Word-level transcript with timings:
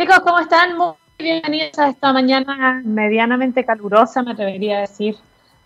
Chicos, 0.00 0.20
¿cómo 0.20 0.38
están? 0.38 0.78
Muy 0.78 0.94
bienvenidos 1.18 1.78
a 1.78 1.90
esta 1.90 2.10
mañana 2.10 2.80
medianamente 2.82 3.66
calurosa, 3.66 4.22
me 4.22 4.30
atrevería 4.30 4.78
a 4.78 4.80
decir, 4.80 5.14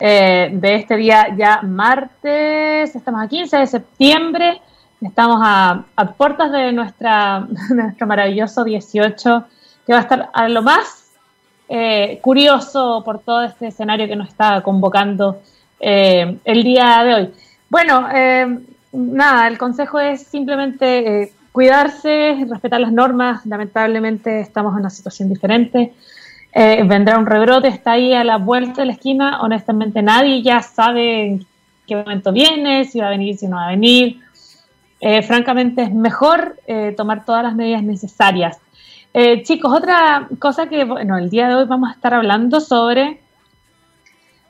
eh, 0.00 0.50
de 0.52 0.74
este 0.74 0.96
día 0.96 1.28
ya 1.36 1.62
martes. 1.62 2.96
Estamos 2.96 3.22
a 3.22 3.28
15 3.28 3.58
de 3.58 3.66
septiembre, 3.68 4.60
estamos 5.00 5.38
a, 5.40 5.84
puertas 6.16 6.50
de, 6.50 6.72
nuestra, 6.72 7.46
nuestro 7.70 8.08
maravilloso 8.08 8.64
18, 8.64 9.44
que 9.86 9.92
va 9.92 10.00
a 10.00 10.02
estar 10.02 10.30
a 10.32 10.48
lo 10.48 10.62
más 10.62 11.12
eh, 11.68 12.18
curioso 12.20 13.02
por 13.04 13.20
todo 13.20 13.44
este 13.44 13.68
escenario 13.68 14.08
que 14.08 14.16
nos 14.16 14.30
está 14.30 14.62
convocando 14.62 15.42
eh, 15.78 16.38
el 16.44 16.64
día 16.64 17.04
de 17.04 17.14
hoy. 17.14 17.34
Bueno, 17.70 18.08
nada, 18.90 19.46
el 19.46 19.58
consejo 19.58 20.00
es 20.00 20.26
simplemente 20.26 21.32
cuidarse, 21.54 22.44
respetar 22.50 22.80
las 22.80 22.90
normas. 22.90 23.46
Lamentablemente 23.46 24.40
estamos 24.40 24.72
en 24.72 24.80
una 24.80 24.90
situación 24.90 25.28
diferente. 25.28 25.92
Eh, 26.52 26.82
vendrá 26.84 27.16
un 27.16 27.26
rebrote, 27.26 27.68
está 27.68 27.92
ahí 27.92 28.12
a 28.12 28.24
la 28.24 28.38
vuelta 28.38 28.82
de 28.82 28.86
la 28.86 28.94
esquina. 28.94 29.40
Honestamente, 29.40 30.02
nadie 30.02 30.42
ya 30.42 30.62
sabe 30.62 31.26
en 31.26 31.46
qué 31.86 31.94
momento 31.94 32.32
viene, 32.32 32.84
si 32.86 32.98
va 32.98 33.06
a 33.06 33.10
venir, 33.10 33.38
si 33.38 33.46
no 33.46 33.54
va 33.54 33.66
a 33.66 33.70
venir. 33.70 34.18
Eh, 34.98 35.22
francamente, 35.22 35.82
es 35.82 35.94
mejor 35.94 36.56
eh, 36.66 36.92
tomar 36.96 37.24
todas 37.24 37.44
las 37.44 37.54
medidas 37.54 37.84
necesarias. 37.84 38.58
chicos, 39.44 39.72
otra 39.72 40.26
cosa 40.40 40.66
que, 40.66 40.82
bueno, 40.82 41.16
el 41.18 41.30
día 41.30 41.46
de 41.46 41.54
hoy 41.54 41.66
vamos 41.66 41.88
a 41.88 41.92
estar 41.92 42.14
hablando 42.14 42.58
sobre. 42.58 43.20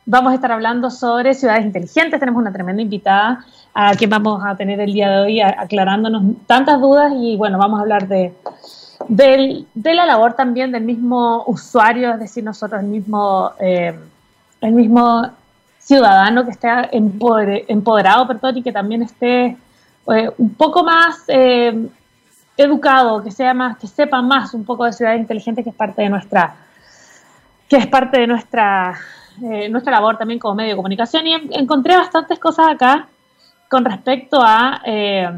Vamos 0.06 0.32
a 0.32 0.34
estar 0.34 0.52
hablando 0.52 0.90
sobre 0.90 1.32
ciudades 1.32 1.64
inteligentes. 1.64 2.20
Tenemos 2.20 2.40
una 2.40 2.52
tremenda 2.52 2.82
invitada 2.82 3.44
a 3.72 3.94
quien 3.94 4.10
vamos 4.10 4.42
a 4.44 4.54
tener 4.54 4.78
el 4.80 4.92
día 4.92 5.10
de 5.10 5.20
hoy 5.22 5.40
aclarándonos 5.40 6.22
tantas 6.46 6.78
dudas 6.80 7.12
y 7.16 7.36
bueno, 7.36 7.56
vamos 7.56 7.78
a 7.78 7.82
hablar 7.82 8.06
de, 8.06 8.34
de, 9.08 9.94
la 9.94 10.06
labor 10.06 10.34
también 10.34 10.72
del 10.72 10.84
mismo 10.84 11.44
usuario, 11.46 12.12
es 12.12 12.20
decir, 12.20 12.44
nosotros 12.44 12.82
el 12.82 12.86
mismo, 12.86 13.52
eh, 13.58 13.98
el 14.60 14.72
mismo 14.72 15.30
ciudadano 15.78 16.44
que 16.44 16.50
esté 16.50 16.68
empoderado 16.92 18.26
perdón, 18.26 18.58
y 18.58 18.62
que 18.62 18.72
también 18.72 19.02
esté 19.02 19.56
eh, 20.14 20.30
un 20.38 20.54
poco 20.54 20.84
más 20.84 21.24
eh, 21.28 21.88
educado, 22.56 23.22
que 23.22 23.30
sea 23.30 23.54
más, 23.54 23.78
que 23.78 23.86
sepa 23.86 24.22
más 24.22 24.54
un 24.54 24.64
poco 24.64 24.84
de 24.84 24.92
ciudad 24.92 25.14
inteligente, 25.14 25.64
que 25.64 25.70
es 25.70 25.76
parte 25.76 26.02
de 26.02 26.10
nuestra, 26.10 26.54
que 27.68 27.76
es 27.76 27.86
parte 27.86 28.20
de 28.20 28.26
nuestra, 28.26 28.94
nuestra 29.40 29.92
labor 29.92 30.16
también 30.16 30.38
como 30.38 30.54
medio 30.54 30.70
de 30.70 30.76
comunicación. 30.76 31.26
Y 31.26 31.34
encontré 31.50 31.96
bastantes 31.96 32.38
cosas 32.38 32.68
acá 32.68 33.08
con 33.68 33.84
respecto 33.84 34.40
a 34.40 34.80
eh, 34.84 35.30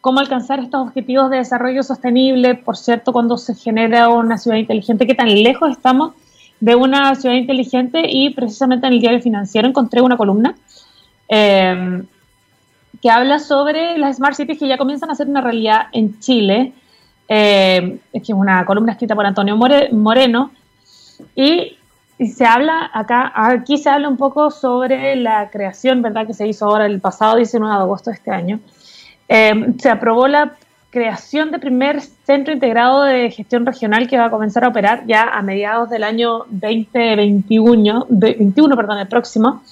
cómo 0.00 0.20
alcanzar 0.20 0.60
estos 0.60 0.86
objetivos 0.86 1.30
de 1.30 1.38
desarrollo 1.38 1.82
sostenible, 1.82 2.54
por 2.54 2.76
cierto, 2.76 3.12
cuando 3.12 3.36
se 3.36 3.54
genera 3.54 4.08
una 4.08 4.38
ciudad 4.38 4.56
inteligente, 4.56 5.06
qué 5.06 5.14
tan 5.14 5.28
lejos 5.42 5.70
estamos 5.70 6.12
de 6.60 6.74
una 6.74 7.14
ciudad 7.14 7.34
inteligente. 7.34 8.02
Y 8.08 8.30
precisamente 8.30 8.86
en 8.86 8.92
el 8.92 9.00
diario 9.00 9.20
financiero 9.20 9.68
encontré 9.68 10.00
una 10.00 10.16
columna 10.16 10.54
eh, 11.28 12.02
que 13.00 13.10
habla 13.10 13.38
sobre 13.38 13.98
las 13.98 14.16
smart 14.16 14.34
cities 14.34 14.58
que 14.58 14.68
ya 14.68 14.78
comienzan 14.78 15.10
a 15.10 15.14
ser 15.14 15.28
una 15.28 15.40
realidad 15.40 15.86
en 15.92 16.18
Chile, 16.20 16.72
eh, 17.28 17.98
que 18.12 18.18
es 18.18 18.30
una 18.30 18.64
columna 18.64 18.92
escrita 18.92 19.14
por 19.14 19.26
Antonio 19.26 19.56
Moreno, 19.56 20.50
y 21.34 21.77
y 22.18 22.26
se 22.26 22.44
habla 22.44 22.90
acá, 22.92 23.32
aquí 23.34 23.78
se 23.78 23.88
habla 23.88 24.08
un 24.08 24.16
poco 24.16 24.50
sobre 24.50 25.14
la 25.16 25.50
creación, 25.50 26.02
¿verdad? 26.02 26.26
Que 26.26 26.34
se 26.34 26.48
hizo 26.48 26.66
ahora 26.66 26.86
el 26.86 27.00
pasado 27.00 27.36
19 27.36 27.74
de 27.74 27.80
agosto 27.80 28.10
de 28.10 28.16
este 28.16 28.30
año. 28.32 28.58
Eh, 29.28 29.74
se 29.78 29.88
aprobó 29.88 30.26
la 30.26 30.56
creación 30.90 31.50
del 31.50 31.60
primer 31.60 32.00
centro 32.00 32.52
integrado 32.52 33.04
de 33.04 33.30
gestión 33.30 33.66
regional 33.66 34.08
que 34.08 34.18
va 34.18 34.26
a 34.26 34.30
comenzar 34.30 34.64
a 34.64 34.68
operar 34.68 35.06
ya 35.06 35.22
a 35.22 35.42
mediados 35.42 35.90
del 35.90 36.02
año 36.02 36.44
2021, 36.48 38.06
21, 38.08 38.76
perdón, 38.76 38.98
el 38.98 39.06
próximo, 39.06 39.62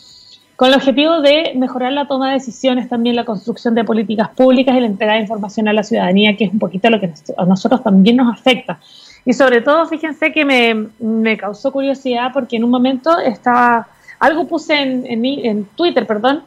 con 0.55 0.69
el 0.69 0.75
objetivo 0.75 1.21
de 1.23 1.53
mejorar 1.57 1.93
la 1.93 2.07
toma 2.07 2.29
de 2.29 2.35
decisiones, 2.35 2.89
también 2.89 3.17
la 3.17 3.25
construcción 3.25 3.75
de 3.75 3.85
políticas 3.85 4.29
públicas 4.31 4.77
y 4.77 4.81
la 4.81 4.87
entrega 4.87 5.15
de 5.15 5.21
información 5.21 5.69
a 5.69 5.73
la 5.73 5.83
ciudadanía, 5.83 6.37
que 6.37 6.45
es 6.45 6.53
un 6.53 6.59
poquito 6.59 6.89
lo 6.91 7.01
que 7.01 7.13
a 7.37 7.45
nosotros 7.45 7.83
también 7.83 8.17
nos 8.17 8.33
afecta. 8.33 8.79
Y 9.27 9.33
sobre 9.33 9.61
todo, 9.61 9.85
fíjense 9.87 10.33
que 10.33 10.45
me, 10.45 10.87
me 11.01 11.37
causó 11.37 11.73
curiosidad 11.73 12.31
porque 12.33 12.57
en 12.57 12.65
un 12.65 12.71
momento 12.71 13.19
estaba, 13.19 13.89
algo 14.21 14.47
puse 14.47 14.81
en, 14.81 15.05
en, 15.25 15.65
Twitter, 15.75 16.07
perdón, 16.07 16.45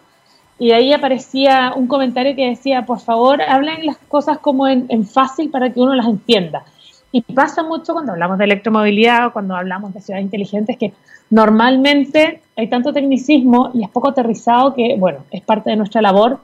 y 0.57 0.71
ahí 0.71 0.93
aparecía 0.93 1.73
un 1.75 1.87
comentario 1.87 2.35
que 2.37 2.47
decía, 2.49 2.85
por 2.85 3.01
favor, 3.01 3.41
hablen 3.41 3.85
las 3.85 3.97
cosas 3.97 4.39
como 4.39 4.65
en, 4.65 4.85
en, 4.87 5.05
fácil 5.05 5.49
para 5.49 5.71
que 5.73 5.81
uno 5.81 5.93
las 5.93 6.07
entienda. 6.07 6.63
Y 7.11 7.21
pasa 7.21 7.63
mucho 7.63 7.91
cuando 7.91 8.13
hablamos 8.13 8.37
de 8.37 8.45
electromovilidad 8.45 9.27
o 9.27 9.33
cuando 9.33 9.55
hablamos 9.55 9.93
de 9.93 9.99
ciudades 9.99 10.23
inteligentes 10.23 10.77
que 10.77 10.93
normalmente 11.29 12.41
hay 12.55 12.67
tanto 12.69 12.93
tecnicismo 12.93 13.71
y 13.73 13.83
es 13.83 13.89
poco 13.89 14.09
aterrizado 14.09 14.73
que, 14.73 14.95
bueno, 14.97 15.25
es 15.31 15.41
parte 15.41 15.69
de 15.69 15.75
nuestra 15.75 16.01
labor 16.01 16.39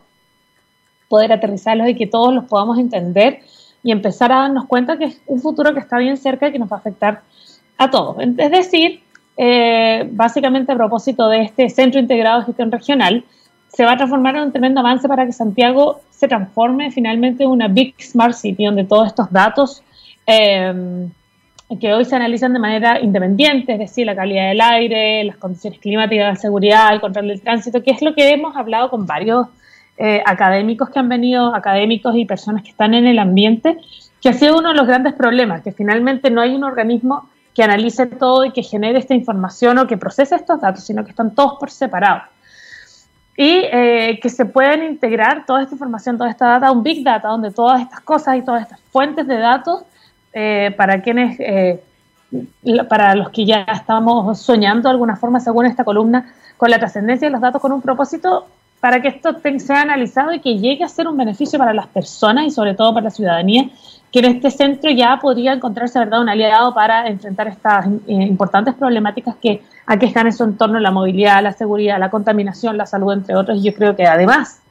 poder 1.07 1.31
aterrizarlos 1.31 1.88
y 1.88 1.96
que 1.96 2.07
todos 2.07 2.34
los 2.34 2.46
podamos 2.46 2.78
entender 2.78 3.40
y 3.85 3.91
empezar 3.91 4.31
a 4.31 4.38
darnos 4.38 4.66
cuenta 4.66 4.97
que 4.97 5.06
es 5.06 5.22
un 5.28 5.40
futuro 5.40 5.72
que 5.75 5.79
está 5.79 6.00
bien 6.00 6.18
cerca 6.18 6.47
y 6.47 6.51
que 6.51 6.57
nos 6.57 6.72
va 6.72 6.78
a 6.78 6.79
afectar 6.79 7.22
a 7.78 7.91
todos. 7.91 8.18
Es 8.19 8.50
decir, 8.50 9.01
eh, 9.38 10.09
básicamente 10.12 10.72
a 10.72 10.75
propósito 10.75 11.29
de 11.29 11.44
este 11.44 11.69
Centro 11.69 12.00
Integrado 12.00 12.40
de 12.40 12.46
Gestión 12.47 12.72
Regional, 12.72 13.23
se 13.68 13.85
va 13.85 13.91
a 13.91 13.97
transformar 13.97 14.38
en 14.38 14.46
un 14.46 14.51
tremendo 14.51 14.79
avance 14.79 15.07
para 15.07 15.23
que 15.28 15.34
Santiago 15.34 16.01
se 16.09 16.28
transforme 16.28 16.90
finalmente 16.90 17.44
en 17.44 17.51
una 17.51 17.68
Big 17.68 17.94
Smart 18.01 18.34
City, 18.34 18.66
donde 18.66 18.85
todos 18.85 19.06
estos 19.06 19.31
datos 19.31 19.84
eh, 20.25 21.07
que 21.79 21.94
hoy 21.94 22.06
se 22.06 22.16
analizan 22.16 22.53
de 22.53 22.59
manera 22.59 23.00
independiente, 23.00 23.73
es 23.73 23.79
decir, 23.79 24.07
la 24.07 24.16
calidad 24.16 24.47
del 24.47 24.62
aire, 24.62 25.23
las 25.25 25.38
condiciones 25.38 25.79
climáticas, 25.79 26.34
la 26.34 26.41
seguridad, 26.41 26.91
el 26.91 27.02
control 27.02 27.28
del 27.28 27.41
tránsito, 27.41 27.84
que 27.84 27.91
es 27.91 28.02
lo 28.02 28.16
que 28.16 28.31
hemos 28.31 28.56
hablado 28.56 28.90
con 28.90 29.06
varios 29.06 29.46
eh, 29.98 30.22
académicos 30.26 30.90
que 30.90 31.00
han 31.00 31.08
venido, 31.08 31.56
académicos 31.56 32.16
y 32.18 32.26
personas 32.26 32.64
que 32.64 32.70
están 32.72 32.94
en 32.94 33.08
el 33.08 33.18
ambiente, 33.18 33.78
que 34.22 34.28
ha 34.28 34.34
sido 34.34 34.58
uno 34.58 34.70
de 34.70 34.76
los 34.76 34.88
grandes 34.88 35.14
problemas, 35.14 35.62
que 35.62 35.72
finalmente 35.72 36.30
no 36.30 36.42
hay 36.42 36.54
un 36.54 36.66
organismo 36.66 37.30
que 37.54 37.64
analice 37.64 38.06
todo 38.06 38.44
y 38.44 38.52
que 38.52 38.62
genere 38.62 39.00
esta 39.00 39.14
información 39.14 39.78
o 39.78 39.88
que 39.88 39.96
procese 39.96 40.36
estos 40.36 40.60
datos, 40.60 40.84
sino 40.84 41.06
que 41.06 41.12
están 41.12 41.34
todos 41.34 41.54
por 41.58 41.72
separado. 41.72 42.24
Y 43.38 43.62
eh, 43.72 44.20
que 44.22 44.30
se 44.30 44.46
pueden 44.46 44.84
integrar 44.84 45.46
toda 45.46 45.62
esta 45.62 45.76
información, 45.76 46.18
toda 46.18 46.30
esta 46.30 46.48
data 46.48 46.72
un 46.72 46.84
big 46.84 47.02
data, 47.02 47.30
donde 47.30 47.52
todas 47.52 47.82
estas 47.82 48.02
cosas 48.02 48.36
y 48.38 48.42
todas 48.42 48.64
estas 48.64 48.82
fuentes 48.92 49.26
de 49.28 49.38
datos, 49.38 49.84
eh, 50.34 50.74
para 50.76 51.02
quienes, 51.02 51.38
para 52.90 53.16
los 53.16 53.30
que 53.30 53.46
ya 53.46 53.62
estamos 53.62 54.38
soñando 54.40 54.90
de 54.90 54.94
alguna 54.94 55.16
forma, 55.16 55.40
según 55.40 55.66
esta 55.66 55.86
columna, 55.86 56.34
con 56.58 56.70
la 56.70 56.80
trascendencia 56.80 57.30
de 57.30 57.32
los 57.32 57.42
datos 57.42 57.62
con 57.62 57.72
un 57.72 57.82
propósito, 57.82 58.48
para 58.85 59.01
que 59.01 59.07
esto 59.07 59.35
sea 59.57 59.81
analizado 59.81 60.31
y 60.31 60.40
que 60.40 60.59
llegue 60.59 60.84
a 60.84 60.88
ser 60.88 61.07
un 61.07 61.18
beneficio 61.18 61.57
para 61.57 61.73
las 61.73 61.88
personas 61.88 62.46
y 62.46 62.51
sobre 62.51 62.75
todo 62.75 62.94
para 62.94 63.06
la 63.06 63.09
ciudadanía, 63.09 63.72
que 64.12 64.19
en 64.19 64.25
este 64.25 64.51
centro 64.51 64.91
ya 64.91 65.18
podría 65.19 65.53
encontrarse 65.53 65.97
verdad 65.97 66.22
un 66.22 66.29
aliado 66.29 66.72
para 66.72 67.07
enfrentar 67.07 67.47
estas 67.47 67.88
eh, 67.88 68.13
importantes 68.13 68.75
problemáticas 68.75 69.38
que 69.38 69.63
aquejan 69.88 70.28
en 70.28 70.34
su 70.34 70.44
entorno 70.44 70.79
la 70.79 70.91
movilidad, 70.91 71.41
la 71.41 71.51
seguridad, 71.51 71.97
la 71.97 72.12
contaminación, 72.12 72.78
la 72.78 72.85
salud, 72.85 73.12
entre 73.12 73.35
otros. 73.35 73.57
Y 73.57 73.63
yo 73.63 73.73
creo 73.73 73.96
que 73.96 74.06
además, 74.06 74.62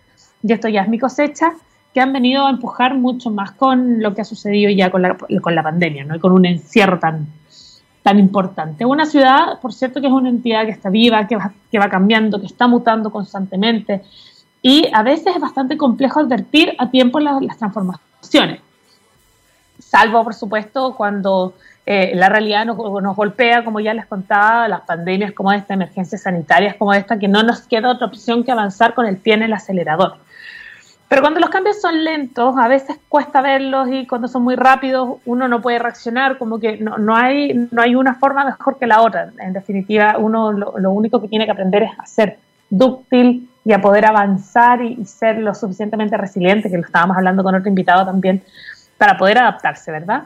y 0.44 0.52
esto 0.52 0.68
ya 0.68 0.82
es 0.82 0.88
mi 0.88 1.00
cosecha, 1.00 1.54
que 1.92 2.00
han 2.00 2.12
venido 2.12 2.46
a 2.46 2.50
empujar 2.50 2.94
mucho 2.94 3.32
más 3.32 3.50
con 3.50 4.00
lo 4.00 4.14
que 4.14 4.20
ha 4.20 4.24
sucedido 4.24 4.70
ya 4.70 4.92
con 4.92 5.02
la, 5.02 5.16
con 5.16 5.56
la 5.56 5.64
pandemia, 5.64 6.04
¿no? 6.04 6.14
y 6.14 6.20
con 6.20 6.30
un 6.30 6.46
encierro 6.46 7.00
tan, 7.00 7.26
tan 8.04 8.20
importante. 8.20 8.84
Una 8.84 9.06
ciudad, 9.06 9.58
por 9.60 9.72
cierto, 9.72 10.00
que 10.00 10.06
es 10.06 10.12
una 10.12 10.28
entidad 10.28 10.66
que 10.66 10.70
está 10.70 10.90
viva, 10.90 11.26
que 11.26 11.36
va, 11.36 11.52
que 11.72 11.78
va 11.78 11.88
cambiando, 11.88 12.38
que 12.38 12.46
está 12.46 12.68
mutando 12.68 13.10
constantemente 13.10 14.02
y 14.66 14.88
a 14.94 15.02
veces 15.02 15.34
es 15.34 15.40
bastante 15.42 15.76
complejo 15.76 16.20
advertir 16.20 16.74
a 16.78 16.90
tiempo 16.90 17.20
las, 17.20 17.58
transformaciones, 17.58 18.60
salvo, 19.78 20.24
por 20.24 20.32
supuesto, 20.32 20.94
cuando 20.96 21.52
eh, 21.84 22.12
la 22.14 22.30
realidad 22.30 22.64
nos, 22.64 22.78
nos, 22.78 23.14
golpea, 23.14 23.62
como 23.62 23.80
ya 23.80 23.92
les 23.92 24.06
contaba, 24.06 24.66
las 24.66 24.80
pandemias 24.80 25.32
como 25.32 25.52
esta, 25.52 25.74
emergencias 25.74 26.22
sanitarias 26.22 26.76
como 26.76 26.94
esta, 26.94 27.18
que 27.18 27.28
no 27.28 27.42
nos 27.42 27.60
queda 27.60 27.90
otra 27.90 28.06
opción 28.06 28.42
que 28.42 28.52
avanzar 28.52 28.94
con 28.94 29.04
el 29.04 29.18
pie 29.18 29.34
en 29.34 29.42
el 29.42 29.52
acelerador. 29.52 30.16
Pero 31.14 31.22
cuando 31.22 31.38
los 31.38 31.50
cambios 31.50 31.80
son 31.80 32.02
lentos, 32.02 32.56
a 32.58 32.66
veces 32.66 32.98
cuesta 33.08 33.40
verlos 33.40 33.86
y 33.88 34.04
cuando 34.04 34.26
son 34.26 34.42
muy 34.42 34.56
rápidos 34.56 35.18
uno 35.26 35.46
no 35.46 35.62
puede 35.62 35.78
reaccionar, 35.78 36.38
como 36.38 36.58
que 36.58 36.76
no, 36.78 36.98
no 36.98 37.14
hay, 37.14 37.68
no 37.70 37.82
hay 37.82 37.94
una 37.94 38.16
forma 38.16 38.44
mejor 38.44 38.80
que 38.80 38.88
la 38.88 39.00
otra. 39.00 39.30
En 39.38 39.52
definitiva, 39.52 40.16
uno 40.18 40.50
lo, 40.50 40.90
único 40.90 41.20
que 41.20 41.28
tiene 41.28 41.44
que 41.44 41.52
aprender 41.52 41.84
es 41.84 41.92
a 41.96 42.04
ser 42.04 42.36
dúctil 42.68 43.48
y 43.64 43.72
a 43.72 43.80
poder 43.80 44.06
avanzar 44.06 44.82
y, 44.82 45.04
ser 45.04 45.38
lo 45.38 45.54
suficientemente 45.54 46.16
resiliente, 46.16 46.68
que 46.68 46.78
lo 46.78 46.82
estábamos 46.82 47.16
hablando 47.16 47.44
con 47.44 47.54
otro 47.54 47.68
invitado 47.68 48.04
también, 48.04 48.42
para 48.98 49.16
poder 49.16 49.38
adaptarse, 49.38 49.92
¿verdad? 49.92 50.24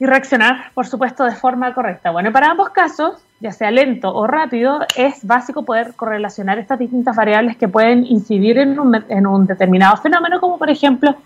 Y 0.00 0.06
reaccionar, 0.06 0.72
por 0.74 0.86
supuesto, 0.86 1.24
de 1.24 1.32
forma 1.32 1.74
correcta. 1.74 2.10
Bueno, 2.10 2.30
para 2.30 2.50
ambos 2.50 2.70
casos, 2.70 3.16
ya 3.40 3.52
sea 3.52 3.70
lento 3.70 4.14
o 4.14 4.26
rápido, 4.26 4.80
es 4.96 5.26
básico 5.26 5.64
poder 5.64 5.94
correlacionar 5.94 6.58
estas 6.58 6.78
distintas 6.78 7.16
variables 7.16 7.56
que 7.56 7.68
pueden 7.68 8.06
incidir 8.06 8.58
en 8.58 8.78
un, 8.78 9.04
en 9.08 9.26
un 9.26 9.46
determinado 9.46 9.96
fenómeno, 9.96 10.40
como 10.40 10.56
por 10.58 10.70
ejemplo, 10.70 11.16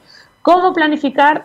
cómo 0.41 0.73
planificar 0.73 1.45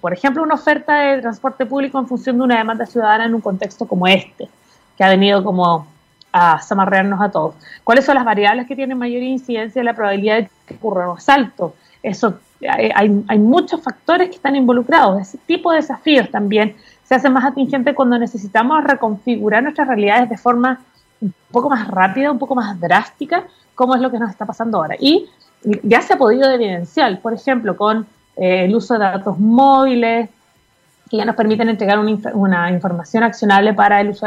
por 0.00 0.12
ejemplo, 0.12 0.42
una 0.42 0.54
oferta 0.54 0.94
de 1.00 1.20
transporte 1.20 1.66
público 1.66 1.98
en 1.98 2.06
función 2.06 2.38
de 2.38 2.44
una 2.44 2.58
demanda 2.58 2.86
ciudadana 2.86 3.26
en 3.26 3.34
un 3.34 3.40
contexto 3.40 3.86
como 3.86 4.06
este, 4.06 4.48
que 4.96 5.04
ha 5.04 5.08
venido 5.08 5.44
como 5.44 5.86
a 6.32 6.60
zamarrearnos 6.60 7.20
a 7.20 7.30
todos. 7.30 7.54
¿Cuáles 7.84 8.04
son 8.04 8.14
las 8.14 8.24
variables 8.24 8.66
que 8.66 8.74
tienen 8.74 8.98
mayor 8.98 9.22
incidencia 9.22 9.80
en 9.80 9.86
la 9.86 9.94
probabilidad 9.94 10.36
de 10.36 10.50
que 10.66 10.74
ocurra 10.74 11.10
un 11.10 11.18
asalto? 11.18 11.74
Eso, 12.02 12.40
hay, 12.68 13.24
hay 13.26 13.38
muchos 13.38 13.82
factores 13.82 14.28
que 14.28 14.36
están 14.36 14.56
involucrados. 14.56 15.20
Ese 15.20 15.38
tipo 15.38 15.70
de 15.70 15.78
desafíos 15.78 16.30
también 16.30 16.76
se 17.04 17.14
hace 17.14 17.28
más 17.30 17.44
atingente 17.44 17.94
cuando 17.94 18.18
necesitamos 18.18 18.82
reconfigurar 18.84 19.62
nuestras 19.62 19.88
realidades 19.88 20.28
de 20.28 20.38
forma 20.38 20.80
un 21.20 21.34
poco 21.50 21.70
más 21.70 21.86
rápida, 21.88 22.30
un 22.30 22.38
poco 22.38 22.54
más 22.54 22.78
drástica, 22.80 23.44
como 23.74 23.94
es 23.94 24.00
lo 24.00 24.10
que 24.10 24.18
nos 24.18 24.30
está 24.30 24.46
pasando 24.46 24.78
ahora. 24.78 24.96
Y 24.98 25.28
ya 25.82 26.00
se 26.02 26.14
ha 26.14 26.16
podido 26.16 26.50
evidenciar, 26.50 27.20
por 27.20 27.32
ejemplo, 27.32 27.76
con 27.76 28.06
eh, 28.36 28.64
el 28.64 28.74
uso 28.74 28.94
de 28.94 29.00
datos 29.00 29.38
móviles, 29.38 30.28
que 31.10 31.16
ya 31.16 31.24
nos 31.24 31.36
permiten 31.36 31.68
entregar 31.68 31.98
una, 31.98 32.70
información 32.70 33.22
accionable 33.22 33.74
para 33.74 34.00
el, 34.00 34.10
uso 34.10 34.26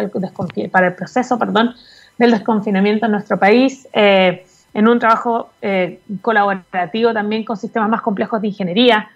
para 0.71 0.87
el 0.87 0.95
proceso 0.95 1.37
perdón, 1.37 1.73
del 2.17 2.31
desconfinamiento 2.31 3.05
en 3.05 3.11
nuestro 3.11 3.37
país, 3.37 3.87
eh, 3.93 4.45
en 4.77 4.87
un 4.87 4.99
trabajo 4.99 5.49
eh, 5.61 5.99
colaborativo 6.21 7.13
también 7.13 7.43
con 7.43 7.57
sistemas 7.57 7.89
más 7.89 8.01
complejos 8.01 8.41
de 8.41 8.47
ingeniería. 8.47 9.09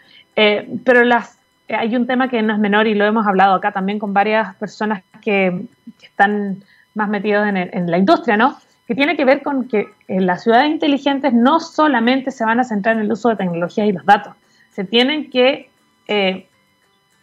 pero 0.83 1.03
las, 1.05 1.37
hay 1.69 1.95
un 1.95 2.05
tema 2.05 2.27
que 2.27 2.41
no 2.41 2.53
es 2.53 2.59
menor 2.59 2.87
y 2.87 2.95
lo 2.95 3.05
hemos 3.05 3.25
hablado 3.25 3.53
acá 3.53 3.71
también 3.71 3.99
con 3.99 4.13
varias 4.13 4.55
personas 4.55 5.03
que, 5.21 5.65
están 6.01 6.63
más 6.95 7.07
metidos 7.07 7.47
en, 7.47 7.55
en 7.55 7.89
la 7.89 7.97
industria, 7.97 8.35
¿no? 8.35 8.57
que 8.91 8.95
tiene 8.95 9.15
que 9.15 9.23
ver 9.23 9.41
con 9.41 9.69
que 9.69 9.87
las 10.09 10.43
ciudades 10.43 10.69
inteligentes 10.69 11.33
no 11.33 11.61
solamente 11.61 12.29
se 12.29 12.43
van 12.43 12.59
a 12.59 12.65
centrar 12.65 12.97
en 12.97 13.03
el 13.03 13.11
uso 13.13 13.29
de 13.29 13.37
tecnología 13.37 13.85
y 13.85 13.93
los 13.93 14.05
datos, 14.05 14.33
se 14.69 14.83
tienen 14.83 15.29
que 15.29 15.69
eh, 16.09 16.47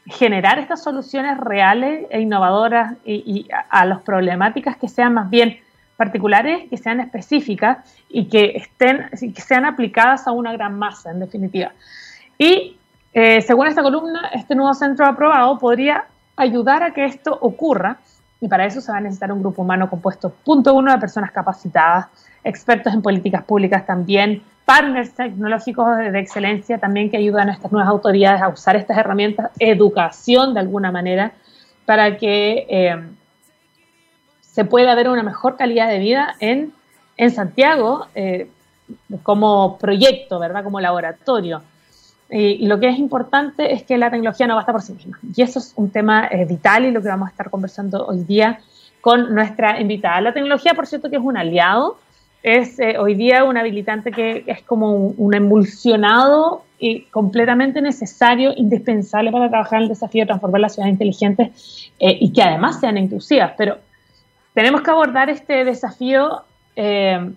generar 0.07 0.59
estas 0.59 0.83
soluciones 0.83 1.37
reales 1.37 2.07
e 2.09 2.21
innovadoras 2.21 2.95
y, 3.05 3.47
a, 3.69 3.85
las 3.85 4.01
problemáticas 4.01 4.79
que 4.79 4.89
sean 4.89 5.13
más 5.13 5.29
bien 5.29 5.59
particulares, 5.99 6.71
que 6.71 6.77
sean 6.77 7.01
específicas 7.01 7.79
y 8.09 8.29
que 8.29 8.53
estén, 8.55 9.11
que 9.35 9.43
sean 9.43 9.65
aplicadas 9.65 10.29
a 10.29 10.31
una 10.31 10.53
gran 10.53 10.79
masa, 10.79 11.11
en 11.11 11.19
definitiva. 11.19 11.73
Y 12.39 12.77
eh, 13.13 13.43
según 13.43 13.67
esta 13.67 13.83
columna, 13.83 14.31
este 14.33 14.55
nuevo 14.55 14.73
centro 14.75 15.05
aprobado 15.05 15.59
podría 15.59 16.05
ayudar 16.37 16.85
a 16.85 16.93
que 16.93 17.05
esto 17.05 17.37
ocurra 17.41 17.99
y 18.41 18.47
para 18.47 18.65
eso 18.65 18.81
se 18.81 18.93
va 18.93 18.99
a 18.99 19.01
necesitar 19.01 19.33
un 19.33 19.41
grupo 19.41 19.63
humano 19.63 19.91
compuesto, 19.91 20.31
punto 20.31 20.73
uno, 20.73 20.93
de 20.93 20.99
personas 20.99 21.33
capacitadas, 21.33 22.07
expertos 22.45 22.95
en 22.95 23.03
políticas 23.03 23.43
públicas 23.43 23.85
también, 23.85 24.41
partners 24.65 25.13
tecnológicos 25.15 25.97
de 25.97 26.17
excelencia 26.21 26.79
también 26.79 27.11
que 27.11 27.17
ayudan 27.17 27.49
a 27.49 27.55
estas 27.55 27.73
nuevas 27.73 27.91
autoridades 27.91 28.41
a 28.41 28.49
usar 28.49 28.77
estas 28.77 28.99
herramientas, 28.99 29.51
educación 29.59 30.55
de 30.55 30.61
alguna 30.61 30.93
manera, 30.93 31.33
para 31.85 32.17
que 32.17 32.67
eh, 32.69 32.97
se 34.59 34.65
pueda 34.65 34.93
ver 34.97 35.09
una 35.09 35.23
mejor 35.23 35.57
calidad 35.57 35.89
de 35.89 36.01
vida 36.01 36.35
en, 36.41 36.73
en 37.17 37.31
Santiago 37.31 38.07
eh, 38.17 38.51
como 39.23 39.79
proyecto, 39.79 40.41
¿verdad? 40.41 40.65
Como 40.65 40.81
laboratorio. 40.81 41.63
Y, 42.29 42.67
lo 42.67 42.81
que 42.81 42.89
es 42.89 42.99
importante 42.99 43.73
es 43.73 43.85
que 43.85 43.97
la 43.97 44.11
tecnología 44.11 44.49
no 44.49 44.57
basta 44.57 44.73
por 44.73 44.83
sí 44.83 44.95
misma. 44.95 45.17
Y 45.33 45.43
eso 45.43 45.61
es 45.61 45.75
un 45.77 45.91
tema 45.91 46.27
eh, 46.27 46.45
vital 46.45 46.87
y 46.87 46.91
lo 46.91 47.01
que 47.01 47.07
vamos 47.07 47.29
a 47.29 47.31
estar 47.31 47.51
conversando 47.51 48.05
hoy 48.05 48.25
día 48.25 48.59
con 49.01 49.33
nuestra 49.33 49.81
invitada. 49.81 50.21
La 50.21 50.35
tecnología, 50.35 50.75
por 50.75 50.89
cierto, 50.89 51.09
que 51.09 51.19
es 51.19 51.23
un 51.23 51.37
aliado 51.37 51.99
es 52.43 52.81
eh, 52.81 52.99
hoy 52.99 53.15
día 53.15 53.45
un 53.45 53.57
habilitante 53.57 54.11
que 54.11 54.43
es 54.45 54.63
como 54.63 54.93
un, 54.93 55.35
emulsionado 55.35 56.65
y 56.81 57.03
completamente 57.13 57.81
necesario, 57.81 58.53
indispensable 58.57 59.31
para 59.31 59.49
trabajar 59.49 59.77
en 59.77 59.83
el 59.85 59.89
desafío 59.91 60.23
de 60.23 60.27
transformar 60.27 60.63
las 60.63 60.75
ciudades 60.75 60.95
inteligentes 60.95 61.93
eh, 62.01 62.19
y 62.21 62.33
que 62.33 62.43
además 62.43 62.81
sean 62.81 62.99
inclusivas. 62.99 63.53
Pero 63.57 63.87
tenemos 64.59 64.81
que 64.81 64.91
abordar 64.91 65.31
este 65.31 65.65
desafío 65.65 66.43
eh, 66.75 67.31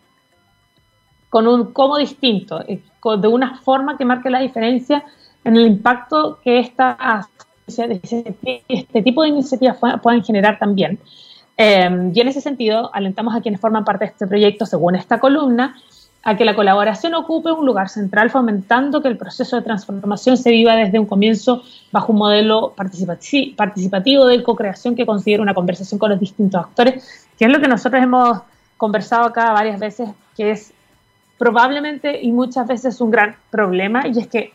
con 1.30 1.48
un 1.48 1.72
cómo 1.72 1.98
distinto, 1.98 2.58
de 2.58 3.28
una 3.28 3.60
forma 3.60 3.96
que 3.96 4.06
marque 4.06 4.32
la 4.32 4.40
diferencia 4.40 5.04
en 5.44 5.56
el 5.56 5.68
impacto 5.68 6.40
que 6.44 6.58
esta, 6.58 7.30
este 7.68 9.02
tipo 9.04 9.22
de 9.22 9.30
iniciativas 9.30 9.78
puedan 10.02 10.24
generar 10.24 10.58
también. 10.58 10.98
Em, 11.58 12.12
y 12.12 12.22
en 12.22 12.28
ese 12.28 12.42
sentido, 12.42 12.90
alentamos 12.92 13.36
a 13.36 13.42
quienes 13.42 13.62
forman 13.62 13.86
parte 13.86 14.06
de 14.06 14.12
este 14.14 14.26
proyecto, 14.26 14.66
según 14.66 14.96
esta 14.96 15.20
columna, 15.20 15.76
a 16.24 16.38
que 16.38 16.46
la 16.46 16.56
colaboración 16.56 17.16
ocupe 17.16 17.52
un 17.52 17.66
lugar 17.66 17.90
central, 17.90 18.30
fomentando 18.30 19.02
que 19.02 19.08
el 19.08 19.18
proceso 19.18 19.56
de 19.56 19.64
transformación 19.64 20.38
se 20.38 20.52
viva 20.52 20.76
desde 20.76 21.00
un 21.00 21.08
comienzo 21.08 21.64
bajo 21.92 22.14
un 22.14 22.20
modelo 22.20 22.74
participativo 22.76 24.26
de 24.28 24.44
co-creación 24.44 24.96
que 24.96 25.06
considera 25.06 25.42
una 25.42 25.56
conversación 25.56 25.98
con 25.98 26.12
los 26.12 26.20
distintos 26.20 26.64
actores, 26.64 27.28
que 27.38 27.46
es 27.46 27.52
lo 27.52 27.60
que 27.60 27.68
nosotros 27.68 28.04
hemos 28.04 28.42
conversado 28.78 29.26
acá 29.26 29.52
varias 29.52 29.80
veces, 29.80 30.10
que 30.38 30.52
es 30.52 30.74
probablemente 31.40 32.22
y 32.22 32.32
muchas 32.32 32.68
veces 32.68 33.02
un 33.02 33.10
gran 33.10 33.36
problema, 33.50 34.08
y 34.08 34.20
es 34.20 34.28
que 34.28 34.54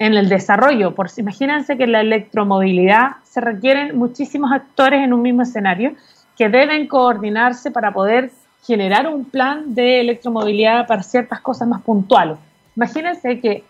en 0.00 0.14
el 0.14 0.28
desarrollo, 0.28 0.96
por, 0.96 1.08
imagínense 1.16 1.76
que 1.76 1.84
en 1.84 1.92
la 1.92 2.00
electromovilidad 2.00 3.18
se 3.22 3.40
requieren 3.40 3.96
muchísimos 3.96 4.50
actores 4.50 5.00
en 5.04 5.12
un 5.12 5.22
mismo 5.22 5.42
escenario, 5.42 5.92
que 6.36 6.48
deben 6.48 6.88
coordinarse 6.88 7.70
para 7.70 7.92
poder 7.92 8.32
generar 8.66 9.06
un 9.06 9.24
plan 9.24 9.74
de 9.74 10.00
electromovilidad 10.00 10.86
para 10.86 11.02
ciertas 11.02 11.40
cosas 11.40 11.68
más 11.68 11.82
puntuales. 11.82 12.38
Imagínense 12.76 13.40
que 13.40 13.64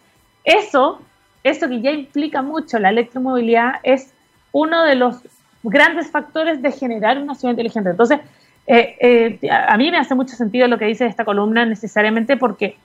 eso, 0.45 1.01
eso 1.43 1.69
que 1.69 1.81
ya 1.81 1.91
implica 1.91 2.43
mucho 2.43 2.79
la 2.79 2.91
electromovilidad, 2.91 3.75
es 3.83 4.13
uno 4.53 4.85
de 4.85 4.95
los 4.95 5.17
grandes 5.63 6.11
factores 6.11 6.63
de 6.63 6.71
generar 6.71 7.19
una 7.19 7.35
ciudad 7.35 7.53
inteligente. 7.53 7.91
Entonces, 7.91 8.21
eh, 8.67 9.39
eh, 9.43 9.51
a 9.51 9.77
mí 9.77 9.91
me 9.91 9.99
hace 9.99 10.15
mucho 10.15 10.37
sentido 10.37 10.69
lo 10.69 10.79
que 10.79 10.87
dice 10.87 11.07
esta 11.07 11.25
columna 11.25 11.67
necesariamente 11.67 12.37
porque 12.37 12.77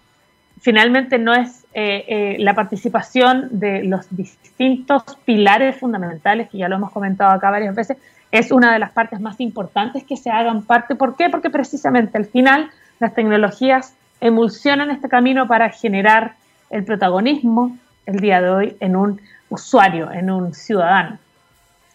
finalmente 0.59 1.17
no 1.17 1.33
es 1.33 1.65
eh, 1.73 2.35
la 2.39 2.53
participación 2.53 3.47
de 3.59 3.83
los 3.83 4.07
distintos 4.15 5.03
pilares 5.23 5.77
fundamentales, 5.77 6.49
que 6.49 6.57
ya 6.57 6.67
lo 6.67 6.75
hemos 6.75 6.91
comentado 6.91 7.31
acá 7.31 7.49
varias 7.49 7.75
veces, 7.75 7.97
es 8.31 8.51
una 8.51 8.73
de 8.73 8.79
las 8.79 8.91
partes 8.91 9.19
más 9.19 9.39
importantes 9.39 10.03
que 10.03 10.17
se 10.17 10.29
hagan 10.29 10.63
parte. 10.63 10.95
¿Por 10.95 11.15
qué? 11.15 11.29
Porque 11.29 11.49
precisamente 11.49 12.17
al 12.17 12.25
final 12.25 12.69
las 12.99 13.13
tecnologías 13.13 13.93
emulsionan 14.21 14.91
este 14.91 15.09
camino 15.09 15.47
para 15.47 15.69
generar 15.69 16.35
el 16.69 16.83
protagonismo 16.83 17.77
el 18.05 18.19
día 18.19 18.41
de 18.41 18.49
hoy 18.49 18.77
en 18.79 18.95
un 18.95 19.21
usuario, 19.49 20.11
en 20.11 20.29
un 20.29 20.53
ciudadano. 20.53 21.17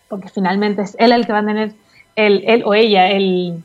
Porque 0.09 0.29
finalmente 0.29 0.83
es 0.83 0.97
él 0.99 1.13
el 1.13 1.27
que 1.27 1.33
va 1.33 1.39
a 1.39 1.47
tener, 1.47 1.73
el, 2.17 2.43
él 2.47 2.63
o 2.65 2.75
ella, 2.75 3.09
el, 3.09 3.63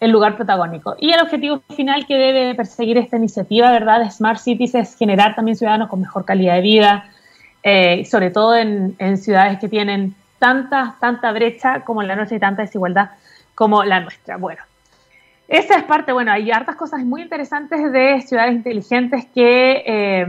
el 0.00 0.10
lugar 0.10 0.36
protagónico. 0.36 0.96
Y 0.98 1.12
el 1.12 1.20
objetivo 1.20 1.60
final 1.74 2.06
que 2.06 2.14
debe 2.14 2.54
perseguir 2.54 2.98
esta 2.98 3.16
iniciativa, 3.16 3.70
¿verdad?, 3.70 4.00
de 4.00 4.10
Smart 4.10 4.38
Cities 4.38 4.74
es 4.74 4.96
generar 4.96 5.34
también 5.34 5.56
ciudadanos 5.56 5.88
con 5.88 6.00
mejor 6.00 6.24
calidad 6.24 6.54
de 6.54 6.60
vida, 6.62 7.04
eh, 7.62 8.04
sobre 8.04 8.30
todo 8.30 8.56
en, 8.56 8.96
en 8.98 9.18
ciudades 9.18 9.58
que 9.58 9.68
tienen 9.68 10.14
tanta, 10.38 10.96
tanta 11.00 11.32
brecha 11.32 11.80
como 11.84 12.02
la 12.02 12.16
nuestra 12.16 12.36
y 12.36 12.40
tanta 12.40 12.62
desigualdad 12.62 13.10
como 13.54 13.84
la 13.84 14.00
nuestra. 14.00 14.36
Bueno, 14.36 14.62
esa 15.48 15.76
es 15.76 15.84
parte, 15.84 16.12
bueno, 16.12 16.30
hay 16.30 16.50
hartas 16.50 16.76
cosas 16.76 17.04
muy 17.04 17.22
interesantes 17.22 17.90
de 17.90 18.20
ciudades 18.20 18.52
inteligentes 18.54 19.26
que, 19.34 19.82
eh, 19.86 20.26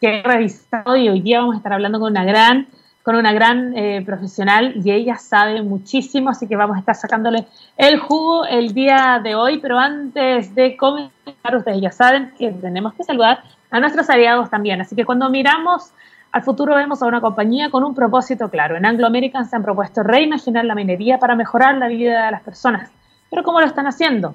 que 0.00 0.18
he 0.18 0.22
revisado 0.22 0.96
y 0.96 1.08
hoy 1.08 1.20
día 1.20 1.40
vamos 1.40 1.54
a 1.54 1.58
estar 1.58 1.72
hablando 1.72 2.00
con 2.00 2.10
una 2.10 2.24
gran, 2.24 2.66
con 3.04 3.14
una 3.14 3.32
gran 3.32 3.76
eh, 3.76 4.02
profesional 4.04 4.74
y 4.84 4.90
ella 4.90 5.16
sabe 5.16 5.62
muchísimo, 5.62 6.30
así 6.30 6.48
que 6.48 6.56
vamos 6.56 6.76
a 6.76 6.80
estar 6.80 6.96
sacándole 6.96 7.46
el 7.76 8.00
jugo 8.00 8.44
el 8.46 8.74
día 8.74 9.20
de 9.22 9.36
hoy, 9.36 9.58
pero 9.58 9.78
antes 9.78 10.54
de 10.56 10.76
comenzar, 10.76 11.56
ustedes 11.56 11.80
ya 11.80 11.92
saben 11.92 12.32
que 12.36 12.50
tenemos 12.50 12.94
que 12.94 13.04
saludar 13.04 13.44
a 13.70 13.78
nuestros 13.78 14.10
aliados 14.10 14.50
también, 14.50 14.80
así 14.80 14.96
que 14.96 15.04
cuando 15.04 15.30
miramos 15.30 15.92
al 16.30 16.42
futuro 16.42 16.74
vemos 16.74 17.02
a 17.02 17.06
una 17.06 17.20
compañía 17.20 17.70
con 17.70 17.84
un 17.84 17.94
propósito 17.94 18.50
claro. 18.50 18.76
En 18.76 18.84
Anglo 18.84 19.06
American 19.06 19.48
se 19.48 19.56
han 19.56 19.62
propuesto 19.62 20.02
reimaginar 20.02 20.64
la 20.64 20.74
minería 20.74 21.18
para 21.18 21.34
mejorar 21.34 21.76
la 21.76 21.88
vida 21.88 22.26
de 22.26 22.30
las 22.32 22.42
personas. 22.42 22.90
Pero 23.30 23.42
¿cómo 23.42 23.60
lo 23.60 23.66
están 23.66 23.86
haciendo? 23.86 24.34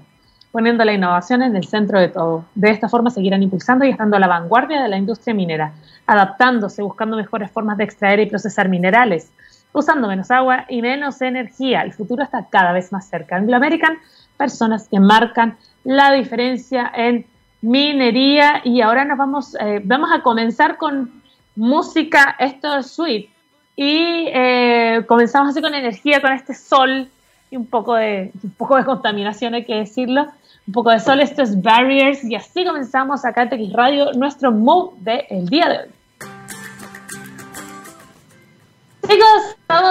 Poniendo 0.51 0.83
la 0.85 0.93
innovación 0.93 1.41
en 1.41 1.55
el 1.55 1.65
centro 1.65 1.99
de 1.99 2.09
todo. 2.09 2.45
De 2.55 2.69
esta 2.69 2.89
forma 2.89 3.09
seguirán 3.09 3.43
impulsando 3.43 3.85
y 3.85 3.89
estando 3.89 4.17
a 4.17 4.19
la 4.19 4.27
vanguardia 4.27 4.81
de 4.81 4.89
la 4.89 4.97
industria 4.97 5.33
minera, 5.33 5.73
adaptándose, 6.05 6.81
buscando 6.81 7.17
mejores 7.17 7.51
formas 7.51 7.77
de 7.77 7.83
extraer 7.83 8.19
y 8.19 8.25
procesar 8.27 8.69
minerales, 8.69 9.31
usando 9.71 10.07
menos 10.07 10.29
agua 10.31 10.65
y 10.69 10.81
menos 10.81 11.21
energía. 11.21 11.81
El 11.81 11.93
futuro 11.93 12.23
está 12.23 12.47
cada 12.49 12.71
vez 12.71 12.91
más 12.91 13.07
cerca. 13.07 13.35
Anglo 13.35 13.55
American, 13.55 13.97
personas 14.37 14.87
que 14.87 14.99
marcan 14.99 15.57
la 15.83 16.11
diferencia 16.11 16.91
en 16.95 17.25
minería. 17.61 18.61
Y 18.63 18.81
ahora 18.81 19.05
nos 19.05 19.17
vamos, 19.17 19.55
eh, 19.59 19.81
vamos 19.83 20.11
a 20.13 20.21
comenzar 20.21 20.77
con 20.77 21.22
música, 21.55 22.35
esto 22.39 22.77
es 22.77 22.91
sweet. 22.91 23.29
Y 23.75 24.27
eh, 24.27 25.03
comenzamos 25.07 25.49
así 25.49 25.61
con 25.61 25.73
energía, 25.73 26.21
con 26.21 26.31
este 26.31 26.53
sol 26.53 27.09
y 27.49 27.57
un 27.57 27.65
poco 27.65 27.95
de, 27.95 28.31
un 28.43 28.51
poco 28.51 28.77
de 28.77 28.85
contaminación, 28.85 29.53
hay 29.53 29.65
que 29.65 29.75
decirlo. 29.75 30.27
Un 30.65 30.73
poco 30.73 30.91
de 30.91 30.99
sol, 30.99 31.19
esto 31.19 31.41
es 31.41 31.61
Barriers. 31.61 32.23
Y 32.23 32.35
así 32.35 32.63
comenzamos 32.63 33.25
acá 33.25 33.43
en 33.43 33.49
TX 33.49 33.73
Radio, 33.73 34.13
nuestro 34.13 34.51
move 34.51 34.93
del 34.99 35.47
día 35.47 35.69
de 35.69 35.77
hoy. 35.79 35.89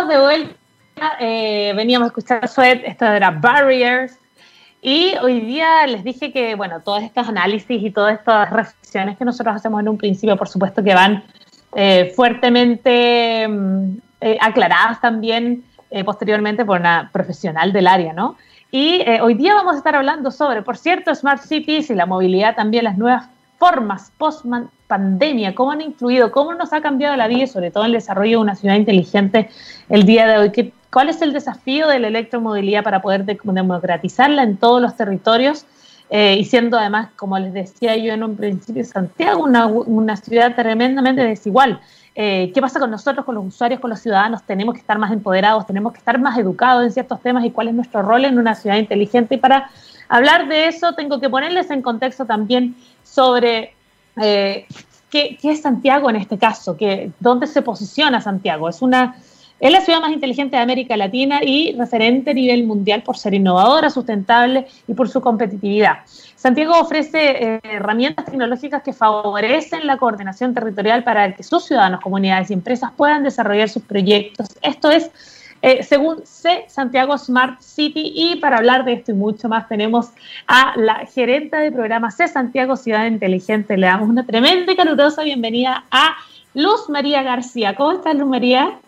de 0.09 0.19
vuelta. 0.19 0.55
Eh, 1.21 1.73
veníamos 1.77 2.07
a 2.07 2.09
escuchar 2.09 2.49
Sweat, 2.49 2.83
esto 2.85 3.05
era 3.05 3.31
Barriers. 3.31 4.19
Y 4.81 5.15
hoy 5.23 5.41
día 5.41 5.87
les 5.87 6.03
dije 6.03 6.33
que, 6.33 6.55
bueno, 6.55 6.81
todos 6.81 7.03
estos 7.03 7.29
análisis 7.29 7.83
y 7.83 7.91
todas 7.91 8.19
estas 8.19 8.51
reflexiones 8.51 9.17
que 9.17 9.25
nosotros 9.25 9.55
hacemos 9.55 9.81
en 9.81 9.89
un 9.89 9.99
principio, 9.99 10.37
por 10.37 10.49
supuesto 10.49 10.83
que 10.83 10.95
van 10.95 11.23
eh, 11.75 12.13
fuertemente 12.15 13.47
mm, 13.49 13.97
eh, 14.21 14.39
aclaradas 14.41 15.01
también 15.01 15.65
posteriormente 16.07 16.65
por 16.65 16.81
una 16.81 17.11
profesional 17.13 17.71
del 17.71 17.87
área, 17.87 18.15
¿no? 18.15 18.37
Y 18.71 19.05
hoy 19.21 19.35
día 19.35 19.55
vamos 19.55 19.75
a 19.75 19.77
estar 19.77 19.95
hablando 19.95 20.31
sobre, 20.31 20.63
por 20.63 20.79
cierto, 20.79 21.15
Smart 21.15 21.43
Cities 21.43 21.91
y 21.91 21.95
la 21.95 22.07
movilidad 22.07 22.57
también, 22.57 22.85
las 22.85 22.97
nuevas 22.97 23.29
formas 23.59 24.11
post 24.17 24.47
pandemia, 24.87 25.55
cómo 25.55 25.73
han 25.73 25.83
influido, 25.83 26.33
cómo 26.33 26.55
nos 26.55 26.73
ha 26.73 26.81
cambiado 26.81 27.15
la 27.17 27.29
vida 27.29 27.43
y 27.43 27.47
sobre 27.47 27.71
todo 27.71 27.85
el 27.85 27.93
desarrollo 27.93 28.39
de 28.39 28.43
una 28.43 28.55
ciudad 28.55 28.77
inteligente 28.77 29.51
el 29.91 30.07
día 30.07 30.27
de 30.27 30.39
hoy. 30.39 30.51
¿Qué, 30.51 30.73
¿Cuál 30.93 31.09
es 31.09 31.23
el 31.23 31.33
desafío 31.33 31.89
de 31.89 31.99
la 31.99 32.09
electromovilidad 32.09 32.85
para 32.85 33.01
poder 33.01 33.25
democratizarla 33.25 34.43
en 34.43 34.59
todos 34.59 34.83
los 34.83 34.95
territorios? 34.95 35.65
Eh, 36.15 36.37
y 36.41 36.45
siendo 36.45 36.77
además, 36.77 37.09
como 37.17 37.39
les 37.39 37.55
decía 37.55 37.97
yo 37.97 38.13
en 38.13 38.23
un 38.23 38.37
principio, 38.37 38.85
Santiago 38.85 39.45
una, 39.45 39.67
una 39.67 40.15
ciudad 40.15 40.55
tremendamente 40.55 41.23
desigual. 41.25 41.81
Eh, 42.15 42.53
¿Qué 42.55 42.61
pasa 42.61 42.79
con 42.79 42.91
nosotros, 42.91 43.25
con 43.25 43.35
los 43.35 43.47
usuarios, 43.47 43.81
con 43.81 43.89
los 43.89 44.01
ciudadanos? 44.01 44.43
Tenemos 44.43 44.75
que 44.75 44.81
estar 44.81 44.99
más 44.99 45.11
empoderados, 45.11 45.67
tenemos 45.67 45.91
que 45.95 46.01
estar 46.01 46.21
más 46.21 46.37
educados 46.37 46.85
en 46.85 46.93
ciertos 46.93 47.19
temas 47.23 47.47
y 47.47 47.51
cuál 47.51 47.69
es 47.69 47.75
nuestro 47.75 48.03
rol 48.03 48.27
en 48.27 48.39
una 48.39 48.55
ciudad 48.55 48.77
inteligente. 48.77 49.37
Y 49.37 49.39
para 49.39 49.71
hablar 50.11 50.49
de 50.49 50.67
eso, 50.67 50.93
tengo 50.93 51.19
que 51.19 51.31
ponerles 51.31 51.71
en 51.71 51.81
contexto 51.81 52.27
también 52.27 52.77
sobre 53.03 53.75
eh, 54.21 54.67
¿qué, 55.09 55.39
es 55.43 55.63
Santiago 55.63 56.11
en 56.11 56.17
este 56.17 56.37
caso, 56.37 56.77
dónde 57.21 57.47
se 57.47 57.63
posiciona 57.63 58.21
Santiago. 58.21 58.69
Es 58.69 58.83
una 58.83 59.17
es 59.63 59.71
la 59.71 59.81
ciudad 59.81 60.01
más 60.01 60.11
inteligente 60.11 60.57
de 60.57 60.63
América 60.63 60.97
Latina 60.97 61.39
y 61.41 61.73
referente 61.79 62.33
a 62.33 62.35
nivel 62.35 62.65
mundial 62.65 63.05
por 63.05 63.17
ser 63.17 63.33
innovadora, 63.33 63.91
sustentable 63.91 64.67
y 64.89 64.95
por 64.95 65.09
su 65.09 65.21
competitividad. 65.21 65.99
Santiago 66.35 66.75
ofrece 66.81 67.21
eh, 67.55 67.61
herramientas 67.63 68.25
tecnológicas 68.25 68.83
que 68.83 68.93
favorecen 68.93 69.87
la 69.87 69.99
coordinación 69.99 70.53
territorial 70.53 71.05
para 71.05 71.37
que 71.37 71.45
sus 71.45 71.65
ciudadanos, 71.65 72.01
comunidades 72.01 72.51
y 72.51 72.55
empresas 72.55 72.91
puedan 72.97 73.23
desarrollar 73.23 73.69
sus 73.69 73.85
proyectos. 73.85 74.49
Esto 74.63 74.91
es 74.91 75.13
eh, 75.63 75.85
según 75.85 76.27
C 76.27 76.65
Santiago 76.67 77.17
Smart 77.17 77.61
City. 77.61 78.13
Y 78.17 78.41
para 78.41 78.57
hablar 78.57 78.85
de 78.85 78.95
esto 78.95 79.13
y 79.13 79.15
mucho 79.15 79.49
más, 79.49 79.69
tenemos 79.69 80.09
a 80.49 80.75
la 80.77 81.07
gerente 81.07 81.57
de 81.57 81.71
programa 81.71 82.11
C 82.11 82.27
Santiago 82.27 82.75
Ciudad 82.75 83.07
Inteligente. 83.07 83.77
Le 83.77 83.87
damos 83.87 84.09
una 84.09 84.27
tremenda 84.27 84.73
y 84.73 84.75
calurosa 84.75 85.23
bienvenida 85.23 85.85
a 85.93 86.17
Luz 86.53 86.89
María 86.89 87.23
García. 87.23 87.77
¿Cómo 87.77 87.93
estás, 87.93 88.17
Luz 88.17 88.29
María? 88.29 88.81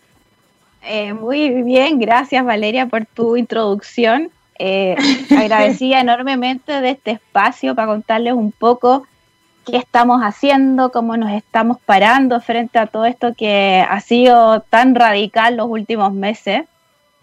Eh, 0.85 1.13
muy 1.13 1.63
bien, 1.63 1.99
gracias 1.99 2.45
Valeria 2.45 2.85
por 2.85 3.05
tu 3.05 3.37
introducción. 3.37 4.29
Eh, 4.59 4.95
agradecida 5.37 5.99
enormemente 5.99 6.79
de 6.81 6.91
este 6.91 7.11
espacio 7.11 7.75
para 7.75 7.87
contarles 7.87 8.33
un 8.33 8.51
poco 8.51 9.05
qué 9.65 9.77
estamos 9.77 10.21
haciendo, 10.21 10.91
cómo 10.91 11.17
nos 11.17 11.31
estamos 11.31 11.77
parando 11.85 12.39
frente 12.39 12.77
a 12.77 12.87
todo 12.87 13.05
esto 13.05 13.33
que 13.33 13.83
ha 13.87 13.99
sido 13.99 14.61
tan 14.61 14.93
radical 14.95 15.57
los 15.57 15.67
últimos 15.67 16.13
meses 16.13 16.65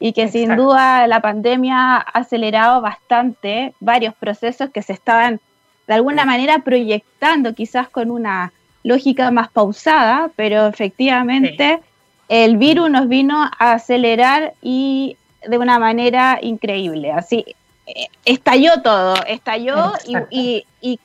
y 0.01 0.13
que 0.13 0.29
sin 0.29 0.57
duda 0.57 1.07
la 1.07 1.21
pandemia 1.21 1.97
ha 1.97 1.99
acelerado 1.99 2.81
bastante 2.81 3.73
varios 3.79 4.15
procesos 4.15 4.71
que 4.71 4.83
se 4.83 4.93
estaban 4.93 5.41
de 5.87 5.95
alguna 5.95 6.25
manera 6.25 6.59
proyectando 6.59 7.55
quizás 7.55 7.89
con 7.89 8.11
una 8.11 8.53
lógica 8.83 9.31
más 9.31 9.49
pausada, 9.51 10.31
pero 10.35 10.67
efectivamente 10.67 11.81
el 12.29 12.57
virus 12.57 12.91
nos 12.91 13.09
vino 13.09 13.43
a 13.43 13.73
acelerar 13.73 14.55
y 14.63 15.17
de 15.47 15.59
una 15.59 15.79
manera 15.79 16.39
increíble. 16.41 17.13
Así, 17.13 17.45
eh, 17.87 18.07
estalló 18.25 18.81
todo, 18.83 19.15
estalló 19.27 19.93
y, 20.31 20.65
y, 20.81 20.99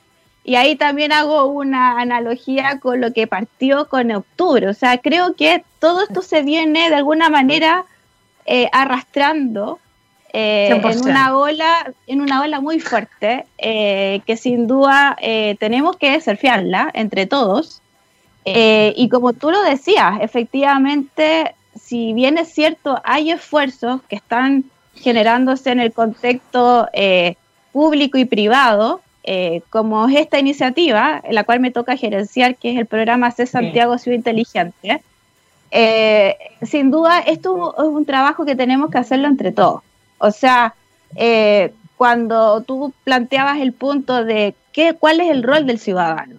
y 0.48 0.56
ahí 0.56 0.76
también 0.76 1.12
hago 1.12 1.44
una 1.44 2.00
analogía 2.00 2.78
con 2.80 3.02
lo 3.02 3.12
que 3.12 3.26
partió 3.26 3.86
con 3.88 4.10
octubre. 4.12 4.66
O 4.68 4.72
sea, 4.72 4.96
creo 4.96 5.34
que 5.34 5.62
todo 5.78 6.02
esto 6.02 6.22
se 6.22 6.42
viene 6.42 6.88
de 6.88 6.94
alguna 6.94 7.28
manera 7.28 7.84
eh, 8.46 8.70
arrastrando 8.72 9.78
eh, 10.32 10.70
en 10.70 11.02
una 11.02 11.36
ola, 11.36 11.92
en 12.06 12.22
una 12.22 12.40
ola 12.40 12.60
muy 12.60 12.80
fuerte, 12.80 13.44
eh, 13.58 14.22
que 14.24 14.38
sin 14.38 14.66
duda 14.66 15.18
tenemos 15.58 15.98
que 15.98 16.18
surfearla 16.18 16.90
entre 16.94 17.26
todos. 17.26 17.82
Y 18.96 19.08
como 19.08 19.32
tú 19.32 19.50
lo 19.50 19.62
decías, 19.62 20.20
efectivamente, 20.20 21.54
si 21.80 22.12
bien 22.12 22.38
es 22.38 22.48
cierto, 22.48 23.00
hay 23.04 23.30
esfuerzos 23.30 24.00
que 24.08 24.16
están 24.16 24.64
generándose 24.94 25.70
en 25.70 25.80
el 25.80 25.92
contexto 25.92 26.88
público 27.72 28.18
y 28.18 28.24
privado, 28.24 29.00
eh, 29.30 29.60
como 29.70 30.08
es 30.08 30.16
esta 30.16 30.38
iniciativa, 30.38 31.20
en 31.22 31.34
la 31.34 31.44
cual 31.44 31.60
me 31.60 31.70
toca 31.70 31.96
gerenciar, 31.96 32.56
que 32.56 32.72
es 32.72 32.78
el 32.78 32.86
programa 32.86 33.30
C 33.30 33.46
Santiago 33.46 33.98
Ciudad 33.98 34.16
Inteligente, 34.16 35.02
eh, 35.70 36.36
sin 36.62 36.90
duda 36.90 37.20
esto 37.20 37.74
es 37.76 37.84
un 37.84 38.06
trabajo 38.06 38.46
que 38.46 38.56
tenemos 38.56 38.90
que 38.90 38.96
hacerlo 38.98 39.28
entre 39.28 39.52
todos. 39.52 39.82
O 40.16 40.30
sea, 40.30 40.74
eh, 41.14 41.74
cuando 41.98 42.62
tú 42.62 42.94
planteabas 43.04 43.60
el 43.60 43.72
punto 43.74 44.24
de 44.24 44.54
qué, 44.72 44.94
cuál 44.94 45.20
es 45.20 45.30
el 45.30 45.42
rol 45.42 45.66
del 45.66 45.78
ciudadano, 45.78 46.38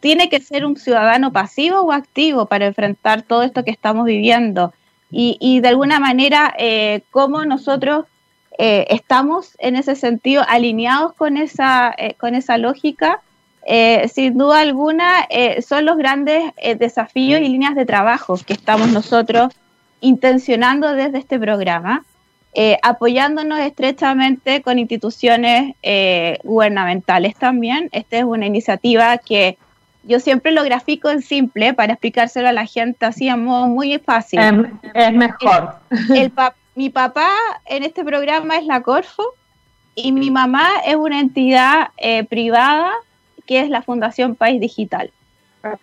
tiene 0.00 0.28
que 0.28 0.40
ser 0.40 0.64
un 0.64 0.76
ciudadano 0.76 1.32
pasivo 1.32 1.80
o 1.80 1.92
activo 1.92 2.46
para 2.46 2.66
enfrentar 2.66 3.22
todo 3.22 3.42
esto 3.42 3.64
que 3.64 3.70
estamos 3.70 4.06
viviendo 4.06 4.72
y, 5.10 5.36
y 5.40 5.60
de 5.60 5.68
alguna 5.68 6.00
manera 6.00 6.54
cómo 7.10 7.44
nosotros 7.44 8.06
eh, 8.62 8.94
estamos 8.94 9.56
en 9.58 9.74
ese 9.74 9.96
sentido 9.96 10.44
alineados 10.46 11.14
con 11.14 11.38
esa, 11.38 11.94
eh, 11.96 12.12
con 12.20 12.34
esa 12.34 12.58
lógica. 12.58 13.22
Eh, 13.64 14.06
sin 14.12 14.36
duda 14.36 14.60
alguna, 14.60 15.26
son 15.66 15.86
los 15.86 15.96
grandes 15.96 16.52
desafíos 16.78 17.40
y 17.40 17.48
líneas 17.48 17.74
de 17.74 17.86
trabajo 17.86 18.36
que 18.46 18.52
estamos 18.52 18.88
nosotros 18.88 19.54
intencionando 20.02 20.92
desde 20.92 21.18
este 21.18 21.38
programa, 21.38 22.04
apoyándonos 22.82 23.60
estrechamente 23.60 24.60
con 24.62 24.78
instituciones 24.78 25.74
gubernamentales 26.42 27.36
también. 27.36 27.88
Esta 27.92 28.18
es 28.18 28.24
una 28.24 28.46
iniciativa 28.46 29.18
que 29.18 29.56
yo 30.02 30.20
siempre 30.20 30.52
lo 30.52 30.64
grafico 30.64 31.10
en 31.10 31.22
simple 31.22 31.74
para 31.74 31.92
explicárselo 31.92 32.48
a 32.48 32.52
la 32.52 32.66
gente 32.66 33.06
así 33.06 33.28
a 33.28 33.36
modo 33.36 33.66
muy 33.66 33.98
fácil. 33.98 34.40
Es, 34.94 35.12
mejor. 35.12 35.74
El, 36.14 36.32
mi 36.74 36.90
papá 36.90 37.28
en 37.66 37.82
este 37.82 38.04
programa 38.04 38.56
es 38.56 38.64
la 38.64 38.82
Corfo 38.82 39.34
y 39.94 40.12
mi 40.12 40.30
mamá 40.30 40.66
es 40.86 40.96
una 40.96 41.20
entidad 41.20 41.88
eh, 41.96 42.24
privada 42.24 42.92
que 43.46 43.60
es 43.60 43.68
la 43.68 43.82
Fundación 43.82 44.36
País 44.36 44.60
Digital. 44.60 45.10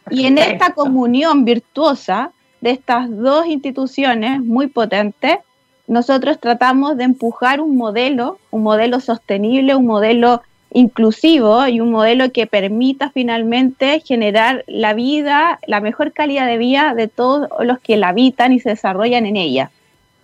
Y 0.10 0.26
en 0.26 0.38
esta 0.38 0.72
comunión 0.74 1.46
virtuosa 1.46 2.32
de 2.62 2.72
estas 2.72 3.16
dos 3.16 3.46
instituciones 3.46 4.40
muy 4.40 4.68
potentes, 4.68 5.38
nosotros 5.86 6.40
tratamos 6.40 6.98
de 6.98 7.04
empujar 7.04 7.62
un 7.62 7.78
modelo, 7.78 8.40
un 8.50 8.64
modelo 8.64 9.00
sostenible, 9.00 9.76
un 9.76 9.86
modelo 9.86 10.42
inclusivo 10.72 11.68
y 11.68 11.80
un 11.80 11.92
modelo 11.92 12.32
que 12.32 12.48
permita 12.48 13.10
finalmente 13.10 14.02
generar 14.06 14.64
la 14.68 14.94
vida, 14.94 15.60
la 15.66 15.82
mejor 15.82 16.14
calidad 16.14 16.48
de 16.48 16.58
vida 16.58 16.94
de 16.94 17.08
todos 17.08 17.48
los 17.62 17.80
que 17.80 17.98
la 17.98 18.10
habitan 18.10 18.54
y 18.54 18.60
se 18.60 18.70
desarrollan 18.70 19.26
en 19.26 19.38
ella. 19.38 19.72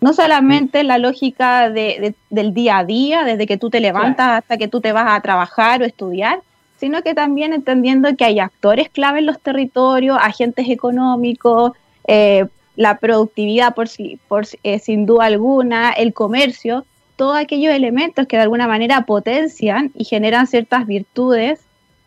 No 0.02 0.14
solamente 0.14 0.84
la 0.84 0.98
lógica 0.98 1.70
de, 1.70 2.14
del 2.30 2.54
día 2.54 2.80
a 2.80 2.84
día, 2.84 3.24
desde 3.24 3.48
que 3.48 3.58
tú 3.58 3.70
te 3.70 3.80
levantas 3.80 4.40
hasta 4.40 4.58
que 4.58 4.68
tú 4.68 4.82
te 4.82 4.92
vas 4.92 5.08
a 5.08 5.22
trabajar 5.22 5.82
o 5.82 5.86
estudiar, 5.86 6.42
sino 6.78 7.02
que 7.02 7.14
también 7.14 7.54
entendiendo 7.54 8.14
que 8.18 8.26
hay 8.26 8.40
actores 8.40 8.90
clave 8.90 9.20
en 9.20 9.28
los 9.28 9.40
territorios, 9.40 10.18
agentes 10.20 10.70
económicos, 10.70 11.72
eh, 12.06 12.46
la 12.76 12.98
productividad 12.98 13.74
por, 13.74 13.88
por 14.28 14.46
eh, 14.64 14.80
sin 14.80 15.06
duda 15.06 15.26
alguna, 15.26 15.92
el 15.92 16.14
comercio, 16.14 16.86
todos 17.15 17.38
aquellos 17.38 17.74
elementos 17.74 18.27
que 18.27 18.38
de 18.38 18.43
alguna 18.43 18.67
manera 18.67 19.05
potencian 19.05 19.91
y 19.93 20.05
generan 20.05 20.48
ciertas 20.48 20.88
virtudes 20.88 21.60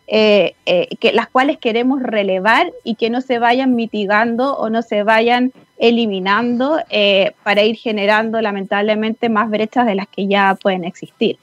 eh, 0.09 0.55
que 1.01 1.13
las 1.13 1.29
cuales 1.29 1.59
queremos 1.59 2.01
relevar 2.01 2.73
y 2.85 2.95
que 2.95 3.11
no 3.11 3.21
se 3.21 3.41
vayan 3.41 3.75
mitigando 3.75 4.57
o 4.57 4.71
no 4.71 4.83
se 4.83 5.03
vayan 5.03 5.53
eliminando 5.79 6.79
eh, 6.91 7.33
para 7.43 7.63
ir 7.65 7.77
generando 7.77 8.41
lamentablemente 8.41 9.29
más 9.29 9.51
brechas 9.51 9.87
de 9.87 9.95
las 9.95 10.09
que 10.09 10.27
ya 10.27 10.57
pueden 10.61 10.85
existir. 10.85 11.39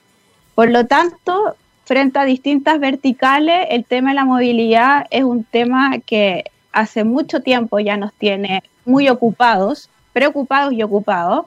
Por 0.56 0.70
lo 0.70 0.86
tanto, 0.86 1.56
frente 1.86 2.20
a 2.20 2.26
distintas 2.26 2.80
verticales, 2.80 3.68
el 3.70 3.86
tema 3.86 4.10
de 4.10 4.16
la 4.16 4.26
movilidad 4.26 5.06
es 5.12 5.24
un 5.24 5.44
tema 5.44 6.00
que 6.06 6.46
hace 6.72 7.04
mucho 7.04 7.42
tiempo 7.42 7.80
ya 7.80 7.98
nos 7.98 8.14
tiene 8.14 8.64
muy 8.86 9.10
ocupados, 9.10 9.90
preocupados 10.14 10.74
y 10.74 10.84
ocupados. 10.84 11.46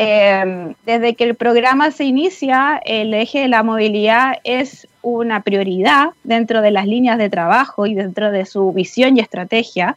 Em, 0.00 0.74
desde 0.86 1.16
que 1.16 1.24
el 1.24 1.34
programa 1.34 1.90
se 1.90 2.04
inicia, 2.04 2.80
el 2.84 3.12
eje 3.14 3.40
de 3.40 3.48
la 3.48 3.64
movilidad 3.64 4.38
es 4.44 4.86
una 5.02 5.42
prioridad 5.42 6.10
dentro 6.22 6.62
de 6.62 6.70
las 6.70 6.86
líneas 6.86 7.18
de 7.18 7.28
trabajo 7.28 7.84
y 7.84 7.96
dentro 7.96 8.30
de 8.30 8.46
su 8.46 8.72
visión 8.72 9.16
y 9.16 9.20
estrategia 9.20 9.96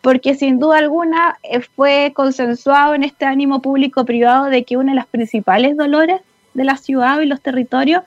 porque 0.00 0.34
sin 0.34 0.58
duda 0.58 0.78
alguna 0.78 1.38
eh, 1.42 1.60
fue 1.60 2.12
consensuado 2.14 2.94
en 2.94 3.02
este 3.02 3.24
ánimo 3.24 3.60
público-privado 3.60 4.44
de 4.44 4.64
que 4.64 4.76
uno 4.76 4.92
de 4.92 4.96
los 4.96 5.06
principales 5.06 5.76
dolores 5.76 6.20
de 6.54 6.64
la 6.64 6.76
ciudad 6.76 7.20
y 7.20 7.26
los 7.26 7.40
territorios 7.40 8.04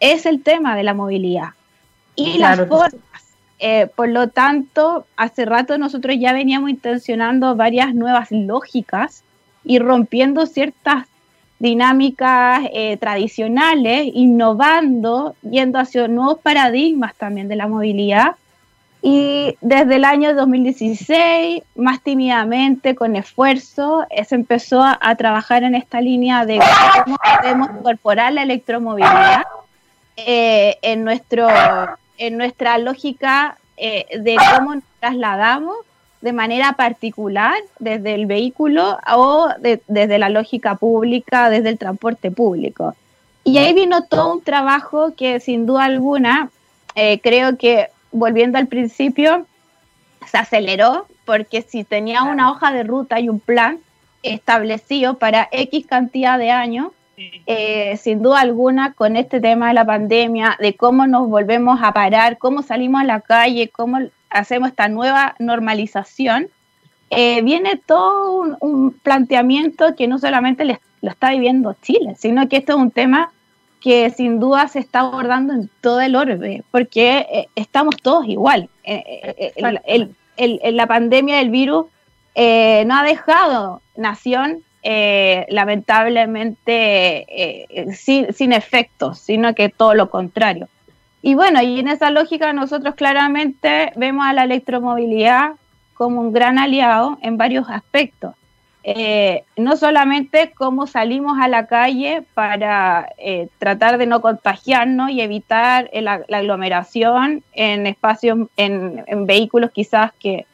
es 0.00 0.26
el 0.26 0.42
tema 0.42 0.74
de 0.74 0.82
la 0.84 0.94
movilidad 0.94 1.50
y 2.14 2.38
las 2.38 2.66
formas. 2.66 2.94
Eh, 3.58 3.88
por 3.94 4.08
lo 4.08 4.28
tanto, 4.28 5.06
hace 5.16 5.44
rato 5.44 5.78
nosotros 5.78 6.16
ya 6.18 6.32
veníamos 6.32 6.70
intencionando 6.70 7.56
varias 7.56 7.94
nuevas 7.94 8.30
lógicas 8.30 9.22
y 9.66 9.80
rompiendo 9.80 10.46
ciertas 10.46 11.06
dinámicas 11.58 12.62
eh, 12.72 12.96
tradicionales, 12.98 14.08
innovando, 14.14 15.34
yendo 15.42 15.78
hacia 15.78 16.06
nuevos 16.06 16.38
paradigmas 16.38 17.14
también 17.16 17.48
de 17.48 17.56
la 17.56 17.66
movilidad. 17.66 18.36
Y 19.02 19.56
desde 19.60 19.96
el 19.96 20.04
año 20.04 20.34
2016, 20.34 21.62
más 21.76 22.00
tímidamente, 22.00 22.94
con 22.94 23.16
esfuerzo, 23.16 24.06
eh, 24.10 24.24
se 24.24 24.34
empezó 24.34 24.82
a, 24.82 25.14
trabajar 25.16 25.62
en 25.62 25.74
esta 25.74 26.00
línea 26.00 26.44
de 26.44 26.60
cómo 27.04 27.16
podemos 27.40 27.70
incorporar 27.78 28.32
la 28.32 28.42
electromovilidad 28.42 29.42
eh, 30.16 30.76
en, 30.82 31.04
nuestro, 31.04 31.48
en 32.18 32.36
nuestra 32.36 32.78
lógica 32.78 33.58
de 33.76 34.36
cómo 34.54 34.76
nos 34.76 34.84
trasladamos 35.00 35.76
de 36.20 36.32
manera 36.32 36.72
particular 36.72 37.54
desde 37.78 38.14
el 38.14 38.26
vehículo 38.26 38.98
o 39.14 39.48
desde 39.60 40.18
la 40.18 40.28
lógica 40.28 40.76
pública, 40.76 41.50
desde 41.50 41.70
el 41.70 41.78
transporte 41.78 42.30
público. 42.30 42.94
Y 43.44 43.58
ahí 43.58 43.72
vino 43.74 44.02
todo 44.02 44.34
un 44.34 44.42
trabajo 44.42 45.14
que 45.16 45.38
sin 45.40 45.66
duda 45.66 45.84
alguna, 45.84 46.50
eh, 46.94 47.20
creo 47.20 47.56
que 47.56 47.88
volviendo 48.10 48.58
al 48.58 48.66
principio, 48.66 49.46
se 50.26 50.38
aceleró 50.38 51.06
porque 51.24 51.62
si 51.62 51.84
tenía 51.84 52.22
una 52.24 52.50
hoja 52.50 52.72
de 52.72 52.82
ruta 52.82 53.20
y 53.20 53.28
un 53.28 53.40
plan 53.40 53.78
establecido 54.22 55.18
para 55.18 55.48
X 55.52 55.86
cantidad 55.86 56.38
de 56.38 56.50
años, 56.50 56.88
eh, 57.46 57.96
sin 57.96 58.20
duda 58.22 58.40
alguna 58.40 58.92
con 58.92 59.16
este 59.16 59.40
tema 59.40 59.68
de 59.68 59.74
la 59.74 59.86
pandemia, 59.86 60.56
de 60.60 60.74
cómo 60.74 61.06
nos 61.06 61.28
volvemos 61.28 61.80
a 61.82 61.92
parar, 61.92 62.38
cómo 62.38 62.62
salimos 62.62 63.00
a 63.00 63.04
la 63.04 63.20
calle, 63.20 63.68
cómo 63.68 63.98
hacemos 64.30 64.70
esta 64.70 64.88
nueva 64.88 65.34
normalización, 65.38 66.48
eh, 67.10 67.42
viene 67.42 67.80
todo 67.84 68.56
un, 68.60 68.92
planteamiento 68.92 69.94
que 69.94 70.08
no 70.08 70.18
solamente 70.18 70.64
lo 70.64 70.78
está 71.02 71.30
viviendo 71.30 71.76
Chile, 71.80 72.14
sino 72.18 72.48
que 72.48 72.56
esto 72.56 72.72
es 72.72 72.78
un 72.78 72.90
tema 72.90 73.30
que 73.80 74.10
sin 74.10 74.40
duda 74.40 74.66
se 74.66 74.80
está 74.80 75.00
abordando 75.00 75.52
en 75.52 75.70
todo 75.80 76.00
el 76.00 76.16
orbe, 76.16 76.64
porque 76.72 77.26
eh, 77.30 77.46
estamos 77.54 77.96
todos 78.02 78.26
igual. 78.26 78.68
Eh, 78.82 80.02
la 80.72 80.86
pandemia 80.86 81.36
del 81.36 81.50
virus 81.50 81.86
no 82.36 82.96
ha 82.96 83.04
dejado 83.04 83.80
nación 83.96 84.62
lamentablemente 85.48 87.86
sin, 87.94 88.32
sin 88.32 88.52
efectos, 88.52 89.20
sino 89.20 89.54
que 89.54 89.68
todo 89.68 89.94
lo 89.94 90.10
contrario. 90.10 90.68
Y 91.22 91.34
bueno, 91.34 91.62
y 91.62 91.80
en 91.80 91.88
esa 91.88 92.10
lógica 92.10 92.52
nosotros 92.52 92.94
claramente 92.94 93.92
vemos 93.96 94.26
a 94.26 94.32
la 94.32 94.44
electromovilidad 94.44 95.52
como 95.94 96.20
un 96.20 96.32
gran 96.32 96.58
aliado 96.58 97.18
en 97.22 97.36
varios 97.36 97.68
aspectos. 97.68 98.34
Eh, 98.88 99.42
no 99.56 99.76
solamente 99.76 100.52
cómo 100.54 100.86
salimos 100.86 101.38
a 101.40 101.48
la 101.48 101.66
calle 101.66 102.22
para 102.34 103.08
eh, 103.18 103.48
tratar 103.58 103.98
de 103.98 104.06
no 104.06 104.20
contagiarnos 104.20 105.10
y 105.10 105.20
evitar 105.22 105.90
la, 105.92 106.24
aglomeración 106.30 107.42
en 107.52 107.88
espacios, 107.88 108.46
en, 108.56 109.26
vehículos 109.26 109.72
quizás 109.72 110.12
que 110.20 110.46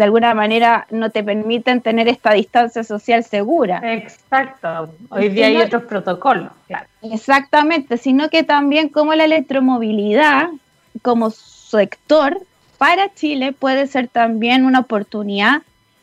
de 0.00 0.04
alguna 0.04 0.32
manera 0.32 0.86
no 0.90 1.10
te 1.10 1.22
permiten 1.22 1.82
tener 1.82 2.08
esta 2.08 2.32
distancia 2.32 2.84
social 2.84 3.22
segura. 3.22 3.82
Exacto. 3.84 4.94
Hoy 5.10 5.28
día 5.28 5.48
hay 5.48 5.58
otros 5.58 5.82
protocolos, 5.82 6.48
claro. 6.66 6.86
Exactamente, 7.02 7.98
sino 7.98 8.30
que 8.30 8.42
también 8.42 8.88
como 8.88 9.14
la 9.14 9.24
electromovilidad 9.24 10.48
como 11.02 11.28
sector 11.28 12.40
para 12.78 13.12
Chile 13.12 13.52
puede 13.52 13.86
ser 13.88 14.08
también 14.08 14.64
una 14.64 14.78
oportunidad 14.78 15.60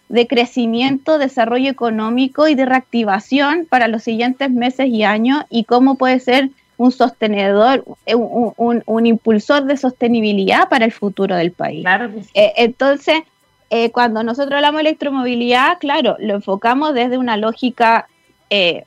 de 0.09 0.27
crecimiento, 0.27 1.17
desarrollo 1.17 1.71
económico 1.71 2.47
y 2.47 2.53
de 2.53 2.67
reactivación 2.67 3.65
para 3.67 3.87
los 3.87 4.03
siguientes 4.03 4.51
meses 4.51 4.89
y 4.89 5.05
años 5.05 5.43
y 5.49 5.63
cómo 5.63 5.95
puede 5.95 6.19
ser 6.19 6.51
un 6.77 6.91
sostenedor, 6.91 7.83
un, 8.13 8.83
un, 8.85 9.05
impulsor 9.07 9.63
de 9.63 9.75
sostenibilidad 9.75 10.69
para 10.69 10.85
el 10.85 10.91
futuro 10.91 11.35
del 11.35 11.51
país. 11.51 11.81
Claro 11.81 12.11
eh, 12.35 12.53
entonces, 12.57 13.23
eh, 13.69 13.91
cuando 13.91 14.23
nosotros 14.23 14.55
hablamos 14.55 14.79
de 14.79 14.89
electromovilidad, 14.89 15.77
claro, 15.79 16.15
lo 16.19 16.35
enfocamos 16.35 16.93
desde 16.93 17.17
una 17.17 17.35
lógica, 17.35 18.07
eh, 18.49 18.85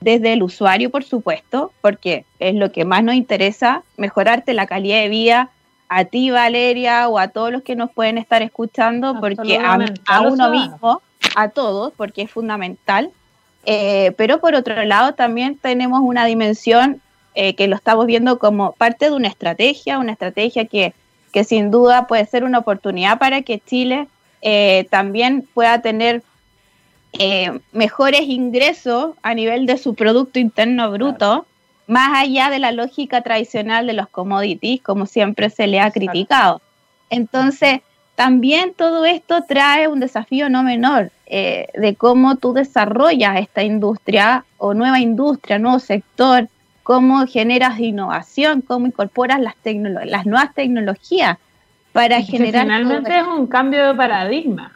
desde 0.00 0.32
el 0.32 0.42
usuario, 0.42 0.90
por 0.90 1.04
supuesto, 1.04 1.72
porque 1.80 2.24
es 2.40 2.54
lo 2.54 2.72
que 2.72 2.84
más 2.84 3.04
nos 3.04 3.14
interesa, 3.14 3.82
mejorarte 3.96 4.54
la 4.54 4.66
calidad 4.66 5.00
de 5.00 5.08
vida 5.08 5.50
a 5.88 6.04
ti, 6.04 6.30
Valeria, 6.30 7.08
o 7.08 7.18
a 7.18 7.28
todos 7.28 7.52
los 7.52 7.62
que 7.62 7.76
nos 7.76 7.90
pueden 7.92 8.18
estar 8.18 8.42
escuchando, 8.42 9.20
porque 9.20 9.58
a, 9.58 10.20
uno 10.20 10.50
mismo, 10.50 11.00
a 11.34 11.48
todos, 11.48 11.92
porque 11.96 12.22
es 12.22 12.30
fundamental. 12.30 13.10
Eh, 13.64 14.12
pero 14.16 14.40
por 14.40 14.54
otro 14.54 14.84
lado, 14.84 15.14
también 15.14 15.56
tenemos 15.56 16.00
una 16.02 16.24
dimensión 16.24 17.00
que 17.56 17.68
lo 17.68 17.76
estamos 17.76 18.06
viendo 18.06 18.40
como 18.40 18.72
parte 18.72 19.04
de 19.04 19.12
una 19.12 19.28
estrategia, 19.28 20.00
una 20.00 20.10
estrategia 20.10 20.64
que 20.64 20.92
que 21.32 21.44
sin 21.44 21.70
duda 21.70 22.06
puede 22.06 22.26
ser 22.26 22.44
una 22.44 22.58
oportunidad 22.58 23.18
para 23.18 23.42
que 23.42 23.60
Chile 23.60 24.08
eh, 24.42 24.86
también 24.90 25.46
pueda 25.54 25.80
tener 25.80 26.22
eh, 27.12 27.58
mejores 27.72 28.22
ingresos 28.22 29.14
a 29.22 29.34
nivel 29.34 29.66
de 29.66 29.78
su 29.78 29.94
Producto 29.94 30.38
Interno 30.38 30.90
Bruto, 30.90 31.46
más 31.86 32.18
allá 32.18 32.50
de 32.50 32.58
la 32.58 32.70
lógica 32.70 33.22
tradicional 33.22 33.86
de 33.86 33.94
los 33.94 34.08
commodities, 34.08 34.82
como 34.82 35.06
siempre 35.06 35.48
se 35.48 35.66
le 35.66 35.80
ha 35.80 35.90
criticado. 35.90 36.60
Entonces, 37.08 37.80
también 38.14 38.74
todo 38.74 39.04
esto 39.06 39.44
trae 39.48 39.88
un 39.88 40.00
desafío 40.00 40.50
no 40.50 40.62
menor 40.62 41.10
eh, 41.26 41.68
de 41.74 41.94
cómo 41.94 42.36
tú 42.36 42.52
desarrollas 42.52 43.38
esta 43.38 43.62
industria 43.62 44.44
o 44.58 44.74
nueva 44.74 45.00
industria, 45.00 45.58
nuevo 45.58 45.78
sector, 45.78 46.48
cómo 46.88 47.26
generas 47.26 47.78
innovación, 47.80 48.62
cómo 48.62 48.86
incorporas 48.86 49.38
las, 49.40 49.56
las 50.06 50.24
nuevas 50.24 50.54
tecnologías 50.54 51.36
para 51.92 52.22
generar... 52.22 52.62
Finalmente 52.62 53.18
es 53.18 53.26
un 53.26 53.46
cambio 53.46 53.88
de 53.88 53.94
paradigma. 53.94 54.72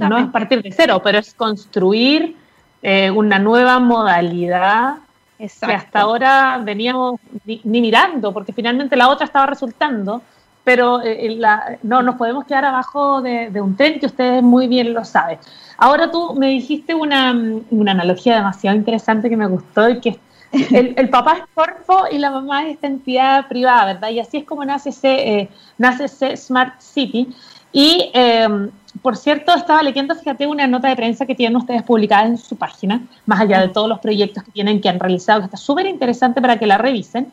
no 0.00 0.18
es 0.18 0.26
partir 0.30 0.60
de 0.60 0.72
cero, 0.72 1.00
pero 1.04 1.18
es 1.18 1.32
construir 1.32 2.34
eh, 2.82 3.12
una 3.12 3.38
nueva 3.38 3.78
modalidad 3.78 4.96
que 5.38 5.72
hasta 5.72 6.00
ahora 6.00 6.60
veníamos 6.64 7.20
ni, 7.44 7.60
mirando, 7.62 8.32
porque 8.32 8.52
finalmente 8.52 8.96
la 8.96 9.08
otra 9.08 9.24
estaba 9.24 9.46
resultando, 9.46 10.22
pero 10.64 11.00
eh, 11.00 11.38
no 11.84 12.02
nos 12.02 12.16
podemos 12.16 12.44
quedar 12.44 12.64
abajo 12.64 13.22
de, 13.22 13.52
un 13.60 13.76
tren 13.76 14.00
que 14.00 14.06
ustedes 14.06 14.42
muy 14.42 14.66
bien 14.66 14.92
lo 14.92 15.04
saben. 15.04 15.38
Ahora 15.78 16.10
tú 16.10 16.34
me 16.34 16.48
dijiste 16.48 16.92
una, 16.92 17.32
una 17.70 17.92
analogía 17.92 18.34
demasiado 18.34 18.76
interesante 18.76 19.30
que 19.30 19.36
me 19.36 19.46
gustó 19.46 19.88
y 19.88 20.00
que 20.00 20.18
el, 20.52 21.08
papá 21.10 21.38
es 21.38 21.44
Corfo 21.54 22.04
y 22.10 22.18
la 22.18 22.30
mamá 22.30 22.64
es 22.66 22.74
esta 22.74 22.86
entidad 22.88 23.46
privada, 23.48 23.86
¿verdad? 23.86 24.10
Y 24.10 24.20
así 24.20 24.38
es 24.38 24.44
como 24.44 24.64
nace 24.64 24.90
ese, 24.90 25.38
eh, 25.38 25.48
nace 25.78 26.36
Smart 26.36 26.80
City. 26.80 27.28
Y, 27.72 28.10
em, 28.14 28.70
por 29.02 29.16
cierto, 29.16 29.54
estaba 29.54 29.82
leyendo, 29.82 30.14
fíjate, 30.14 30.46
una 30.46 30.66
nota 30.66 30.88
de 30.88 30.96
prensa 30.96 31.24
que 31.24 31.36
tienen 31.36 31.56
ustedes 31.56 31.84
publicada 31.84 32.26
en 32.26 32.36
su 32.36 32.56
página, 32.56 33.00
más 33.26 33.40
allá 33.40 33.60
de 33.60 33.68
todos 33.68 33.88
los 33.88 34.00
proyectos 34.00 34.42
que 34.42 34.50
tienen, 34.50 34.80
que 34.80 34.88
han 34.88 34.98
realizado, 34.98 35.40
que 35.40 35.44
está 35.46 35.56
súper 35.56 35.86
interesante 35.86 36.40
para 36.40 36.58
que 36.58 36.66
la 36.66 36.78
revisen. 36.78 37.32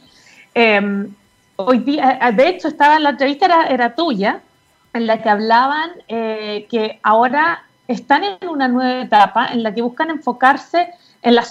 Em, 0.53 1.13
hoy 1.55 1.79
día, 1.79 2.19
eh, 2.21 2.31
de 2.33 2.49
hecho, 2.49 2.67
estaba 2.67 2.97
en 2.97 3.03
la 3.03 3.09
entrevista, 3.11 3.45
era, 3.47 3.67
era 3.67 3.95
tuya, 3.95 4.41
en 4.93 5.07
la 5.07 5.21
que 5.21 5.29
hablaban 5.29 5.91
eh, 6.07 6.67
que 6.69 6.99
ahora 7.03 7.63
están 7.87 8.23
en 8.23 8.49
una 8.49 8.67
nueva 8.67 9.01
etapa 9.01 9.47
en 9.47 9.63
la 9.63 9.73
que 9.73 9.81
buscan 9.81 10.09
enfocarse 10.09 10.89
en 11.21 11.35
la 11.35 11.43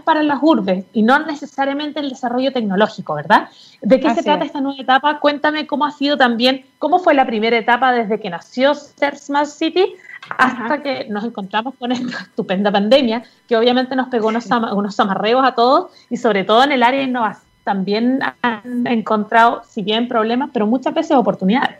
para 0.00 0.22
las 0.22 0.38
urbes 0.42 0.84
y 0.92 1.02
no 1.02 1.18
necesariamente 1.18 2.00
el 2.00 2.10
desarrollo 2.10 2.52
tecnológico, 2.52 3.14
¿verdad? 3.14 3.48
¿De 3.82 4.00
qué 4.00 4.14
se 4.14 4.22
trata 4.22 4.44
esta 4.44 4.60
nueva 4.60 4.80
etapa? 4.80 5.20
Cuéntame 5.20 5.66
cómo 5.66 5.84
ha 5.86 5.90
sido 5.90 6.16
también, 6.16 6.64
cómo 6.78 6.98
fue 6.98 7.14
la 7.14 7.26
primera 7.26 7.56
etapa 7.56 7.92
desde 7.92 8.20
que 8.20 8.30
nació 8.30 8.74
Ser 8.74 9.16
Smart 9.16 9.48
City 9.48 9.94
hasta 10.38 10.82
que 10.82 11.06
nos 11.08 11.24
encontramos 11.24 11.74
con 11.78 11.92
esta 11.92 12.22
estupenda 12.22 12.72
pandemia, 12.72 13.22
que 13.48 13.56
obviamente 13.56 13.94
nos 13.94 14.08
pegó 14.08 14.28
unos, 14.28 14.46
unos 14.46 14.98
amarreos 14.98 15.44
a 15.44 15.54
todos 15.54 15.92
y 16.10 16.16
sobre 16.16 16.44
todo 16.44 16.64
en 16.64 16.72
el 16.72 16.82
área 16.82 17.00
de 17.00 17.06
innovación 17.06 17.46
también 17.66 18.20
han 18.42 18.86
encontrado, 18.86 19.62
si 19.68 19.82
bien 19.82 20.06
problemas, 20.06 20.50
pero 20.52 20.68
muchas 20.68 20.94
veces 20.94 21.16
oportunidades. 21.16 21.78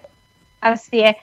Así 0.61 1.01
es. 1.01 1.15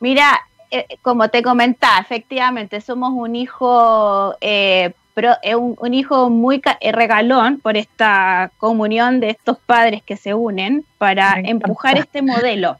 Mira, 0.00 0.40
eh, 0.72 0.98
como 1.02 1.28
te 1.28 1.40
comentaba, 1.40 1.98
efectivamente 2.00 2.80
somos 2.80 3.12
un 3.14 3.36
hijo 3.36 4.34
eh, 4.40 4.92
pero 5.18 5.34
es 5.42 5.56
un, 5.56 5.94
hijo 5.94 6.30
muy 6.30 6.62
eh, 6.78 6.92
regalón 6.92 7.58
por 7.58 7.76
esta 7.76 8.52
comunión 8.56 9.18
de 9.18 9.30
estos 9.30 9.58
padres 9.58 10.00
que 10.04 10.16
se 10.16 10.32
unen 10.32 10.84
para 10.96 11.40
empujar 11.40 11.98
este 11.98 12.22
modelo. 12.22 12.76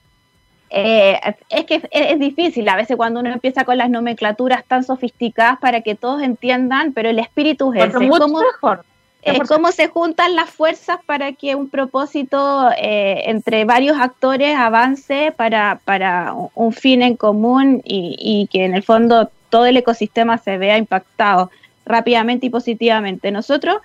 Eh, 0.71 1.19
es 1.49 1.65
que 1.65 1.83
es, 1.91 2.19
difícil 2.21 2.69
a 2.69 2.77
veces 2.77 2.97
cuando 2.97 3.19
uno 3.19 3.33
empieza 3.33 3.65
con 3.65 3.77
las 3.77 3.91
nomenclaturas 3.91 4.65
tan 4.65 4.85
sofisticadas 4.85 5.59
para 5.59 5.81
que 5.81 5.97
todos 5.97 6.23
entiendan, 6.23 6.93
pero 6.93 7.09
el 7.09 7.19
espíritu 7.19 7.73
es, 7.73 7.87
ese, 7.87 8.09
como, 8.09 8.39
mejor. 8.39 8.85
es 9.23 9.41
cómo 9.49 9.73
se 9.73 9.89
juntan 9.89 10.37
las 10.37 10.49
fuerzas 10.49 11.01
para 11.07 11.33
que 11.33 11.57
un 11.57 11.69
propósito 11.69 12.71
eh, 12.79 13.23
entre 13.27 13.65
varios 13.65 13.99
actores 13.99 14.57
avance 14.57 15.35
para, 15.37 15.81
para 15.85 16.35
un 16.55 16.73
fin 16.73 17.03
en 17.03 17.17
común 17.17 17.83
y, 17.85 18.15
y 18.17 18.47
que 18.47 18.65
en 18.65 18.77
el 18.77 18.85
fondo 18.85 19.29
todo 19.51 19.67
el 19.67 19.77
ecosistema 19.77 20.39
se 20.39 20.57
vea 20.57 20.79
impactado 20.79 21.51
rápidamente 21.89 22.47
y 22.47 22.51
positivamente. 22.51 23.31
Nosotros 23.31 23.79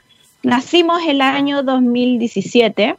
nacimos 0.44 1.02
el 1.08 1.22
año 1.22 1.63
2017 1.63 2.96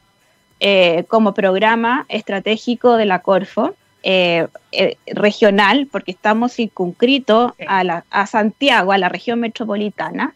eh, 0.61 1.05
como 1.09 1.35
programa 1.35 2.07
estratégico 2.09 2.97
de 2.97 3.07
la 3.07 3.21
Corfo. 3.21 3.75
Eh, 4.07 4.49
eh, 4.73 4.99
regional, 5.07 5.89
porque 5.91 6.11
estamos 6.11 6.53
circunscritos 6.53 7.53
a, 7.67 8.03
a 8.11 8.27
Santiago, 8.27 8.93
a 8.93 8.99
la 8.99 9.09
región 9.09 9.41
metropolitana, 9.41 10.35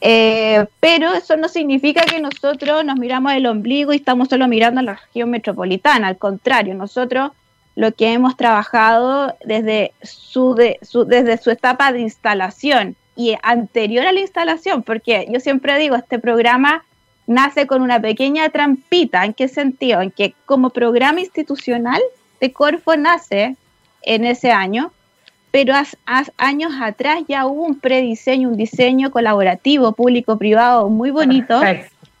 pero 0.00 1.14
eso 1.14 1.34
no 1.38 1.48
significa 1.48 2.04
que 2.04 2.20
nosotros 2.20 2.84
nos 2.84 2.98
miramos 2.98 3.32
el 3.32 3.46
ombligo 3.46 3.94
y 3.94 3.96
estamos 3.96 4.28
solo 4.28 4.48
mirando 4.48 4.80
a 4.80 4.82
la 4.82 4.96
región 4.96 5.30
metropolitana, 5.30 6.08
al 6.08 6.18
contrario, 6.18 6.74
nosotros 6.74 7.30
lo 7.74 7.92
que 7.92 8.12
hemos 8.12 8.36
trabajado 8.36 9.34
desde 9.44 9.92
su, 10.02 10.54
desde 10.54 11.38
su 11.38 11.50
etapa 11.50 11.92
de 11.92 12.00
instalación 12.00 12.96
y 13.20 13.36
anterior 13.42 14.06
a 14.06 14.12
la 14.12 14.20
instalación, 14.20 14.82
porque 14.82 15.26
yo 15.30 15.40
siempre 15.40 15.78
digo, 15.78 15.94
este 15.94 16.18
programa 16.18 16.84
nace 17.26 17.66
con 17.66 17.82
una 17.82 18.00
pequeña 18.00 18.48
trampita. 18.48 19.26
¿En 19.26 19.34
qué 19.34 19.46
sentido? 19.46 20.00
En 20.00 20.10
que 20.10 20.34
como 20.46 20.70
programa 20.70 21.20
institucional 21.20 22.00
de 22.40 22.50
Corfo 22.52 22.96
nace 22.96 23.56
en 24.02 24.24
ese 24.24 24.50
año, 24.52 24.90
pero 25.50 25.74
hace, 25.74 25.98
años 26.38 26.72
atrás 26.80 27.18
ya 27.28 27.46
hubo 27.46 27.64
un 27.64 27.78
prediseño, 27.78 28.48
un 28.48 28.56
diseño 28.56 29.10
colaborativo 29.10 29.92
público-privado 29.92 30.88
muy 30.88 31.10
bonito, 31.10 31.60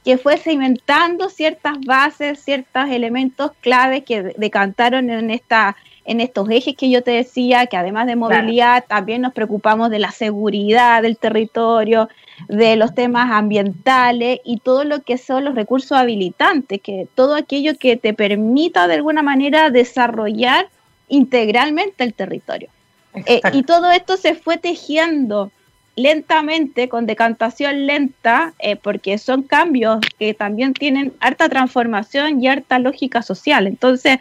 que 0.04 0.18
fue 0.18 0.36
cimentando 0.36 1.30
ciertas 1.30 1.80
bases, 1.80 2.40
ciertos 2.44 2.90
elementos 2.90 3.52
claves 3.62 4.04
que 4.04 4.34
decantaron 4.36 5.08
en 5.08 5.30
esta 5.30 5.76
en 6.10 6.20
estos 6.20 6.50
ejes 6.50 6.74
que 6.76 6.90
yo 6.90 7.04
te 7.04 7.12
decía, 7.12 7.66
que 7.66 7.76
además 7.76 8.08
de 8.08 8.16
movilidad, 8.16 8.84
también 8.88 9.22
nos 9.22 9.32
preocupamos 9.32 9.90
de 9.90 10.00
la 10.00 10.10
seguridad 10.10 11.02
del 11.02 11.16
territorio, 11.16 12.08
de 12.48 12.74
los 12.74 12.96
temas 12.96 13.30
ambientales 13.30 14.40
y 14.44 14.58
todo 14.58 14.82
lo 14.82 15.02
que 15.02 15.18
son 15.18 15.44
los 15.44 15.54
recursos 15.54 15.92
habilitantes, 15.92 16.80
que 16.82 17.06
todo 17.14 17.36
aquello 17.36 17.78
que 17.78 17.96
te 17.96 18.12
permita 18.12 18.88
de 18.88 18.94
alguna 18.94 19.22
manera 19.22 19.70
desarrollar 19.70 20.66
integralmente 21.08 22.02
el 22.02 22.12
territorio. 22.12 22.70
Eh, 23.14 23.40
y 23.52 23.62
todo 23.62 23.92
esto 23.92 24.16
se 24.16 24.34
fue 24.34 24.56
tejiendo 24.56 25.52
lentamente, 25.94 26.88
con 26.88 27.06
decantación 27.06 27.86
lenta, 27.86 28.54
eh, 28.58 28.74
porque 28.74 29.16
son 29.18 29.44
cambios 29.44 30.00
que 30.18 30.34
también 30.34 30.74
tienen 30.74 31.12
harta 31.20 31.48
transformación 31.48 32.42
y 32.42 32.48
harta 32.48 32.80
lógica 32.80 33.22
social. 33.22 33.68
Entonces, 33.68 34.18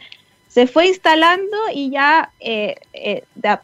se 0.49 0.67
fue 0.67 0.87
instalando 0.87 1.57
y 1.73 1.91
ya 1.91 2.31
eh, 2.39 2.75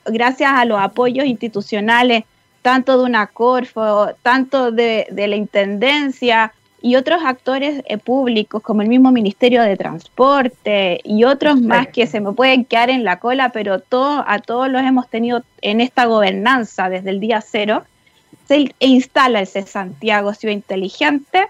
gracias 0.05 0.51
a 0.53 0.65
los 0.65 0.79
apoyos 0.79 1.25
institucionales 1.25 2.23
tanto 2.65 2.97
de 2.97 3.03
una 3.03 3.27
Corfo, 3.27 4.09
tanto 4.23 4.71
de, 4.71 5.05
la 5.11 5.35
Intendencia 5.35 6.51
y 6.81 6.95
otros 6.95 7.21
actores 7.23 7.83
eh, 7.85 7.99
públicos 7.99 8.63
como 8.63 8.81
el 8.81 8.87
mismo 8.87 9.11
Ministerio 9.11 9.61
de 9.61 9.77
Transporte 9.77 10.99
y 11.03 11.25
otros 11.25 11.61
más 11.61 11.89
que 11.89 12.07
se 12.07 12.21
me 12.21 12.31
pueden 12.31 12.65
quedar 12.65 12.89
en 12.89 13.03
la 13.03 13.19
cola, 13.19 13.49
pero 13.49 13.75
a 13.75 14.39
todos 14.39 14.69
los 14.69 14.81
hemos 14.81 15.07
tenido 15.09 15.43
en 15.61 15.79
esta 15.79 16.05
gobernanza 16.05 16.89
desde 16.89 17.11
el 17.11 17.19
día 17.19 17.39
cero, 17.41 17.83
se 18.47 18.73
instala 18.79 19.41
ese 19.41 19.61
Santiago 19.67 20.33
Ciudad 20.33 20.53
Inteligente 20.53 21.47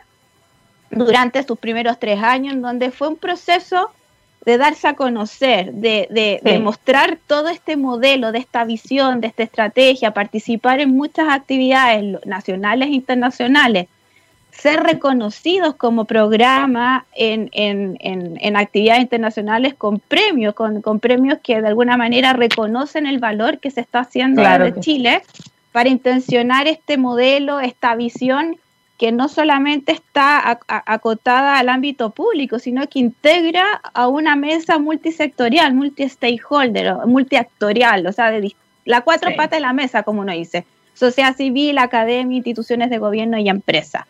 durante 0.92 1.44
sus 1.44 1.58
primeros 1.58 1.98
tres 1.98 2.22
años, 2.22 2.56
en 2.56 2.62
donde 2.62 2.92
fue 2.92 3.08
un 3.08 3.16
proceso 3.16 3.90
de 4.46 4.58
darse 4.60 4.88
a 4.88 4.94
conocer, 4.94 5.74
de, 5.74 6.40
de, 6.44 6.60
mostrar 6.60 7.18
todo 7.26 7.50
este 7.50 7.78
modelo, 7.78 8.32
de 8.32 8.40
esta 8.40 8.64
visión, 8.64 9.20
de 9.20 9.28
esta 9.28 9.42
estrategia, 9.42 10.12
participar 10.12 10.80
en 10.80 10.96
muchas 10.96 11.30
actividades 11.30 12.24
nacionales 12.26 12.90
e 12.90 12.92
internacionales, 12.92 13.88
ser 14.52 14.84
reconocidos 14.84 15.76
como 15.76 16.06
programa 16.06 17.06
en, 17.16 17.50
en, 17.54 17.98
en, 18.00 18.56
actividades 18.56 19.02
internacionales 19.02 19.74
con 19.74 20.00
premios, 20.00 20.54
con, 20.54 20.82
con, 20.82 21.00
premios 21.00 21.40
que 21.44 21.60
de 21.60 21.68
alguna 21.68 21.98
manera 21.98 22.34
reconocen 22.34 23.08
el 23.08 23.20
valor 23.20 23.60
que 23.60 23.72
se 23.72 23.82
está 23.82 24.02
haciendo 24.02 24.44
desde 24.44 24.80
Chile 24.80 25.24
para 25.72 25.90
intencionar 25.90 26.68
este 26.68 26.98
modelo, 26.98 27.60
esta 27.60 27.96
visión 27.96 28.58
que 28.98 29.12
no 29.12 29.28
solamente 29.28 29.92
está 29.92 30.60
acotada 30.68 31.58
al 31.58 31.70
ámbito 31.70 32.12
público, 32.12 32.60
sino 32.60 32.88
que 32.88 33.00
integra 33.00 33.82
a 33.94 34.08
una 34.08 34.36
mesa 34.36 34.80
multisectorial, 34.80 35.74
multi-stakeholder, 35.74 37.06
multiactorial, 37.06 38.08
o 38.08 38.14
sea, 38.14 38.32
de 38.32 38.56
la 38.86 39.02
cuatro 39.02 39.36
patas 39.36 39.58
de 39.58 39.62
la 39.62 39.74
mesa, 39.74 40.04
como 40.04 40.22
uno 40.22 40.32
dice, 40.32 40.66
sociedad 40.94 41.36
civil, 41.36 41.78
academia, 41.78 42.38
instituciones 42.38 42.90
de 42.90 42.98
gobierno 42.98 43.38
y 43.38 43.50
empresa. 43.50 44.08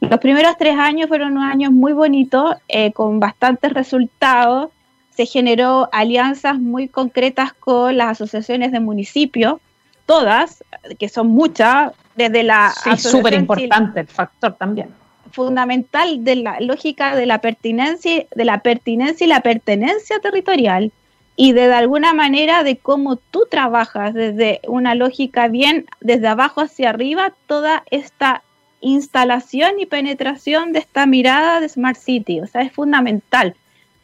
Los 0.00 0.20
primeros 0.20 0.56
tres 0.56 0.78
años 0.78 1.08
fueron 1.08 1.32
unos 1.32 1.50
años 1.50 1.72
muy 1.72 1.92
bonitos, 1.92 2.54
eh, 2.68 2.92
con 2.92 3.18
bastantes 3.18 3.72
resultados. 3.72 4.70
Se 5.10 5.26
generó 5.26 5.88
alianzas 5.92 6.60
muy 6.60 6.86
concretas 6.88 7.52
con 7.52 7.96
las 7.96 8.10
asociaciones 8.10 8.70
de 8.70 8.78
municipios, 8.78 9.60
todas, 10.06 10.62
que 10.98 11.08
son 11.08 11.26
muchas, 11.26 11.92
desde 12.18 12.42
la... 12.42 12.74
Sí, 12.84 12.96
súper 13.08 13.34
importante 13.34 14.00
el 14.00 14.08
factor 14.08 14.54
también. 14.54 14.88
Fundamental 15.30 16.24
de 16.24 16.36
la 16.36 16.60
lógica 16.60 17.14
de 17.14 17.26
la 17.26 17.40
pertinencia, 17.40 18.26
de 18.34 18.44
la 18.44 18.60
pertinencia 18.60 19.24
y 19.24 19.28
la 19.28 19.40
pertenencia 19.40 20.18
territorial 20.18 20.92
y 21.36 21.52
de, 21.52 21.68
de 21.68 21.74
alguna 21.74 22.12
manera 22.12 22.64
de 22.64 22.76
cómo 22.76 23.16
tú 23.16 23.46
trabajas 23.48 24.12
desde 24.14 24.60
una 24.66 24.94
lógica 24.94 25.46
bien 25.48 25.86
desde 26.00 26.26
abajo 26.26 26.60
hacia 26.60 26.90
arriba 26.90 27.32
toda 27.46 27.84
esta 27.90 28.42
instalación 28.80 29.78
y 29.78 29.86
penetración 29.86 30.72
de 30.72 30.80
esta 30.80 31.06
mirada 31.06 31.60
de 31.60 31.68
Smart 31.68 31.96
City. 31.96 32.40
O 32.40 32.46
sea, 32.46 32.62
es 32.62 32.72
fundamental 32.72 33.54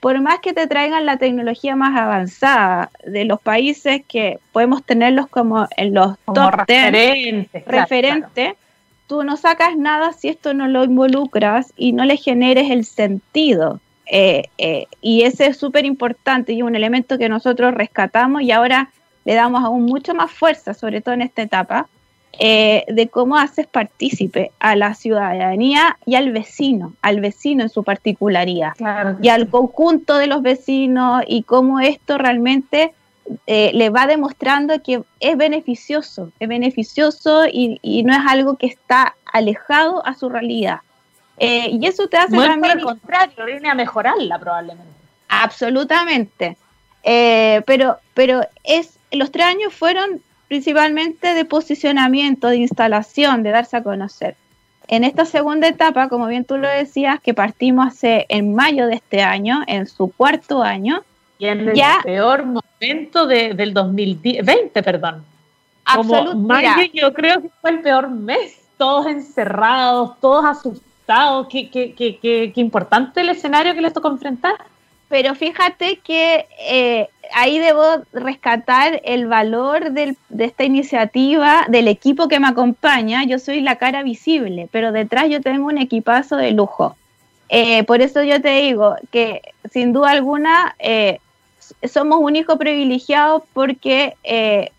por 0.05 0.21
más 0.21 0.41
que 0.41 0.53
te 0.53 0.67
traigan 0.67 1.07
la 1.07 1.17
tecnología 1.17 1.77
más 1.77 1.99
avanzada 1.99 2.91
de 3.07 3.25
los 3.25 3.41
países 3.41 4.03
que 4.07 4.39
podemos 4.53 4.85
tenerlos 4.85 5.29
como 5.29 5.67
en 5.79 5.95
los 5.95 6.19
top 6.27 6.67
referentes, 7.65 8.53
tú 9.07 9.23
no 9.23 9.39
sacas 9.39 9.79
nada 9.79 10.13
si 10.13 10.29
esto 10.29 10.53
no 10.53 10.69
lo 10.69 10.85
involucras 10.85 11.73
y 11.75 11.95
no 11.95 12.05
le 12.05 12.19
generes 12.19 12.71
el 12.71 12.85
sentido. 12.85 13.81
Eh, 14.05 14.51
eh, 14.59 14.89
y 15.01 15.23
ese 15.23 15.47
es 15.47 15.57
súper 15.57 15.87
importante 15.87 16.53
y 16.53 16.61
un 16.61 16.77
elemento 16.77 17.17
que 17.17 17.31
nosotros 17.31 17.73
rescatamos 17.73 18.43
y 18.43 18.51
ahora 18.53 18.91
le 19.25 19.33
damos 19.33 19.65
aún 19.65 19.87
mucho 19.87 20.15
más 20.15 20.31
fuerza, 20.31 20.75
sobre 20.75 21.01
todo 21.01 21.15
en 21.15 21.23
esta 21.23 21.41
etapa, 21.41 21.89
eh, 22.39 22.85
de 22.89 23.09
cómo 23.09 23.37
haces 23.37 23.67
partícipe 23.67 24.51
a 24.59 24.77
la 24.77 24.95
ciudadanía 24.95 25.97
y 26.07 26.15
al 26.15 26.33
vecino, 26.33 26.95
al 27.03 27.21
vecino 27.21 27.63
en 27.63 27.69
su 27.69 27.85
particularidad, 27.85 28.73
y 29.21 29.29
al 29.29 29.49
conjunto 29.49 30.17
de 30.17 30.27
los 30.27 30.43
vecinos 30.43 31.23
y 31.27 31.43
cómo 31.43 31.81
esto 31.81 32.19
realmente 32.19 32.93
eh, 33.47 33.71
le 33.75 33.91
va 33.91 34.07
demostrando 34.07 34.83
que 34.83 35.03
es 35.21 35.37
beneficioso, 35.37 36.33
es 36.41 36.49
beneficioso 36.49 37.47
y, 37.47 38.03
no 38.05 38.13
es 38.13 38.21
algo 38.27 38.57
que 38.57 38.67
está 38.67 39.15
alejado 39.33 40.05
a 40.07 40.15
su 40.15 40.29
realidad. 40.29 40.81
Eh, 41.39 41.71
y 41.71 41.87
eso 41.87 42.09
te 42.09 42.17
hace 42.17 42.37
también... 42.37 42.79
Al 42.79 42.83
contrario, 42.83 43.45
viene 43.45 43.69
a 43.69 43.75
mejorarla 43.75 44.39
probablemente. 44.39 44.93
Absolutamente. 45.29 46.57
pero, 47.03 47.99
pero 48.15 48.47
es, 48.63 48.99
los 49.11 49.31
tres 49.31 49.47
años 49.47 49.73
fueron 49.73 50.21
principalmente 50.55 51.35
de 51.35 51.45
posicionamiento, 51.45 52.47
de 52.47 52.59
instalación, 52.59 53.43
de 53.43 53.51
darse 53.51 53.77
a 53.77 53.83
conocer. 53.83 54.37
En 54.87 55.03
esta 55.03 55.25
segunda 55.25 55.67
etapa, 55.67 56.09
como 56.09 56.29
bien 56.29 56.45
tú 56.45 56.59
lo 56.59 56.69
decías, 56.69 57.19
que 57.19 57.35
partimos 57.35 57.89
hace 57.89 58.25
en 58.29 58.55
mayo 58.55 58.87
de 58.87 58.95
este 58.95 59.21
año, 59.21 59.65
en 59.67 59.89
su 59.89 60.13
cuarto 60.13 60.63
año, 60.63 61.03
y 61.41 61.47
en 61.47 61.69
el 61.71 61.81
peor 62.05 62.45
momento 62.47 63.27
del 63.27 63.75
2020, 63.75 64.81
perdón. 64.85 65.25
Como 65.93 66.35
mayo 66.37 66.89
yo 66.93 67.13
creo 67.13 67.43
que 67.43 67.49
fue 67.61 67.71
el 67.71 67.81
peor 67.81 68.09
mes, 68.11 68.61
todos 68.77 69.07
encerrados, 69.07 70.21
todos 70.21 70.45
asustados, 70.45 71.49
qué, 71.51 71.69
qué, 71.69 71.95
qué, 71.95 72.21
qué, 72.21 72.61
importante 72.61 73.23
el 73.23 73.31
escenario 73.31 73.75
que 73.75 73.81
les 73.81 73.93
tocó 73.93 74.07
enfrentar. 74.07 74.55
Pero 75.09 75.35
fíjate 75.35 75.97
que 75.97 76.47
eh, 76.61 77.09
ahí 77.33 77.59
debo 77.59 77.83
rescatar 78.13 79.01
el 79.05 79.27
valor 79.27 79.93
de 79.93 80.17
esta 80.39 80.65
iniciativa, 80.65 81.67
del 81.69 81.89
equipo 81.89 82.29
que 82.29 82.41
me 82.41 82.49
acompaña. 82.49 83.25
Yo 83.25 83.39
soy 83.39 83.61
la 83.61 83.77
cara 83.77 84.03
visible, 84.03 84.69
pero 84.71 84.93
detrás 84.93 85.29
yo 85.29 85.41
tengo 85.41 85.67
un 85.67 85.79
equipazo 85.79 86.37
de 86.37 86.53
lujo. 86.53 86.97
Eh, 87.49 87.85
por 87.85 88.01
eso 88.01 88.23
yo 88.23 88.41
te 88.41 88.57
digo 88.63 88.97
que 89.11 89.43
sin 89.71 89.93
duda 89.93 90.11
alguna 90.11 90.75
eh, 90.79 91.19
somos 91.87 92.19
un 92.21 92.37
hijo 92.37 92.59
privilegiado 92.59 93.45
porque 93.53 94.15
eh, 94.25 94.71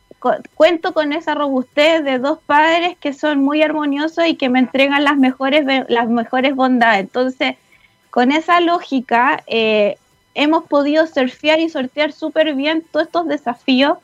cuento 0.56 0.94
con 0.94 1.14
esa 1.14 1.36
robustez 1.36 2.04
de 2.04 2.20
dos 2.20 2.40
padres 2.46 2.98
que 3.00 3.14
son 3.14 3.44
muy 3.44 3.62
armoniosos 3.62 4.26
y 4.26 4.36
que 4.36 4.50
me 4.50 4.60
entregan 4.60 5.04
las 5.04 5.18
mejores, 5.18 5.66
las 5.88 6.08
mejores 6.10 6.56
bondades. 6.56 7.02
Entonces, 7.02 7.56
con 8.10 8.32
esa 8.32 8.60
lógica, 8.62 9.44
eh, 9.48 9.98
hemos 10.36 10.66
podido 10.66 11.08
surfear 11.08 11.60
y 11.60 11.70
sortear 11.70 12.12
súper 12.12 12.54
bien 12.54 12.84
todos 12.92 13.08
estos 13.08 13.28
desafíos 13.28 13.98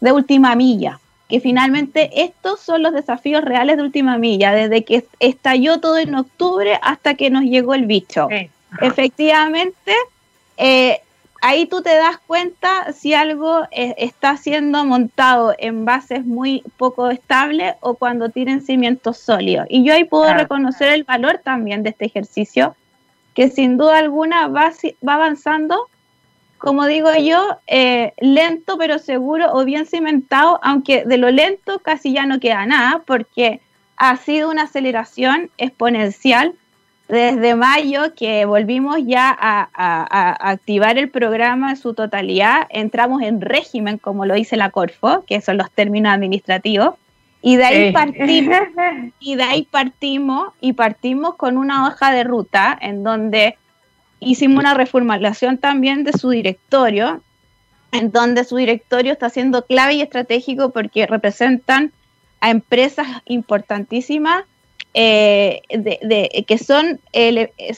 de 0.00 0.12
última 0.12 0.54
milla, 0.54 1.00
que 1.28 1.40
finalmente 1.40 2.10
estos 2.22 2.60
son 2.60 2.82
los 2.82 2.92
desafíos 2.92 3.42
reales 3.42 3.76
de 3.76 3.82
última 3.82 4.18
milla, 4.18 4.52
desde 4.52 4.84
que 4.84 5.06
estalló 5.20 5.80
todo 5.80 5.96
en 5.98 6.14
octubre 6.14 6.78
hasta 6.82 7.14
que 7.14 7.30
nos 7.30 7.44
llegó 7.44 7.74
el 7.74 7.86
bicho. 7.86 8.28
Efectivamente, 8.82 9.94
eh, 10.56 11.00
ahí 11.40 11.66
tú 11.66 11.82
te 11.82 11.94
das 11.94 12.18
cuenta 12.26 12.92
si 12.92 13.14
algo 13.14 13.62
eh, 13.70 13.94
está 13.98 14.36
siendo 14.36 14.84
montado 14.84 15.54
en 15.58 15.84
bases 15.84 16.24
muy 16.24 16.62
poco 16.76 17.10
estables 17.10 17.74
o 17.80 17.94
cuando 17.94 18.30
tienen 18.30 18.60
cimientos 18.60 19.18
sólidos. 19.18 19.66
Y 19.68 19.84
yo 19.84 19.94
ahí 19.94 20.04
puedo 20.04 20.32
reconocer 20.34 20.92
el 20.92 21.04
valor 21.04 21.40
también 21.42 21.82
de 21.82 21.90
este 21.90 22.06
ejercicio, 22.06 22.74
que 23.36 23.50
sin 23.50 23.76
duda 23.76 23.98
alguna 23.98 24.48
va, 24.48 24.72
va 25.06 25.14
avanzando, 25.14 25.88
como 26.56 26.86
digo 26.86 27.10
yo, 27.20 27.58
eh, 27.66 28.14
lento 28.18 28.78
pero 28.78 28.98
seguro 28.98 29.52
o 29.52 29.64
bien 29.66 29.84
cimentado, 29.84 30.58
aunque 30.62 31.04
de 31.04 31.18
lo 31.18 31.30
lento 31.30 31.80
casi 31.80 32.14
ya 32.14 32.24
no 32.24 32.40
queda 32.40 32.64
nada, 32.64 33.02
porque 33.06 33.60
ha 33.98 34.16
sido 34.16 34.50
una 34.50 34.62
aceleración 34.62 35.50
exponencial. 35.58 36.54
Desde 37.08 37.54
mayo 37.54 38.14
que 38.16 38.46
volvimos 38.46 38.96
ya 39.04 39.36
a, 39.38 40.50
activar 40.50 40.98
el 40.98 41.08
programa 41.08 41.70
en 41.70 41.76
su 41.76 41.94
totalidad, 41.94 42.66
entramos 42.70 43.22
en 43.22 43.40
régimen, 43.40 43.98
como 43.98 44.26
lo 44.26 44.34
dice 44.34 44.56
la 44.56 44.70
Corfo, 44.70 45.24
que 45.24 45.40
son 45.40 45.58
los 45.58 45.70
términos 45.70 46.12
administrativos, 46.12 46.94
y 47.46 47.54
de 47.54 47.64
ahí 47.64 47.92
partimos, 47.92 48.58
y 49.20 49.36
de 49.36 49.42
ahí 49.44 49.68
partimos, 49.70 50.48
y 50.60 50.72
partimos 50.72 51.36
con 51.36 51.58
una 51.58 51.86
hoja 51.86 52.10
de 52.10 52.24
ruta 52.24 52.76
en 52.80 53.04
donde 53.04 53.56
hicimos 54.18 54.58
una 54.58 54.74
reformulación 54.74 55.56
también 55.58 56.02
de 56.02 56.12
su 56.12 56.30
directorio, 56.30 57.22
en 57.92 58.10
donde 58.10 58.42
su 58.42 58.56
directorio 58.56 59.12
está 59.12 59.30
siendo 59.30 59.64
clave 59.64 59.94
y 59.94 60.02
estratégico 60.02 60.70
porque 60.70 61.06
representan 61.06 61.92
a 62.40 62.50
empresas 62.50 63.06
importantísimas 63.26 64.42
eh, 64.92 65.62
de, 65.70 66.44
que 66.48 66.58
son, 66.58 66.98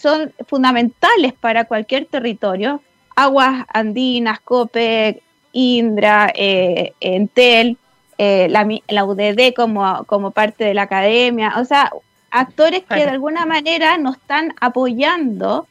son 0.00 0.32
fundamentales 0.46 1.34
para 1.34 1.66
cualquier 1.66 2.06
territorio, 2.06 2.80
aguas 3.16 3.66
andinas, 3.74 4.40
COPE, 4.40 5.20
Indra, 5.52 6.32
eh, 6.34 6.94
Entel, 7.00 7.76
eh, 8.18 8.48
la, 8.50 9.04
UDD 9.04 9.54
como, 9.54 10.04
como 10.04 10.32
parte 10.32 10.64
de 10.64 10.74
la 10.74 10.82
academia, 10.82 11.54
o 11.58 11.64
sea, 11.64 11.92
actores 12.30 12.82
que 12.84 12.96
de 12.96 13.10
alguna 13.10 13.46
manera 13.46 13.96
nos 13.96 14.16
están 14.16 14.54
apoyando 14.60 15.66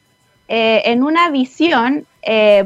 en 0.50 1.02
una 1.02 1.28
visión 1.28 2.06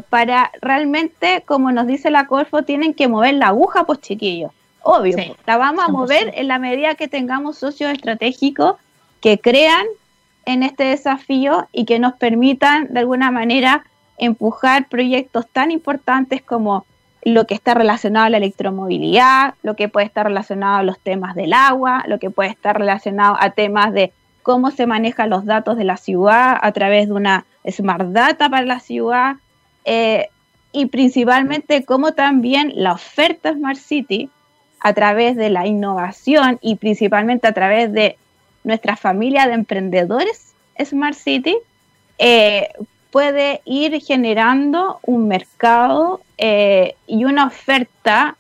para 0.09 0.53
realmente, 0.61 1.43
como 1.45 1.73
nos 1.73 1.89
dice 1.89 2.11
la 2.13 2.29
Corfo, 2.29 2.63
tienen 2.63 2.95
que 2.95 3.09
mover 3.09 3.35
la 3.35 3.49
aguja, 3.49 3.85
pues 3.85 4.01
chiquillos. 4.01 4.53
Obvio, 4.83 5.17
la 5.47 5.57
vamos 5.57 5.85
a 5.85 5.89
mover 5.89 6.33
en 6.35 6.49
la 6.49 6.59
medida 6.59 6.95
que 6.95 7.09
tengamos 7.09 7.59
socios 7.59 7.93
estratégicos 7.93 8.77
que 9.21 9.39
crean 9.39 9.87
en 10.45 10.63
este 10.63 10.85
desafío 10.85 11.69
y 11.73 11.85
que 11.85 11.99
nos 11.99 12.15
permitan 12.15 12.89
de 12.93 13.01
alguna 13.01 13.31
manera 13.31 13.85
empujar 14.19 14.89
proyectos 14.89 15.47
tan 15.49 15.71
importantes 15.71 16.43
como 16.43 16.85
lo 17.25 17.47
que 17.47 17.55
está 17.55 17.75
relacionado 17.75 18.27
a 18.27 18.31
la 18.31 18.37
electromovilidad, 18.39 19.55
lo 19.63 19.77
que 19.77 19.89
puede 19.89 20.07
estar 20.07 20.27
relacionado 20.27 20.79
a 20.79 20.83
los 20.83 20.99
temas 20.99 21.35
del 21.35 21.53
agua, 21.53 22.03
lo 22.07 22.19
que 22.19 22.31
puede 22.31 22.51
estar 22.51 22.77
relacionado 22.77 23.37
a 23.39 23.51
temas 23.51 23.93
de 23.93 24.13
cómo 24.43 24.71
se 24.73 24.87
manejan 24.87 25.31
los 25.31 25.45
datos 25.45 25.77
de 25.77 25.85
la 25.85 25.97
ciudad 25.97 26.59
a 26.61 26.73
través 26.73 27.09
de 27.09 27.15
una 27.15 27.45
Smart 27.71 28.09
Data 28.09 28.49
para 28.49 28.67
la 28.67 28.81
ciudad 28.81 29.37
eh, 29.85 30.29
y 30.73 30.87
principalmente 30.87 31.85
cómo 31.85 32.13
también 32.13 32.73
la 32.75 32.93
oferta 32.93 33.53
Smart 33.53 33.79
City 33.79 34.29
a 34.81 34.93
través 34.93 35.37
de 35.37 35.51
la 35.51 35.67
innovación 35.67 36.59
y 36.61 36.75
principalmente 36.75 37.47
a 37.47 37.53
través 37.53 37.93
de 37.93 38.17
nuestra 38.65 38.97
familia 38.97 39.47
de 39.47 39.55
emprendedores 39.55 40.55
Smart 40.83 41.15
City 41.15 41.57
eh, 42.19 42.69
puede 43.13 43.61
ir 43.67 44.01
generando 44.01 44.99
un 45.03 45.29
mercado 45.29 46.23
eh, 46.39 46.97
y 47.07 47.27
una 47.27 47.47
oferta 47.47 48.37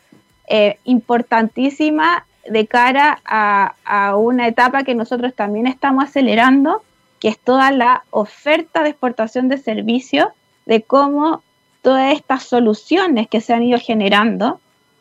eh, 0.49 0.79
importantísima 0.85 2.25
de 2.49 2.67
cara 2.67 3.21
a, 3.25 4.17
una 4.17 4.49
etapa 4.49 4.83
que 4.83 4.95
nosotros 4.95 5.35
también 5.35 5.67
estamos 5.67 6.05
acelerando, 6.05 6.83
que 7.21 7.29
es 7.29 7.39
toda 7.39 7.71
la 7.71 8.03
oferta 8.11 8.83
de 8.83 8.89
exportación 8.89 9.49
de 9.49 9.59
servicios, 9.59 10.29
de 10.65 10.83
cómo 10.83 11.43
todas 11.83 12.15
estas 12.15 12.43
soluciones 12.43 13.29
que 13.29 13.43
se 13.43 13.53
han 13.53 13.63
ido 13.63 13.79
generando 13.79 14.59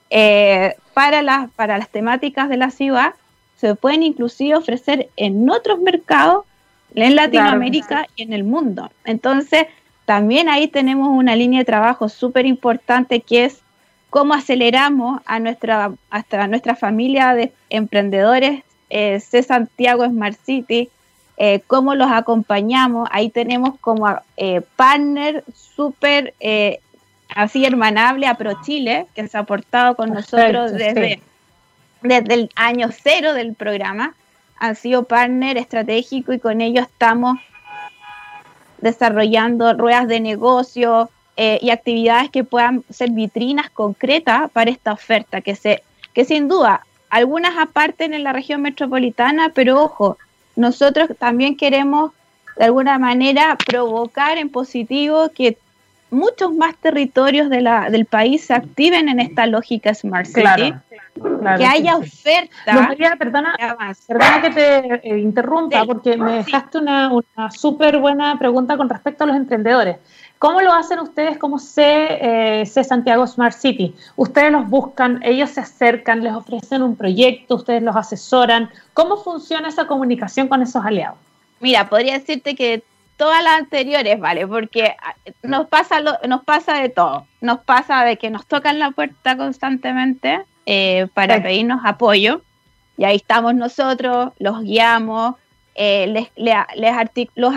eh, 0.09 0.75
para, 0.93 1.21
las, 1.21 1.49
para 1.51 1.77
las 1.77 1.89
temáticas 1.89 2.49
de 2.49 2.57
la 2.57 2.71
ciudad 2.71 3.13
se 3.55 3.73
pueden 3.75 4.03
inclusive 4.03 4.55
ofrecer 4.55 5.09
en 5.15 5.49
otros 5.49 5.79
mercados, 5.79 6.45
en 6.95 7.15
Latinoamérica 7.15 8.07
y 8.15 8.23
en 8.23 8.33
el 8.33 8.43
mundo. 8.43 8.91
Entonces, 9.05 9.67
también 10.05 10.49
ahí 10.49 10.67
tenemos 10.67 11.09
una 11.09 11.35
línea 11.35 11.59
de 11.59 11.65
trabajo 11.65 12.09
súper 12.09 12.45
importante 12.45 13.21
que 13.21 13.45
es 13.45 13.61
cómo 14.09 14.33
aceleramos 14.33 15.21
a 15.25 15.39
nuestra, 15.39 15.93
hasta 16.09 16.47
nuestra 16.47 16.75
familia 16.75 17.33
de 17.33 17.53
emprendedores 17.69 18.63
eh, 18.89 19.19
C 19.21 19.41
Santiago 19.41 20.05
Smart 20.05 20.37
City, 20.45 20.89
eh, 21.37 21.61
cómo 21.65 21.95
los 21.95 22.11
acompañamos. 22.11 23.07
Ahí 23.11 23.29
tenemos 23.29 23.79
como 23.79 24.07
eh, 24.37 24.61
partner 24.75 25.43
súper 25.55 26.33
eh, 26.39 26.79
así 27.33 27.65
hermanable 27.65 28.27
a 28.27 28.35
ProChile, 28.35 29.07
que 29.15 29.27
se 29.27 29.37
ha 29.37 29.41
aportado 29.41 29.95
con 29.95 30.13
nosotros 30.13 30.73
desde, 30.73 31.21
desde 32.01 32.33
el 32.33 32.49
año 32.55 32.89
cero 32.91 33.33
del 33.33 33.55
programa. 33.55 34.13
Han 34.61 34.75
sido 34.75 35.05
partner 35.05 35.57
estratégico 35.57 36.33
y 36.33 36.39
con 36.39 36.61
ellos 36.61 36.85
estamos 36.85 37.39
desarrollando 38.77 39.73
ruedas 39.73 40.07
de 40.07 40.19
negocio 40.19 41.09
eh, 41.35 41.57
y 41.63 41.71
actividades 41.71 42.29
que 42.29 42.43
puedan 42.43 42.83
ser 42.91 43.09
vitrinas 43.09 43.71
concretas 43.71 44.51
para 44.51 44.69
esta 44.69 44.93
oferta, 44.93 45.41
que, 45.41 45.55
se, 45.55 45.81
que 46.13 46.25
sin 46.25 46.47
duda 46.47 46.85
algunas 47.09 47.57
aparten 47.57 48.13
en 48.13 48.23
la 48.23 48.33
región 48.33 48.61
metropolitana, 48.61 49.49
pero 49.49 49.81
ojo, 49.81 50.19
nosotros 50.55 51.09
también 51.17 51.57
queremos 51.57 52.11
de 52.55 52.65
alguna 52.65 52.99
manera 52.99 53.57
provocar 53.65 54.37
en 54.37 54.49
positivo 54.49 55.29
que 55.33 55.57
muchos 56.11 56.53
más 56.53 56.75
territorios 56.75 57.49
de 57.49 57.61
la, 57.61 57.89
del 57.89 58.05
país 58.05 58.45
se 58.45 58.53
activen 58.53 59.09
en 59.09 59.19
esta 59.19 59.47
lógica 59.47 59.93
Smart 59.93 60.27
City. 60.27 60.73
que 61.57 61.65
haya 61.65 61.97
oferta. 61.97 63.15
perdona, 63.17 63.55
perdona 64.07 64.41
que 64.41 64.49
te 64.51 65.09
eh, 65.09 65.19
interrumpa, 65.19 65.85
porque 65.85 66.17
me 66.17 66.33
dejaste 66.33 66.77
una, 66.77 67.11
una 67.11 67.49
súper 67.49 67.97
buena 67.97 68.37
pregunta 68.37 68.77
con 68.77 68.89
respecto 68.89 69.23
a 69.23 69.27
los 69.27 69.35
emprendedores. 69.35 69.97
¿Cómo 70.37 70.59
lo 70.61 70.73
hacen 70.73 70.99
ustedes 70.99 71.37
como 71.37 71.59
C, 71.59 71.83
eh, 71.85 72.65
C 72.65 72.83
Santiago 72.83 73.27
Smart 73.27 73.55
City? 73.55 73.95
Ustedes 74.15 74.51
los 74.51 74.67
buscan, 74.67 75.21
ellos 75.23 75.51
se 75.51 75.61
acercan, 75.61 76.23
les 76.23 76.33
ofrecen 76.33 76.81
un 76.81 76.95
proyecto, 76.95 77.55
ustedes 77.55 77.83
los 77.83 77.95
asesoran. 77.95 78.69
¿Cómo 78.93 79.17
funciona 79.17 79.69
esa 79.69 79.85
comunicación 79.85 80.47
con 80.47 80.63
esos 80.63 80.83
aliados? 80.83 81.19
Mira, 81.59 81.87
podría 81.87 82.13
decirte 82.13 82.55
que 82.55 82.83
todas 83.17 83.43
las 83.43 83.59
anteriores, 83.59 84.19
¿vale? 84.19 84.47
Porque 84.47 84.95
ah, 84.99 85.15
nos 85.43 85.67
pasa, 85.67 85.99
lo, 85.99 86.13
nos 86.27 86.43
pasa 86.43 86.81
de 86.81 86.89
todo. 86.89 87.27
Nos 87.39 87.59
pasa 87.59 88.03
de 88.03 88.17
que 88.17 88.29
nos 88.29 88.45
tocan 88.47 88.79
la 88.79 88.91
puerta 88.91 89.37
constantemente 89.37 90.41
eh, 90.65 91.07
para 91.13 91.41
pedirnos 91.41 91.81
apoyo. 91.83 92.41
Y 92.97 93.03
ahí 93.03 93.15
estamos 93.15 93.55
nosotros, 93.55 94.31
los 94.39 94.61
guiamos, 94.61 95.35
eh, 95.75 96.07
les, 96.07 96.29
los 97.35 97.53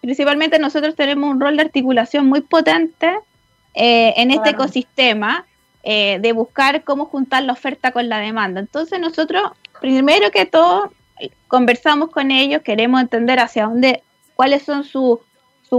principalmente 0.00 0.58
nosotros 0.58 0.94
tenemos 0.94 1.30
un 1.30 1.40
rol 1.40 1.56
de 1.56 1.62
articulación 1.62 2.26
muy 2.26 2.40
potente 2.40 3.14
eh, 3.74 4.14
en 4.16 4.30
este 4.30 4.50
ecosistema 4.50 5.46
de 5.84 6.32
buscar 6.34 6.82
cómo 6.82 7.04
juntar 7.04 7.42
la 7.42 7.52
oferta 7.52 7.92
con 7.92 8.08
la 8.08 8.18
demanda. 8.18 8.58
Entonces 8.58 8.98
nosotros, 8.98 9.42
primero 9.82 10.30
que 10.30 10.46
todo, 10.46 10.90
conversamos 11.46 12.10
con 12.10 12.30
ellos, 12.30 12.62
queremos 12.62 13.02
entender 13.02 13.38
hacia 13.38 13.66
dónde 13.66 14.02
cuáles 14.34 14.62
son 14.62 14.84
sus 14.84 15.18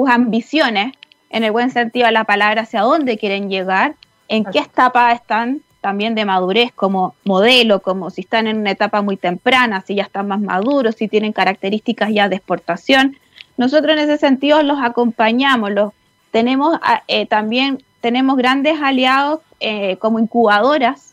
ambiciones, 0.07 0.93
en 1.29 1.43
el 1.43 1.51
buen 1.51 1.71
sentido 1.71 2.05
de 2.05 2.11
la 2.11 2.23
palabra, 2.23 2.61
hacia 2.61 2.81
dónde 2.81 3.17
quieren 3.17 3.49
llegar, 3.49 3.95
en 4.27 4.45
qué 4.45 4.59
etapa 4.59 5.11
están 5.11 5.61
también 5.81 6.15
de 6.15 6.25
madurez 6.25 6.71
como 6.73 7.13
modelo, 7.25 7.81
como 7.81 8.09
si 8.09 8.21
están 8.21 8.47
en 8.47 8.57
una 8.57 8.71
etapa 8.71 9.03
muy 9.03 9.17
temprana, 9.17 9.83
si 9.85 9.93
ya 9.93 10.03
están 10.03 10.27
más 10.27 10.41
maduros, 10.41 10.95
si 10.95 11.07
tienen 11.07 11.31
características 11.31 12.09
ya 12.11 12.27
de 12.27 12.37
exportación. 12.37 13.17
Nosotros 13.55 13.93
en 13.93 13.99
ese 13.99 14.17
sentido 14.17 14.63
los 14.63 14.79
acompañamos, 14.81 15.71
los 15.71 15.93
tenemos 16.31 16.79
ah, 16.81 17.03
eh, 17.07 17.27
también 17.27 17.83
tenemos 18.01 18.35
grandes 18.35 18.81
aliados 18.81 19.41
eh, 19.59 19.97
como 19.97 20.17
incubadoras 20.17 21.04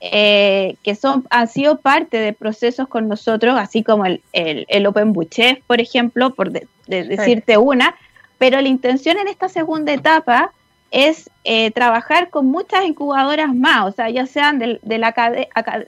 eh, 0.00 0.76
que 0.82 0.94
son, 0.94 1.26
han 1.28 1.46
sido 1.46 1.78
parte 1.78 2.16
de 2.16 2.32
procesos 2.32 2.88
con 2.88 3.06
nosotros, 3.06 3.56
así 3.58 3.82
como 3.82 4.06
el, 4.06 4.22
el, 4.32 4.86
Open 4.86 5.12
Buchef, 5.12 5.58
por 5.66 5.80
ejemplo, 5.80 6.34
por 6.34 6.50
decirte 6.86 7.58
una, 7.58 7.94
pero 8.38 8.60
la 8.62 8.68
intención 8.68 9.18
en 9.18 9.28
esta 9.28 9.50
segunda 9.50 9.92
etapa 9.92 10.52
es 10.90 11.28
eh, 11.44 11.70
trabajar 11.70 12.30
con 12.30 12.46
muchas 12.46 12.84
incubadoras 12.84 13.54
más, 13.54 13.84
o 13.84 13.92
sea, 13.92 14.08
ya 14.08 14.26
sean 14.26 14.58
de, 14.58 14.80
la, 14.82 15.12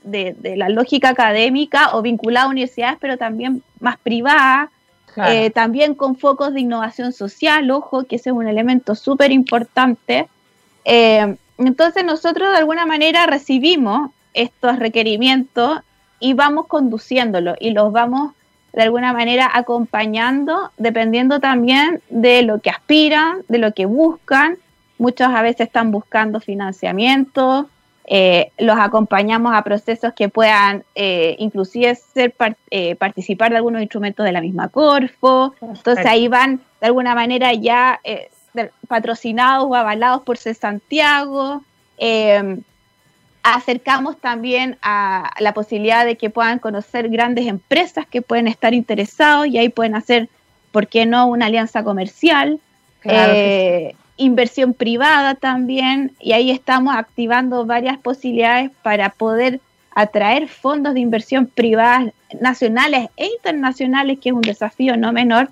de, 0.03 0.55
la 0.57 0.69
lógica 0.69 1.09
académica 1.09 1.95
o 1.95 2.03
vinculada 2.03 2.45
a 2.45 2.49
universidades, 2.49 2.97
pero 3.01 3.17
también 3.17 3.63
más 3.79 3.97
privadas, 3.97 4.69
eh, 5.27 5.49
también 5.49 5.95
con 5.95 6.15
focos 6.15 6.53
de 6.53 6.61
innovación 6.61 7.13
social, 7.13 7.69
ojo, 7.71 8.03
que 8.05 8.15
ese 8.17 8.29
es 8.29 8.35
un 8.35 8.47
elemento 8.47 8.95
súper 8.95 9.31
importante. 9.31 10.27
Eh, 10.85 11.35
entonces 11.67 12.03
nosotros 12.03 12.51
de 12.51 12.57
alguna 12.57 12.85
manera 12.85 13.25
recibimos 13.25 14.11
estos 14.33 14.79
requerimientos 14.79 15.79
y 16.19 16.33
vamos 16.33 16.67
conduciéndolos 16.67 17.57
y 17.59 17.71
los 17.71 17.91
vamos 17.91 18.31
de 18.73 18.81
alguna 18.81 19.13
manera 19.13 19.49
acompañando 19.53 20.71
dependiendo 20.77 21.39
también 21.39 22.01
de 22.09 22.41
lo 22.41 22.59
que 22.59 22.71
aspiran, 22.71 23.43
de 23.47 23.59
lo 23.59 23.73
que 23.73 23.85
buscan. 23.85 24.57
Muchos 24.97 25.27
a 25.27 25.41
veces 25.41 25.67
están 25.67 25.91
buscando 25.91 26.39
financiamiento, 26.39 27.69
eh, 28.05 28.51
los 28.57 28.77
acompañamos 28.77 29.53
a 29.53 29.61
procesos 29.61 30.13
que 30.13 30.27
puedan 30.27 30.83
eh, 30.95 31.35
inclusive 31.39 31.95
ser 31.95 32.33
eh, 32.69 32.95
participar 32.95 33.51
de 33.51 33.57
algunos 33.57 33.81
instrumentos 33.81 34.25
de 34.25 34.31
la 34.31 34.41
misma 34.41 34.69
Corfo. 34.69 35.53
Entonces 35.61 36.05
ahí 36.05 36.27
van 36.27 36.59
de 36.81 36.87
alguna 36.87 37.15
manera 37.15 37.53
ya 37.53 37.99
patrocinados 38.87 39.65
o 39.67 39.75
avalados 39.75 40.23
por 40.23 40.37
C. 40.37 40.53
Santiago. 40.53 41.63
Em, 41.97 42.61
acercamos 43.43 44.17
también 44.17 44.77
a 44.81 45.33
la 45.39 45.53
posibilidad 45.53 46.05
de 46.05 46.15
que 46.15 46.29
puedan 46.29 46.59
conocer 46.59 47.09
grandes 47.09 47.47
empresas 47.47 48.05
que 48.07 48.21
pueden 48.21 48.47
estar 48.47 48.73
interesados 48.73 49.47
y 49.47 49.57
ahí 49.57 49.69
pueden 49.69 49.95
hacer, 49.95 50.29
¿por 50.71 50.87
qué 50.87 51.05
no?, 51.05 51.27
una 51.27 51.47
alianza 51.47 51.83
comercial. 51.83 52.59
Eh, 53.03 53.95
inversión 54.15 54.73
privada 54.73 55.35
también, 55.35 56.11
y 56.19 56.33
ahí 56.33 56.51
estamos 56.51 56.95
activando 56.95 57.65
varias 57.65 57.97
posibilidades 57.97 58.71
para 58.81 59.09
poder 59.09 59.59
atraer 59.95 60.47
fondos 60.47 60.93
de 60.93 61.01
inversión 61.01 61.47
privadas 61.47 62.13
nacionales 62.39 63.09
e 63.17 63.27
internacionales, 63.27 64.19
que 64.21 64.29
es 64.29 64.35
un 64.35 64.41
desafío 64.41 64.97
no 64.97 65.11
menor, 65.11 65.49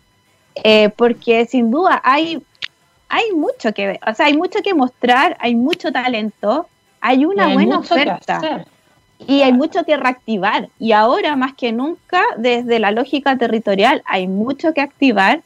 eh, 0.63 0.89
porque 0.95 1.45
sin 1.45 1.71
duda 1.71 2.01
hay 2.03 2.41
hay 3.11 3.33
mucho 3.33 3.73
que 3.73 3.87
ver, 3.87 3.99
o 4.07 4.13
sea, 4.13 4.27
hay 4.27 4.37
mucho 4.37 4.59
que 4.63 4.73
mostrar, 4.73 5.35
hay 5.41 5.53
mucho 5.53 5.91
talento, 5.91 6.67
hay 7.01 7.25
una 7.25 7.49
buena 7.49 7.79
oferta 7.79 8.65
y 9.27 9.41
hay 9.41 9.51
mucho 9.51 9.83
que 9.83 9.97
reactivar. 9.97 10.69
Y 10.79 10.93
ahora 10.93 11.35
más 11.35 11.53
que 11.53 11.73
nunca, 11.73 12.23
desde 12.37 12.79
la 12.79 12.91
lógica 12.91 13.37
territorial, 13.37 14.01
hay 14.05 14.29
mucho 14.29 14.73
que 14.73 14.79
activar 14.79 15.41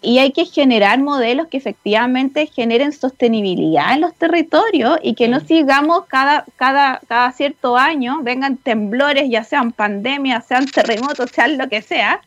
y 0.00 0.18
hay 0.18 0.30
que 0.30 0.44
generar 0.44 1.00
modelos 1.00 1.48
que 1.48 1.56
efectivamente 1.56 2.46
generen 2.46 2.92
sostenibilidad 2.92 3.94
en 3.94 4.02
los 4.02 4.14
territorios 4.14 5.00
y 5.02 5.14
que 5.14 5.26
no 5.26 5.40
sigamos 5.40 6.06
cada, 6.06 6.44
cada, 6.54 7.00
cada 7.08 7.32
cierto 7.32 7.76
año, 7.76 8.20
vengan 8.22 8.56
temblores, 8.56 9.28
ya 9.28 9.42
sean 9.42 9.72
pandemias, 9.72 10.46
sean 10.46 10.66
terremotos, 10.66 11.30
sean 11.30 11.58
lo 11.58 11.68
que 11.68 11.82
sea, 11.82 12.20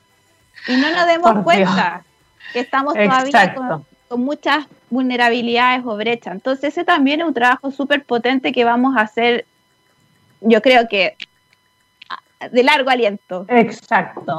y 0.68 0.76
no 0.76 0.92
nos 0.92 1.08
demos 1.08 1.44
cuenta 1.46 2.04
que 2.52 2.60
estamos 2.60 2.94
todavía 2.94 3.54
con, 3.54 3.86
con 4.16 4.24
muchas 4.24 4.66
vulnerabilidades 4.90 5.86
o 5.86 5.98
brechas. 5.98 6.36
Entonces 6.36 6.70
ese 6.70 6.86
también 6.86 7.20
es 7.20 7.28
un 7.28 7.34
trabajo 7.34 7.70
súper 7.70 8.06
potente 8.06 8.54
que 8.54 8.64
vamos 8.64 8.96
a 8.96 9.02
hacer, 9.02 9.46
yo 10.40 10.62
creo 10.62 10.88
que 10.88 11.18
de 12.50 12.64
largo 12.64 12.90
aliento. 12.90 13.46
Exacto. 13.50 14.38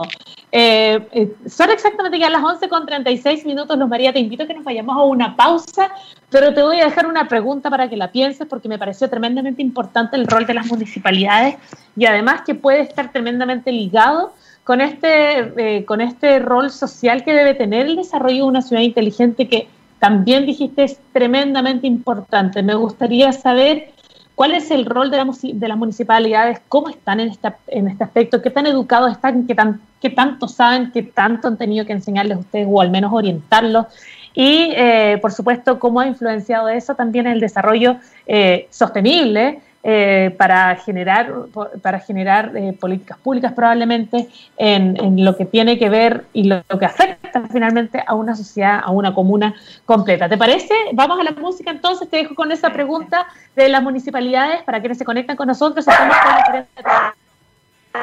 Eh, 0.50 1.06
eh, 1.12 1.34
son 1.46 1.70
exactamente 1.70 2.18
ya 2.18 2.30
las 2.30 2.42
11 2.42 2.70
con 2.70 2.86
36 2.86 3.44
minutos, 3.44 3.76
Luz 3.76 3.88
María, 3.88 4.14
te 4.14 4.18
invito 4.18 4.44
a 4.44 4.46
que 4.46 4.54
nos 4.54 4.64
vayamos 4.64 4.96
a 4.96 5.02
una 5.02 5.36
pausa, 5.36 5.90
pero 6.30 6.54
te 6.54 6.62
voy 6.62 6.80
a 6.80 6.86
dejar 6.86 7.06
una 7.06 7.28
pregunta 7.28 7.68
para 7.68 7.90
que 7.90 7.98
la 7.98 8.10
pienses 8.10 8.46
porque 8.46 8.70
me 8.70 8.78
pareció 8.78 9.10
tremendamente 9.10 9.60
importante 9.60 10.16
el 10.16 10.26
rol 10.26 10.46
de 10.46 10.54
las 10.54 10.68
municipalidades 10.68 11.56
y 11.96 12.06
además 12.06 12.40
que 12.46 12.54
puede 12.54 12.80
estar 12.80 13.12
tremendamente 13.12 13.72
ligado 13.72 14.32
con 14.66 14.80
este, 14.80 15.76
eh, 15.78 15.84
con 15.84 16.00
este 16.00 16.40
rol 16.40 16.72
social 16.72 17.22
que 17.22 17.32
debe 17.32 17.54
tener 17.54 17.86
el 17.86 17.94
desarrollo 17.94 18.38
de 18.38 18.42
una 18.42 18.62
ciudad 18.62 18.82
inteligente 18.82 19.46
que 19.46 19.68
también 20.00 20.44
dijiste 20.44 20.82
es 20.82 20.98
tremendamente 21.12 21.86
importante. 21.86 22.64
Me 22.64 22.74
gustaría 22.74 23.32
saber 23.32 23.92
cuál 24.34 24.54
es 24.54 24.72
el 24.72 24.84
rol 24.84 25.12
de, 25.12 25.18
la, 25.18 25.24
las 25.68 25.78
municipalidades, 25.78 26.60
cómo 26.68 26.88
están 26.88 27.20
en, 27.20 27.28
esta, 27.28 27.58
en 27.68 27.86
este 27.86 28.02
aspecto, 28.02 28.42
qué 28.42 28.50
tan 28.50 28.66
educados 28.66 29.12
están, 29.12 29.46
qué, 29.46 29.54
tan, 29.54 29.80
qué 30.00 30.10
tanto 30.10 30.48
saben, 30.48 30.90
qué 30.90 31.04
tanto 31.04 31.46
han 31.46 31.56
tenido 31.56 31.86
que 31.86 31.92
enseñarles 31.92 32.36
a 32.36 32.40
ustedes 32.40 32.66
o 32.68 32.80
al 32.80 32.90
menos 32.90 33.12
orientarlos. 33.12 33.86
Y, 34.34 34.72
eh, 34.74 35.18
por 35.22 35.30
supuesto, 35.30 35.78
cómo 35.78 36.00
ha 36.00 36.08
influenciado 36.08 36.68
eso 36.70 36.96
también 36.96 37.28
el 37.28 37.38
desarrollo 37.38 37.98
eh, 38.26 38.66
sostenible 38.70 39.60
eh, 39.88 40.34
para 40.36 40.74
generar, 40.74 41.32
para 41.80 42.00
generar 42.00 42.56
eh, 42.56 42.72
políticas 42.72 43.18
públicas 43.18 43.52
probablemente 43.52 44.28
en, 44.56 45.24
lo 45.24 45.36
que 45.36 45.44
tiene 45.44 45.78
que 45.78 45.88
ver 45.88 46.24
y 46.32 46.42
lo, 46.42 46.64
que 46.64 46.86
afecta 46.86 47.46
finalmente 47.52 48.02
a 48.04 48.14
una 48.14 48.34
sociedad, 48.34 48.80
a 48.82 48.90
una 48.90 49.14
comuna 49.14 49.54
completa. 49.84 50.28
¿Te 50.28 50.36
parece? 50.36 50.74
Vamos 50.92 51.20
a 51.20 51.22
la 51.22 51.30
música 51.30 51.70
entonces, 51.70 52.10
te 52.10 52.16
dejo 52.16 52.34
con 52.34 52.50
esa 52.50 52.72
pregunta 52.72 53.28
de 53.54 53.68
las 53.68 53.80
municipalidades 53.80 54.64
para 54.64 54.80
quienes 54.80 54.98
se 54.98 55.04
conectan 55.04 55.36
con 55.36 55.46
nosotros. 55.46 55.86
Estamos 55.86 56.16
con 56.42 58.02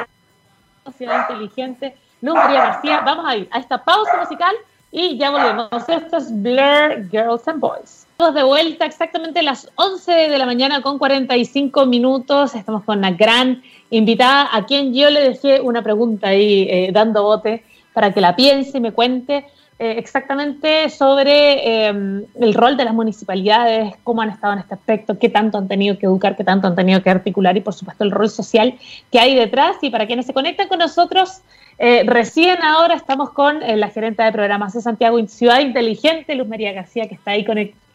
sociedad 0.90 1.28
inteligente, 1.28 1.98
Luz 2.22 2.34
María 2.34 2.64
García. 2.64 3.00
Vamos 3.04 3.26
a 3.28 3.36
ir 3.36 3.46
a 3.50 3.58
esta 3.58 3.84
pausa 3.84 4.16
musical 4.18 4.56
y 4.90 5.18
ya 5.18 5.30
volvemos. 5.30 5.68
Esto 5.86 6.16
es 6.16 6.42
Blair 6.42 7.10
Girls 7.10 7.46
and 7.46 7.60
Boys 7.60 8.03
de 8.18 8.42
vuelta 8.42 8.86
exactamente 8.86 9.42
las 9.42 9.68
11 9.74 10.12
de 10.12 10.38
la 10.38 10.46
mañana 10.46 10.80
con 10.80 10.98
45 10.98 11.84
minutos. 11.84 12.54
Estamos 12.54 12.84
con 12.84 12.98
una 12.98 13.10
gran 13.10 13.62
invitada 13.90 14.48
a 14.50 14.64
quien 14.64 14.94
yo 14.94 15.10
le 15.10 15.20
dejé 15.20 15.60
una 15.60 15.82
pregunta 15.82 16.28
ahí 16.28 16.66
eh, 16.70 16.90
dando 16.92 17.24
bote 17.24 17.64
para 17.92 18.14
que 18.14 18.20
la 18.20 18.34
piense 18.34 18.78
y 18.78 18.80
me 18.80 18.92
cuente 18.92 19.46
eh, 19.78 19.96
exactamente 19.98 20.88
sobre 20.88 21.88
em, 21.88 22.24
el 22.40 22.54
rol 22.54 22.76
de 22.76 22.84
las 22.84 22.94
municipalidades, 22.94 23.94
cómo 24.04 24.22
han 24.22 24.30
estado 24.30 24.54
en 24.54 24.60
este 24.60 24.74
aspecto, 24.74 25.18
qué 25.18 25.28
tanto 25.28 25.58
han 25.58 25.68
tenido 25.68 25.98
que 25.98 26.06
educar, 26.06 26.36
qué 26.36 26.44
tanto 26.44 26.68
han 26.68 26.76
tenido 26.76 27.02
que 27.02 27.10
articular 27.10 27.56
y 27.56 27.60
por 27.60 27.74
supuesto 27.74 28.04
el 28.04 28.10
rol 28.10 28.30
social 28.30 28.78
que 29.10 29.18
hay 29.18 29.34
detrás. 29.34 29.76
Y 29.82 29.90
para 29.90 30.06
quienes 30.06 30.24
se 30.26 30.32
conectan 30.32 30.68
con 30.68 30.78
nosotros, 30.78 31.42
eh, 31.78 32.04
recién 32.06 32.62
ahora 32.62 32.94
estamos 32.94 33.30
con 33.30 33.58
la 33.60 33.90
gerente 33.90 34.22
de 34.22 34.32
programas 34.32 34.72
de 34.72 34.80
Santiago 34.80 35.18
Ciudad 35.26 35.60
Inteligente, 35.60 36.36
Luz 36.36 36.48
María 36.48 36.72
García, 36.72 37.06
que 37.08 37.16
está 37.16 37.32
ahí 37.32 37.44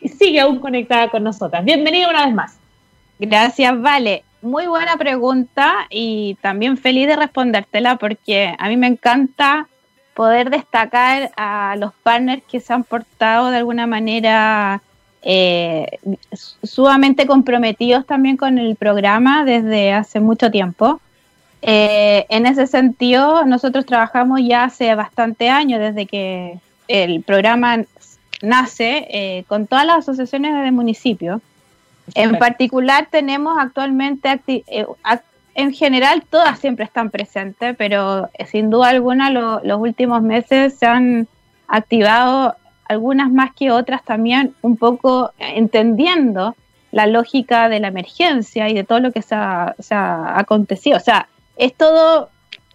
sigue 0.08 0.40
aún 0.40 0.60
conectada 0.60 1.10
con 1.10 1.24
nosotras. 1.24 1.64
Bienvenida 1.66 2.10
una 2.10 2.26
vez 2.26 2.36
más. 2.36 2.58
Gracias, 3.20 3.80
Vale. 3.82 4.24
Muy 4.42 4.68
buena 4.68 4.96
pregunta 4.96 5.86
y 5.90 6.38
también 6.42 6.78
feliz 6.78 7.08
de 7.08 7.18
respondértela 7.18 7.98
porque 7.98 8.56
a 8.58 8.70
mí 8.70 8.78
me 8.78 8.88
encanta 8.88 9.68
poder 10.14 10.50
destacar 10.50 11.32
a 11.36 11.76
los 11.78 11.94
partners 12.04 12.42
que 12.50 12.62
se 12.62 12.72
han 12.72 12.86
portado 12.86 13.52
de 13.52 13.58
alguna 13.58 13.86
manera 13.86 14.82
eh, 15.22 16.00
sumamente 16.64 17.28
comprometidos 17.28 18.06
también 18.06 18.38
con 18.38 18.58
el 18.58 18.78
programa 18.78 19.44
desde 19.44 19.92
hace 19.92 20.22
mucho 20.22 20.50
tiempo. 20.50 21.02
Eh, 21.62 22.26
en 22.30 22.46
ese 22.46 22.68
sentido, 22.68 23.46
nosotros 23.46 23.86
trabajamos 23.86 24.40
ya 24.42 24.64
hace 24.64 24.96
bastante 24.96 25.50
años, 25.50 25.82
desde 25.82 26.06
que 26.06 26.60
el 26.88 27.22
programa 27.24 27.84
nace, 28.42 29.08
eh, 29.10 29.44
con 29.48 29.68
todas 29.68 29.86
las 29.86 29.98
asociaciones 30.00 30.54
de 30.64 30.72
municipios. 30.72 31.42
En 32.16 32.38
particular, 32.40 33.08
tenemos 33.12 33.58
actualmente, 33.60 34.42
eh, 34.48 34.86
en 35.54 35.74
general, 35.74 36.24
todas 36.28 36.60
siempre 36.60 36.86
están 36.86 37.12
presentes, 37.12 37.76
pero 37.78 38.30
sin 38.50 38.70
duda 38.70 38.90
alguna 38.90 39.30
los 39.30 39.80
últimos 39.80 40.22
meses 40.22 40.76
se 40.80 40.86
han 40.88 41.28
activado 41.68 42.56
algunas 42.86 43.32
más 43.32 43.54
que 43.54 43.70
otras 43.72 44.04
también, 44.04 44.56
un 44.62 44.76
poco 44.76 45.32
entendiendo 45.38 46.56
la 46.92 47.06
lógica 47.06 47.70
de 47.70 47.80
la 47.80 47.90
emergencia 47.90 48.68
y 48.70 48.74
de 48.74 48.84
todo 48.84 49.00
lo 49.00 49.12
que 49.12 49.22
se 49.22 49.36
ha, 49.36 49.76
se 49.78 49.94
ha 49.94 50.40
acontecido. 50.40 50.98
O 50.98 51.02
sea, 51.02 51.28
es 51.56 51.76
todo, 51.76 52.30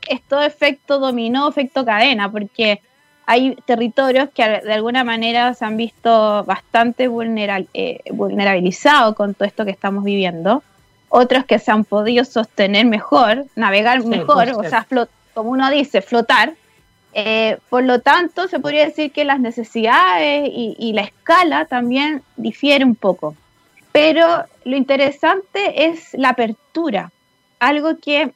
es 0.09 0.23
todo 0.23 0.43
efecto 0.43 1.01
dominó, 1.01 1.49
efecto 1.49 1.85
cadena, 1.85 2.31
porque 2.31 2.81
hay 3.27 3.57
territorios 3.65 4.29
que 4.35 4.43
de 4.43 4.73
alguna 4.73 5.05
manera 5.05 5.55
se 5.55 5.65
han 5.65 5.77
visto 5.77 6.45
bastante 6.45 7.09
eh, 7.75 8.01
vulnerabilizados 8.11 9.15
con 9.15 9.35
todo 9.35 9.47
esto 9.47 9.65
que 9.65 9.71
estamos 9.71 10.05
viviendo, 10.05 10.63
otros 11.09 11.45
que 11.45 11.59
se 11.59 11.71
han 11.71 11.85
podido 11.85 12.25
sostener 12.25 12.87
mejor, 12.87 13.47
navegar 13.55 14.05
mejor, 14.05 14.51
o 14.57 14.65
sea, 14.65 14.87
como 15.33 15.51
uno 15.51 15.71
dice, 15.71 16.03
flotar. 16.03 16.55
Eh, 17.17 17.59
por 17.71 17.85
lo 17.85 18.01
tanto, 18.01 18.49
se 18.49 18.59
podría 18.59 18.87
decir 18.87 19.13
que 19.13 19.25
las 19.25 19.39
necesidades 19.39 20.51
y, 20.53 20.75
y, 20.77 20.93
la 20.93 21.03
escala 21.03 21.65
también 21.65 22.23
difiere 22.37 22.85
un 22.85 22.97
poco. 22.97 23.37
Pero 23.93 24.45
lo 24.65 24.77
interesante 24.77 25.87
es 25.87 26.13
la 26.15 26.31
apertura, 26.31 27.13
algo 27.61 27.99
que 27.99 28.33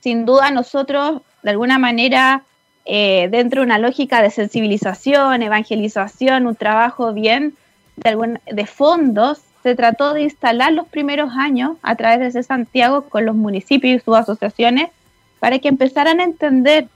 sin 0.00 0.24
duda 0.24 0.52
nosotros 0.52 1.22
de 1.42 1.50
alguna 1.50 1.78
manera 1.78 2.44
eh, 2.84 3.28
dentro 3.30 3.60
de 3.60 3.66
una 3.66 3.78
lógica 3.78 4.22
de 4.22 4.30
sensibilización, 4.30 5.42
evangelización, 5.42 6.46
un 6.46 6.56
trabajo 6.56 7.12
bien 7.12 7.54
de, 7.96 8.38
de 8.50 8.66
fondos, 8.66 9.40
se 9.62 9.76
trató 9.76 10.12
de 10.12 10.22
instalar 10.22 10.72
los 10.72 10.88
primeros 10.88 11.32
años 11.36 11.76
a 11.82 11.94
través 11.94 12.34
de 12.34 12.42
Santiago 12.42 13.02
con 13.02 13.24
los 13.24 13.36
municipios 13.36 13.94
y 13.94 14.04
sus 14.04 14.16
asociaciones 14.16 14.90
para 15.38 15.58
que 15.58 15.68
empezaran 15.68 16.20
a 16.20 16.24
entender 16.24 16.88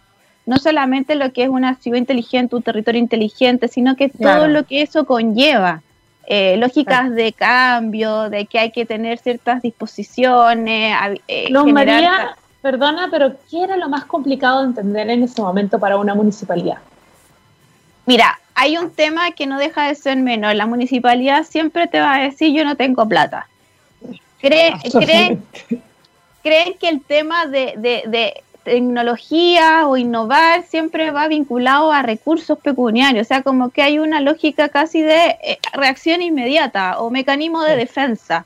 no 0.47 0.59
solamente 0.59 1.17
lo 1.17 1.33
que 1.33 1.43
es 1.43 1.49
una 1.49 1.75
ciudad 1.75 1.99
inteligente, 1.99 2.55
un 2.55 2.63
territorio 2.63 3.01
inteligente, 3.01 3.69
sino 3.69 3.97
que 3.97 4.09
todo 4.09 4.47
lo 4.47 4.65
que 4.65 4.83
eso 4.83 5.05
conlleva. 5.05 5.83
Eh, 6.29 6.57
lógicas 6.57 7.13
de 7.13 7.33
cambio, 7.33 8.31
de 8.31 8.47
que 8.47 8.59
hay 8.59 8.71
que 8.73 8.85
tener 8.85 9.19
ciertas 9.19 9.63
disposiciones. 9.63 10.97
Eh, 11.29 11.51
María, 11.53 12.37
perdona, 12.67 13.07
pero 13.13 13.37
¿qué 13.49 13.63
era 13.63 13.77
lo 13.77 13.89
más 13.89 14.07
complicado 14.07 14.59
de 14.59 14.67
entender 14.67 15.09
en 15.09 15.23
ese 15.23 15.41
momento 15.41 15.79
para 15.79 15.99
una 15.99 16.17
municipalidad? 16.17 16.79
Mira, 18.07 18.41
hay 18.57 18.77
un 18.77 18.91
tema 18.91 19.31
que 19.31 19.47
no 19.47 19.57
deja 19.57 19.87
de 19.87 19.95
ser 19.95 20.17
menor. 20.17 20.57
La 20.57 20.67
municipalidad 20.67 21.45
siempre 21.45 21.87
te 21.87 22.01
va 22.01 22.15
a 22.15 22.23
decir 22.23 22.53
yo 22.53 22.65
no 22.65 22.75
tengo 22.77 23.07
plata. 23.07 23.47
creen, 24.41 25.45
creen 26.43 26.75
que 26.81 26.89
el 26.89 27.03
tema 27.03 27.47
de, 27.47 28.43
tecnología 28.65 29.87
o 29.87 29.97
innovar 29.97 30.65
siempre 30.65 31.13
va 31.13 31.29
vinculado 31.29 31.93
a 31.93 32.03
recursos 32.03 32.59
pecuniarios, 32.59 33.25
o 33.25 33.29
sea, 33.29 33.43
como 33.43 33.71
que 33.71 33.81
hay 33.81 34.01
una 34.01 34.21
lógica 34.21 34.71
casi 34.71 35.03
de 35.03 35.39
eh, 35.41 35.59
reacción 35.73 36.21
inmediata 36.21 36.99
o 36.99 37.11
mecanismo 37.11 37.63
de 37.63 37.77
defensa. 37.77 38.45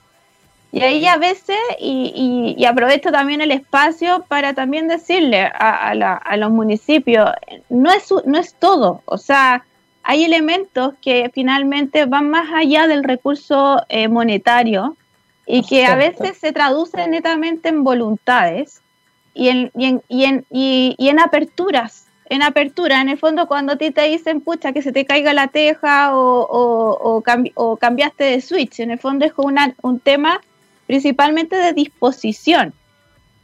Y 0.72 0.82
ahí 0.82 1.04
a 1.06 1.16
veces, 1.16 1.56
y, 1.80 2.64
aprovecho 2.64 3.10
también 3.10 3.40
el 3.40 3.50
espacio 3.50 4.24
para 4.28 4.54
también 4.54 4.86
decirle 4.86 5.42
a, 5.42 6.36
los 6.36 6.50
municipios, 6.50 7.28
no 7.68 7.90
es, 7.90 8.08
no 8.24 8.38
es 8.38 8.54
todo, 8.54 9.02
o 9.04 9.18
sea, 9.18 9.64
hay 10.02 10.24
elementos 10.24 10.94
que 11.02 11.30
finalmente 11.34 12.06
van 12.06 12.30
más 12.30 12.48
allá 12.54 12.86
del 12.86 13.04
recurso 13.04 13.82
eh, 13.88 14.08
monetario 14.08 14.96
y 15.46 15.62
que 15.62 15.86
a 15.86 15.96
veces 15.96 16.38
se 16.38 16.52
traducen 16.52 17.10
netamente 17.10 17.68
en 17.68 17.84
voluntades 17.84 18.80
y 19.34 19.48
en, 19.48 19.70
y 19.76 19.86
en, 19.86 20.02
y 20.08 20.24
en, 20.24 20.46
y, 20.50 21.08
en 21.08 21.20
aperturas. 21.20 22.06
En 22.26 22.42
apertura, 22.42 23.00
en 23.00 23.08
el 23.08 23.18
fondo, 23.18 23.48
cuando 23.48 23.72
a 23.72 23.76
ti 23.76 23.90
te 23.90 24.02
dicen, 24.02 24.40
pucha, 24.40 24.72
que 24.72 24.82
se 24.82 24.92
te 24.92 25.04
caiga 25.04 25.32
la 25.32 25.48
teja 25.48 26.14
o, 26.14 26.46
o, 26.48 27.22
o, 27.54 27.76
cambiaste 27.76 28.22
de 28.22 28.40
switch, 28.40 28.78
en 28.78 28.92
el 28.92 29.00
fondo 29.00 29.26
es 29.26 29.32
una, 29.36 29.74
un 29.82 29.98
tema 29.98 30.40
principalmente 30.90 31.54
de 31.54 31.72
disposición. 31.72 32.74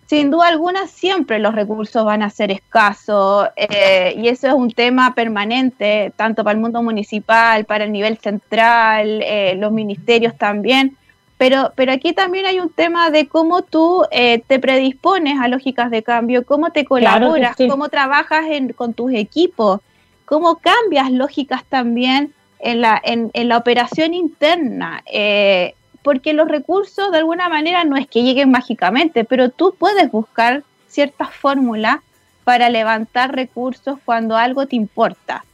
Sin 0.06 0.32
duda 0.32 0.48
alguna, 0.48 0.88
siempre 0.88 1.38
los 1.38 1.54
recursos 1.54 2.04
van 2.04 2.22
a 2.22 2.30
ser 2.30 2.50
escasos 2.50 3.48
eh, 3.54 4.14
y 4.16 4.26
eso 4.26 4.48
es 4.48 4.52
un 4.52 4.72
tema 4.72 5.14
permanente, 5.14 6.12
tanto 6.16 6.42
para 6.42 6.54
el 6.54 6.60
mundo 6.60 6.82
municipal, 6.82 7.64
para 7.64 7.84
el 7.84 7.92
nivel 7.92 8.18
central, 8.18 9.22
eh, 9.22 9.54
los 9.56 9.70
ministerios 9.70 10.36
también 10.36 10.96
pero, 11.38 11.72
pero 11.76 11.92
aquí 11.92 12.12
también 12.14 12.46
hay 12.46 12.60
un 12.60 12.70
tema 12.70 13.10
de 13.10 13.28
cómo 13.28 13.62
tú 13.62 14.04
eh, 14.10 14.42
te 14.46 14.58
predispones 14.58 15.38
a 15.38 15.48
lógicas 15.48 15.90
de 15.90 16.02
cambio, 16.02 16.46
cómo 16.46 16.70
te 16.70 16.84
colaboras, 16.84 17.56
cómo 17.68 17.88
trabajas 17.90 18.44
con 18.74 18.94
tus 18.94 19.12
equipos, 19.12 19.80
cómo 20.24 20.56
cambias 20.56 21.10
lógicas 21.12 21.64
también 21.64 22.32
en 22.58 22.80
la, 22.80 23.00
en, 23.04 23.30
la 23.48 23.58
operación 23.58 24.14
interna. 24.14 25.02
Eh, 25.04 25.74
porque 26.06 26.34
los 26.34 26.46
recursos 26.46 27.10
de 27.10 27.18
alguna 27.18 27.48
manera 27.48 27.82
no 27.82 27.96
es 27.96 28.06
que 28.06 28.22
lleguen 28.22 28.48
mágicamente, 28.52 29.24
pero 29.24 29.50
tú 29.50 29.74
puedes 29.76 30.08
buscar 30.12 30.62
ciertas 30.86 31.34
fórmulas 31.34 31.96
para 32.44 32.70
levantar 32.70 33.34
recursos 33.34 33.98
cuando 34.04 34.36
algo 34.36 34.66
te 34.66 34.76
importa. 34.76 35.44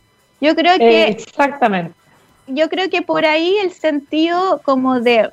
Yo 0.42 0.54
creo 0.54 0.76
que... 0.76 1.04
exactamente. 1.04 1.94
Yo 2.48 2.68
creo 2.68 2.90
que 2.90 3.00
por 3.00 3.24
ahí 3.24 3.56
el 3.62 3.72
sentido 3.72 4.60
como 4.62 5.00
de 5.00 5.30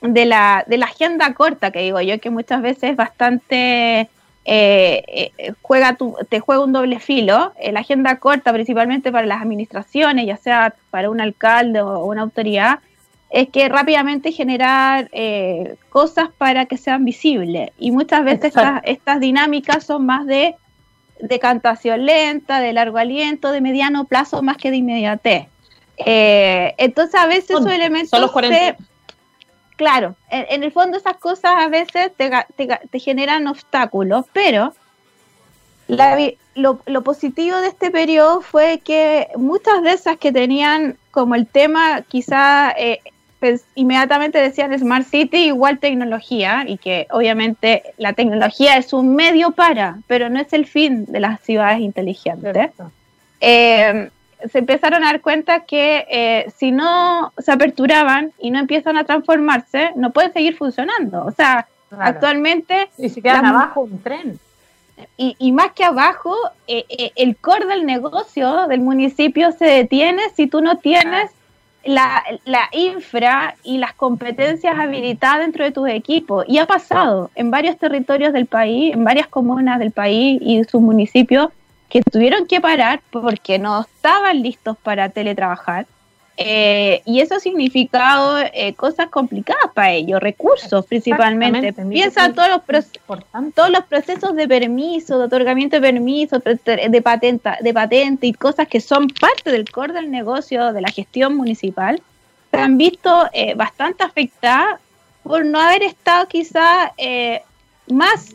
de 0.00 0.24
la, 0.24 0.64
de 0.66 0.78
la 0.78 0.86
agenda 0.86 1.34
corta, 1.34 1.70
que 1.70 1.80
digo 1.80 2.00
yo, 2.00 2.18
que 2.18 2.30
muchas 2.30 2.62
veces 2.62 2.96
bastante 2.96 4.08
eh, 4.46 5.04
eh, 5.36 5.52
juega 5.60 5.98
te 6.30 6.40
juega 6.40 6.64
un 6.64 6.72
doble 6.72 6.98
filo. 6.98 7.52
Eh, 7.60 7.72
la 7.72 7.80
agenda 7.80 8.16
corta, 8.16 8.54
principalmente 8.54 9.12
para 9.12 9.26
las 9.26 9.42
administraciones, 9.42 10.26
ya 10.26 10.38
sea 10.38 10.74
para 10.88 11.10
un 11.10 11.20
alcalde 11.20 11.82
o 11.82 12.06
una 12.06 12.22
autoridad, 12.22 12.78
es 13.32 13.48
que 13.48 13.68
rápidamente 13.68 14.30
generar 14.30 15.10
cosas 15.88 16.28
para 16.36 16.66
que 16.66 16.76
sean 16.76 17.04
visibles. 17.04 17.70
Y 17.78 17.90
muchas 17.90 18.24
veces 18.24 18.46
estas, 18.46 18.82
estas 18.84 19.20
dinámicas 19.20 19.84
son 19.84 20.06
más 20.06 20.26
de 20.26 20.54
decantación 21.18 22.04
lenta, 22.04 22.60
de 22.60 22.72
largo 22.72 22.98
aliento, 22.98 23.50
de 23.50 23.60
mediano 23.60 24.04
plazo, 24.04 24.42
más 24.42 24.58
que 24.58 24.70
de 24.70 24.76
inmediatez. 24.76 25.46
entonces 25.96 27.14
a 27.14 27.26
veces 27.26 27.50
esos 27.50 27.66
elementos 27.66 28.30
se, 28.40 28.76
claro, 29.76 30.14
en, 30.30 30.62
el 30.62 30.72
fondo 30.72 30.96
esas 30.96 31.16
cosas 31.16 31.52
a 31.56 31.68
veces 31.68 32.12
te, 32.16 33.00
generan 33.00 33.46
obstáculos, 33.48 34.26
pero 34.32 34.74
lo, 35.88 37.02
positivo 37.02 37.56
de 37.56 37.68
este 37.68 37.90
periodo 37.90 38.40
fue 38.42 38.80
que 38.84 39.28
muchas 39.36 39.82
de 39.82 39.92
esas 39.92 40.18
que 40.18 40.32
tenían 40.32 40.98
como 41.10 41.34
el 41.34 41.46
tema 41.46 42.02
quizá 42.02 42.72
eh, 42.78 43.00
inmediatamente 43.74 44.38
decían 44.38 44.76
Smart 44.78 45.06
City 45.06 45.46
igual 45.46 45.78
tecnología 45.78 46.64
y 46.66 46.78
que 46.78 47.06
obviamente 47.10 47.82
la 47.98 48.12
tecnología 48.12 48.76
es 48.76 48.92
un 48.92 49.14
medio 49.14 49.52
para, 49.52 49.98
pero 50.06 50.28
no 50.28 50.40
es 50.40 50.52
el 50.52 50.66
fin 50.66 51.06
de 51.06 51.20
las 51.20 51.40
ciudades 51.40 51.80
inteligentes 51.80 52.70
se 54.50 54.58
empezaron 54.58 55.04
a 55.04 55.06
dar 55.06 55.20
cuenta 55.20 55.60
que 55.60 56.06
eh, 56.10 56.52
si 56.56 56.72
no 56.72 57.32
se 57.38 57.52
aperturaban 57.52 58.32
y 58.38 58.50
no 58.50 58.58
empiezan 58.58 58.96
a 58.96 59.04
transformarse, 59.04 59.90
no 59.96 60.10
pueden 60.10 60.32
seguir 60.32 60.56
funcionando. 60.56 61.24
O 61.24 61.30
sea, 61.32 61.66
actualmente... 61.98 62.90
Y 62.98 63.08
se 63.08 63.22
quedan 63.22 63.46
abajo 63.46 63.82
un 63.82 64.00
tren. 64.02 64.38
Y, 65.16 65.50
más 65.52 65.72
que 65.72 65.84
abajo, 65.84 66.36
eh, 66.68 66.84
eh, 66.88 67.10
el 67.16 67.36
core 67.36 67.66
del 67.66 67.86
negocio 67.86 68.68
del 68.68 68.80
municipio 68.80 69.50
se 69.50 69.64
detiene 69.64 70.22
si 70.36 70.46
tú 70.46 70.60
no 70.60 70.78
tienes 70.78 71.30
la, 71.84 72.22
la, 72.44 72.68
infra 72.72 73.56
y 73.62 73.78
las 73.78 73.92
competencias 73.94 74.78
habilitadas 74.78 75.40
dentro 75.40 75.64
de 75.64 75.72
tus 75.72 75.88
equipos. 75.88 76.44
Y 76.48 76.58
ha 76.58 76.66
pasado 76.66 77.30
en 77.34 77.50
varios 77.50 77.78
territorios 77.78 78.32
del 78.32 78.46
país, 78.46 78.94
en 78.94 79.04
varias 79.04 79.26
comunas 79.26 79.78
del 79.78 79.90
país 79.90 80.40
y 80.42 80.62
sus 80.64 80.80
municipios, 80.80 81.48
que 81.88 82.02
tuvieron 82.02 82.46
que 82.46 82.60
parar 82.60 83.02
porque 83.10 83.58
no 83.58 83.80
estaban 83.80 84.42
listos 84.42 84.76
para 84.82 85.10
teletrabajar. 85.10 85.86
Eh, 86.44 87.02
y 87.04 87.20
eso 87.20 87.36
ha 87.36 87.40
significado 87.40 88.38
eh, 88.38 88.74
cosas 88.74 89.08
complicadas 89.08 89.70
para 89.74 89.92
ellos, 89.92 90.20
recursos 90.20 90.84
principalmente. 90.86 91.72
Piensa 91.72 92.32
todos 92.32 92.48
los, 92.48 92.86
todos 93.54 93.70
los 93.70 93.84
procesos 93.84 94.34
de 94.34 94.48
permiso, 94.48 95.18
de 95.18 95.24
otorgamiento 95.26 95.76
de 95.76 95.82
permiso, 95.82 96.38
de 96.38 97.02
patente, 97.02 97.50
de 97.60 97.74
patente 97.74 98.26
y 98.26 98.32
cosas 98.32 98.66
que 98.68 98.80
son 98.80 99.08
parte 99.08 99.52
del 99.52 99.70
core 99.70 99.92
del 99.92 100.10
negocio, 100.10 100.72
de 100.72 100.80
la 100.80 100.88
gestión 100.88 101.36
municipal, 101.36 102.02
se 102.50 102.56
han 102.58 102.76
visto 102.76 103.28
eh, 103.32 103.54
bastante 103.54 104.04
afectadas 104.04 104.80
por 105.22 105.44
no 105.44 105.60
haber 105.60 105.84
estado 105.84 106.26
quizá 106.26 106.92
más 107.88 108.34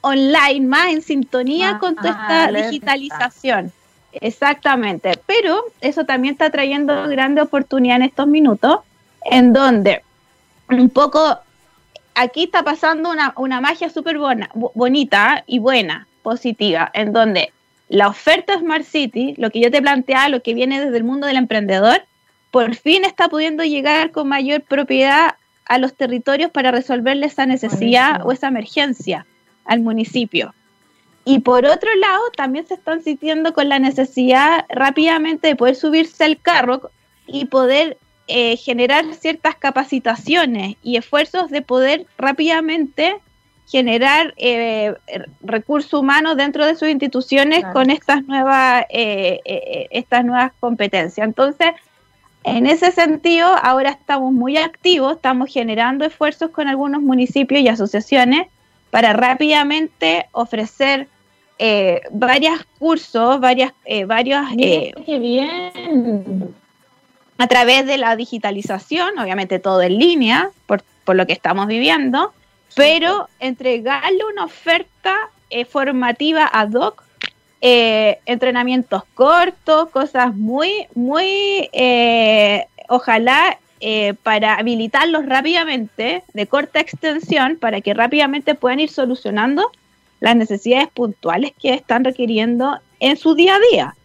online, 0.00 0.66
más 0.66 0.88
en 0.92 1.02
sintonía 1.02 1.78
con 1.78 1.94
toda 1.94 2.10
esta 2.10 2.52
digitalización. 2.52 3.72
Exactamente, 4.12 5.18
pero 5.26 5.64
eso 5.80 6.04
también 6.04 6.32
está 6.32 6.50
trayendo 6.50 7.08
grande 7.08 7.42
oportunidad 7.42 7.96
en 7.96 8.02
estos 8.02 8.26
minutos, 8.26 8.80
en 9.24 9.52
donde 9.52 10.02
un 10.68 10.90
poco 10.90 11.38
aquí 12.14 12.44
está 12.44 12.62
pasando 12.62 13.10
una, 13.10 13.32
una 13.36 13.60
magia 13.60 13.88
súper 13.88 14.18
bonita 14.54 15.44
y 15.46 15.58
buena, 15.58 16.06
positiva, 16.22 16.90
en 16.92 17.12
donde 17.12 17.52
la 17.88 18.08
oferta 18.08 18.58
Smart 18.58 18.84
City, 18.84 19.34
lo 19.36 19.50
que 19.50 19.60
yo 19.60 19.70
te 19.70 19.82
planteaba, 19.82 20.28
lo 20.28 20.42
que 20.42 20.54
viene 20.54 20.80
desde 20.80 20.96
el 20.96 21.04
mundo 21.04 21.26
del 21.26 21.36
emprendedor, 21.36 22.02
por 22.50 22.74
fin 22.74 23.04
está 23.04 23.28
pudiendo 23.28 23.64
llegar 23.64 24.10
con 24.10 24.28
mayor 24.28 24.62
propiedad 24.62 25.34
a 25.66 25.78
los 25.78 25.94
territorios 25.94 26.50
para 26.50 26.72
resolverle 26.72 27.26
esa 27.26 27.46
necesidad 27.46 28.26
o 28.26 28.32
esa 28.32 28.48
emergencia 28.48 29.26
al 29.64 29.80
municipio. 29.80 30.52
Y 31.30 31.38
por 31.38 31.64
otro 31.64 31.94
lado, 31.94 32.22
también 32.36 32.66
se 32.66 32.74
están 32.74 33.04
sintiendo 33.04 33.52
con 33.52 33.68
la 33.68 33.78
necesidad 33.78 34.64
rápidamente 34.68 35.46
de 35.46 35.54
poder 35.54 35.76
subirse 35.76 36.24
al 36.24 36.40
carro 36.40 36.90
y 37.24 37.44
poder 37.44 37.98
eh, 38.26 38.56
generar 38.56 39.14
ciertas 39.14 39.54
capacitaciones 39.54 40.74
y 40.82 40.96
esfuerzos 40.96 41.48
de 41.50 41.62
poder 41.62 42.04
rápidamente 42.18 43.14
generar 43.68 44.34
eh, 44.38 44.92
recursos 45.40 45.92
humanos 46.00 46.36
dentro 46.36 46.66
de 46.66 46.74
sus 46.74 46.88
instituciones 46.88 47.64
con 47.72 47.90
estas 47.90 48.24
nuevas, 48.24 48.86
eh, 48.88 49.38
estas 49.92 50.24
nuevas 50.24 50.50
competencias. 50.58 51.24
Entonces, 51.24 51.70
En 52.42 52.66
ese 52.66 52.90
sentido, 52.90 53.46
ahora 53.62 53.90
estamos 53.90 54.32
muy 54.32 54.56
activos, 54.56 55.16
estamos 55.16 55.52
generando 55.52 56.06
esfuerzos 56.06 56.50
con 56.50 56.68
algunos 56.68 57.02
municipios 57.02 57.60
y 57.60 57.68
asociaciones 57.68 58.48
para 58.90 59.12
rápidamente 59.12 60.26
ofrecer 60.32 61.06
eh, 61.62 62.00
varios 62.10 62.64
cursos, 62.78 63.38
varias, 63.38 63.74
eh, 63.84 64.06
varios... 64.06 64.46
Eh, 64.58 64.92
¡Qué 65.04 65.18
bien! 65.18 66.54
A 67.36 67.46
través 67.48 67.84
de 67.84 67.98
la 67.98 68.16
digitalización, 68.16 69.18
obviamente 69.18 69.58
todo 69.58 69.82
en 69.82 69.98
línea, 69.98 70.50
por, 70.64 70.82
por 71.04 71.16
lo 71.16 71.26
que 71.26 71.34
estamos 71.34 71.66
viviendo, 71.66 72.32
pero 72.74 73.28
entregarle 73.40 74.24
una 74.32 74.46
oferta 74.46 75.14
eh, 75.50 75.66
formativa 75.66 76.48
ad 76.50 76.72
hoc, 76.72 77.02
eh, 77.60 78.20
entrenamientos 78.24 79.02
cortos, 79.12 79.90
cosas 79.90 80.34
muy, 80.34 80.86
muy, 80.94 81.68
eh, 81.74 82.66
ojalá 82.88 83.58
para 84.22 84.56
habilitarlos 84.56 85.24
rápidamente, 85.24 86.22
de 86.34 86.46
corta 86.46 86.80
extensión, 86.80 87.56
para 87.58 87.80
que 87.80 87.94
rápidamente 87.94 88.54
puedan 88.54 88.78
ir 88.78 88.90
solucionando 88.90 89.72
las 90.20 90.36
necesidades 90.36 90.88
puntuales 90.88 91.52
que 91.58 91.74
están 91.74 92.04
requiriendo 92.04 92.78
en 93.00 93.16
su 93.16 93.34
día 93.34 93.56
a 93.56 93.60
día. 93.72 93.96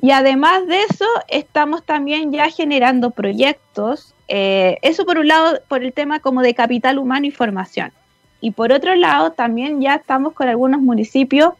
Y 0.00 0.10
además 0.10 0.66
de 0.66 0.82
eso, 0.82 1.06
estamos 1.28 1.84
también 1.84 2.32
ya 2.32 2.50
generando 2.50 3.10
proyectos, 3.10 4.14
eso 4.26 5.04
por 5.04 5.18
un 5.18 5.28
lado, 5.28 5.60
por 5.68 5.82
el 5.82 5.92
tema 5.92 6.18
como 6.18 6.42
de 6.42 6.54
capital 6.54 6.98
humano 6.98 7.26
y 7.26 7.30
formación. 7.30 7.92
Y 8.40 8.50
por 8.50 8.72
otro 8.72 8.94
lado, 8.96 9.32
también 9.32 9.80
ya 9.80 9.96
estamos 9.96 10.32
con 10.32 10.48
algunos 10.48 10.80
municipios 10.80 11.54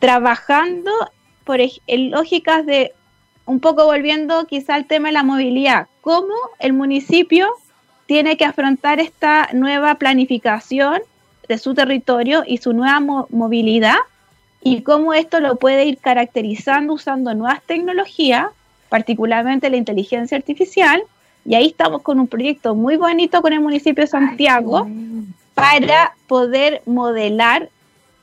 trabajando 0.00 0.90
por 1.44 1.60
en 1.60 2.10
lógicas 2.10 2.66
de 2.66 2.92
un 3.46 3.60
poco 3.60 3.84
volviendo 3.84 4.46
quizá 4.46 4.74
al 4.74 4.86
tema 4.86 5.08
de 5.08 5.12
la 5.12 5.22
movilidad, 5.22 5.86
cómo 6.00 6.34
el 6.58 6.72
municipio 6.72 7.48
tiene 8.06 8.36
que 8.36 8.44
afrontar 8.46 9.00
esta 9.00 9.50
nueva 9.52 9.94
planificación 9.96 11.02
de 11.48 11.58
su 11.58 11.74
territorio 11.74 12.42
y 12.46 12.58
su 12.58 12.72
nueva 12.72 13.00
movilidad 13.30 13.96
y 14.62 14.82
cómo 14.82 15.12
esto 15.12 15.40
lo 15.40 15.56
puede 15.56 15.84
ir 15.84 15.98
caracterizando 15.98 16.94
usando 16.94 17.34
nuevas 17.34 17.62
tecnologías, 17.62 18.46
particularmente 18.88 19.68
la 19.68 19.76
inteligencia 19.76 20.38
artificial. 20.38 21.02
Y 21.44 21.54
ahí 21.54 21.66
estamos 21.66 22.00
con 22.00 22.18
un 22.18 22.26
proyecto 22.26 22.74
muy 22.74 22.96
bonito 22.96 23.42
con 23.42 23.52
el 23.52 23.60
municipio 23.60 24.02
de 24.02 24.08
Santiago, 24.08 24.88
para 25.54 26.14
poder 26.26 26.82
modelar 26.86 27.68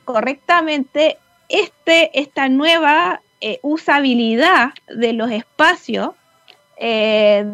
correctamente 0.04 1.18
este, 1.48 2.20
esta 2.20 2.50
nueva 2.50 3.22
eh, 3.40 3.60
usabilidad 3.62 4.72
de 4.88 5.14
los 5.14 5.30
espacios 5.32 6.12
eh, 6.78 7.46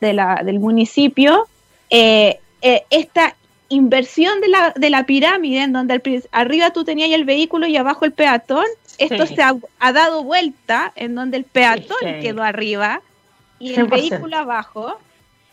del 0.00 0.58
municipio, 0.58 1.46
eh, 1.90 2.40
esta 2.88 3.36
inversión 3.72 4.40
de 4.40 4.48
la, 4.48 4.72
de 4.76 4.90
la 4.90 5.04
pirámide, 5.04 5.62
en 5.62 5.72
donde 5.72 6.22
arriba 6.30 6.70
tú 6.70 6.84
tenías 6.84 7.10
el 7.10 7.24
vehículo 7.24 7.66
y 7.66 7.76
abajo 7.76 8.04
el 8.04 8.12
peatón, 8.12 8.64
esto 8.98 9.26
se 9.26 9.42
ha, 9.42 9.92
dado 9.92 10.22
vuelta, 10.22 10.92
en 10.94 11.14
donde 11.14 11.38
el 11.38 11.44
peatón 11.44 11.98
quedó 12.20 12.42
arriba 12.42 13.00
y 13.58 13.74
el 13.74 13.86
vehículo 13.86 14.36
abajo. 14.36 14.96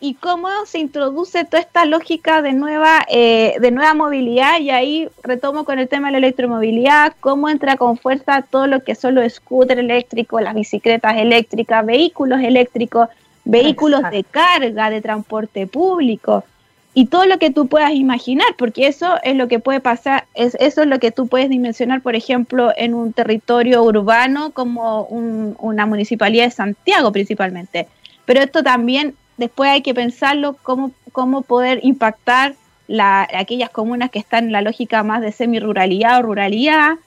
Y 0.02 0.14
cómo 0.14 0.48
se 0.64 0.78
introduce 0.78 1.44
toda 1.44 1.60
esta 1.60 1.84
lógica 1.84 2.40
de 2.40 2.54
nueva, 2.54 3.04
eh, 3.10 3.56
de 3.60 3.70
nueva 3.70 3.92
movilidad 3.92 4.58
y 4.58 4.70
ahí 4.70 5.08
retomo 5.22 5.66
con 5.66 5.78
el 5.78 5.90
tema 5.90 6.08
de 6.08 6.12
la 6.12 6.18
electromovilidad, 6.18 7.12
cómo 7.20 7.50
entra 7.50 7.76
con 7.76 7.98
fuerza 7.98 8.40
todo 8.40 8.66
lo 8.66 8.82
que 8.82 8.94
son 8.94 9.14
los 9.14 9.30
scooters 9.30 9.80
eléctricos, 9.80 10.40
las 10.40 10.54
bicicletas 10.54 11.18
eléctricas, 11.18 11.84
vehículos 11.84 12.40
eléctricos, 12.40 13.10
vehículos 13.44 14.00
de 14.10 14.24
carga, 14.24 14.88
de 14.88 15.02
transporte 15.02 15.66
público 15.66 16.44
y 16.92 17.06
todo 17.06 17.26
lo 17.26 17.38
que 17.38 17.50
tú 17.50 17.68
puedas 17.68 17.92
imaginar, 17.92 18.48
porque 18.58 18.88
eso 18.88 19.14
es 19.22 19.36
lo 19.36 19.46
que 19.46 19.60
puede 19.60 19.80
pasar, 19.80 20.26
es, 20.34 20.56
eso 20.58 20.82
es 20.82 20.88
lo 20.88 20.98
que 20.98 21.12
tú 21.12 21.28
puedes 21.28 21.48
dimensionar, 21.48 22.02
por 22.02 22.16
ejemplo, 22.16 22.72
en 22.76 22.94
un 22.94 23.12
territorio 23.12 23.82
urbano 23.84 24.50
como 24.50 25.04
una 25.04 25.86
municipalidad 25.86 26.44
de 26.44 26.50
Santiago 26.50 27.12
principalmente. 27.12 27.86
Pero 28.24 28.40
esto 28.40 28.62
también 28.62 29.14
después 29.36 29.70
hay 29.70 29.82
que 29.82 29.94
pensarlo 29.94 30.56
cómo, 30.62 30.90
cómo 31.12 31.42
poder 31.42 31.80
impactar 31.82 32.54
la, 32.88 33.26
aquellas 33.34 33.70
comunas 33.70 34.10
que 34.10 34.18
están 34.18 34.46
en 34.46 34.52
la 34.52 34.62
lógica 34.62 35.04
más 35.04 35.20
de 35.20 35.30
semi-ruralidad 35.30 36.18
o 36.18 36.22
ruralidad, 36.22 36.98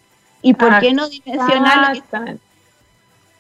y 0.41 0.53
por 0.53 0.79
qué 0.79 0.93
no 0.93 1.07
dimensionarlo. 1.07 2.01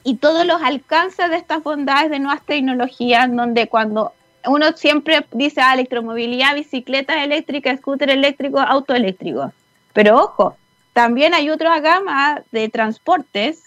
Y 0.05 0.15
todos 0.15 0.45
los 0.45 0.61
alcances 0.61 1.29
de 1.29 1.37
estas 1.37 1.63
bondades 1.63 2.09
de 2.09 2.19
nuevas 2.19 2.45
tecnologías, 2.45 3.33
donde 3.33 3.67
cuando 3.67 4.13
uno 4.45 4.71
siempre 4.75 5.25
dice 5.31 5.61
ah, 5.61 5.73
electromovilidad, 5.73 6.55
bicicletas 6.55 7.17
eléctricas, 7.23 7.79
scooter 7.79 8.09
eléctrico, 8.09 8.59
auto 8.59 8.93
eléctrico. 8.93 9.51
Pero 9.93 10.17
ojo, 10.17 10.55
también 10.93 11.33
hay 11.33 11.49
otra 11.49 11.79
gama 11.79 12.41
de 12.51 12.69
transportes, 12.69 13.63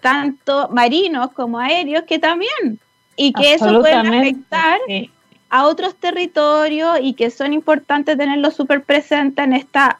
tanto 0.00 0.68
marinos 0.70 1.32
como 1.32 1.58
aéreos, 1.58 2.04
que 2.04 2.18
también 2.18 2.78
y 3.16 3.32
que 3.32 3.54
eso 3.54 3.80
puede 3.80 3.94
afectar 3.94 4.78
a 5.50 5.66
otros 5.66 5.94
territorios 5.94 6.98
y 7.00 7.14
que 7.14 7.30
son 7.30 7.52
importantes 7.52 8.18
tenerlo 8.18 8.50
súper 8.50 8.82
presente 8.82 9.42
en 9.42 9.52
esta 9.52 9.98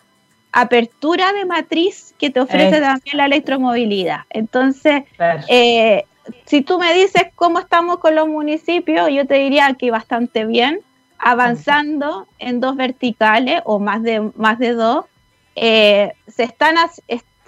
apertura 0.53 1.33
de 1.33 1.45
matriz 1.45 2.15
que 2.19 2.31
te 2.31 2.41
ofrece 2.41 2.81
también 2.81 3.17
la 3.17 3.27
electromovilidad. 3.27 4.21
Entonces, 4.31 5.05
eh, 5.49 6.05
si 6.47 6.63
tú 6.63 6.79
me 6.79 6.95
dices 6.95 7.25
cómo 7.35 7.59
estamos 7.59 7.99
con 7.99 8.15
los 8.15 8.29
municipios, 8.29 9.11
yo 9.11 9.27
te 9.27 9.35
diría 9.35 9.75
que 9.75 9.91
bastante 9.91 10.45
bien, 10.45 10.81
avanzando 11.19 12.27
en 12.39 12.61
dos 12.61 12.77
verticales 12.77 13.61
o 13.65 13.79
más 13.79 14.03
de, 14.03 14.31
más 14.37 14.59
de 14.59 14.73
dos. 14.73 15.07
Eh, 15.57 16.13
se 16.27 16.43
están 16.43 16.77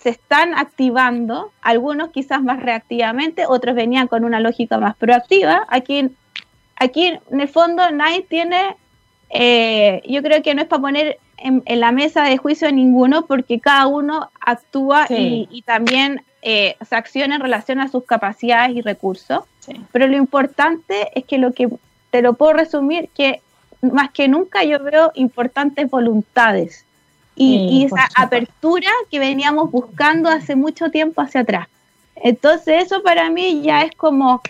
se 0.07 0.11
están 0.11 0.55
activando, 0.55 1.51
algunos 1.62 2.11
quizás 2.11 2.41
más 2.41 2.62
reactivamente, 2.62 3.45
otros 3.49 3.74
venían 3.74 4.07
con 4.07 4.24
una 4.24 4.39
lógica 4.39 4.79
más 4.79 4.95
proactiva. 4.95 5.66
Aquí, 5.68 6.11
aquí 6.77 7.18
en 7.31 7.41
el 7.41 7.49
fondo 7.49 7.91
nadie 7.91 8.22
tiene, 8.22 8.77
eh, 9.31 10.03
yo 10.07 10.22
creo 10.22 10.43
que 10.45 10.55
no 10.55 10.62
es 10.62 10.68
para 10.68 10.83
poner 10.83 11.18
en, 11.39 11.62
la 11.81 11.91
mesa 11.91 12.22
de 12.22 12.37
juicio 12.37 12.68
a 12.68 12.70
ninguno, 12.70 13.27
porque 13.27 13.59
cada 13.59 13.89
uno 13.89 14.31
actúa 14.41 15.07
y, 15.09 15.62
también 15.66 16.22
eh, 16.49 16.76
se 16.88 16.94
acciona 16.94 17.34
en 17.34 17.40
relación 17.40 17.80
a 17.80 17.88
sus 17.88 18.05
capacidades 18.05 18.76
y 18.76 18.80
recursos. 18.80 19.40
Pero 19.90 20.07
lo 20.07 20.16
importante 20.16 21.11
es 21.18 21.24
que 21.24 21.38
lo 21.38 21.53
que 21.53 21.68
te 22.12 22.22
lo 22.22 22.34
puedo 22.34 22.53
resumir, 22.53 23.09
que 23.16 23.40
más 23.82 24.12
que 24.12 24.28
nunca 24.28 24.62
yo 24.62 24.78
veo 24.78 25.11
importantes 25.16 25.90
voluntades 25.90 26.84
y, 27.34 27.84
esa 27.84 28.09
apertura 28.14 28.88
que 29.11 29.18
veníamos 29.18 29.72
buscando 29.72 30.28
hace 30.28 30.55
mucho 30.55 30.88
tiempo 30.88 31.20
hacia 31.20 31.40
atrás. 31.40 31.66
Entonces 32.14 32.84
eso 32.84 33.03
para 33.03 33.28
mí 33.28 33.62
ya 33.62 33.82
es 33.82 33.90
como... 33.97 34.40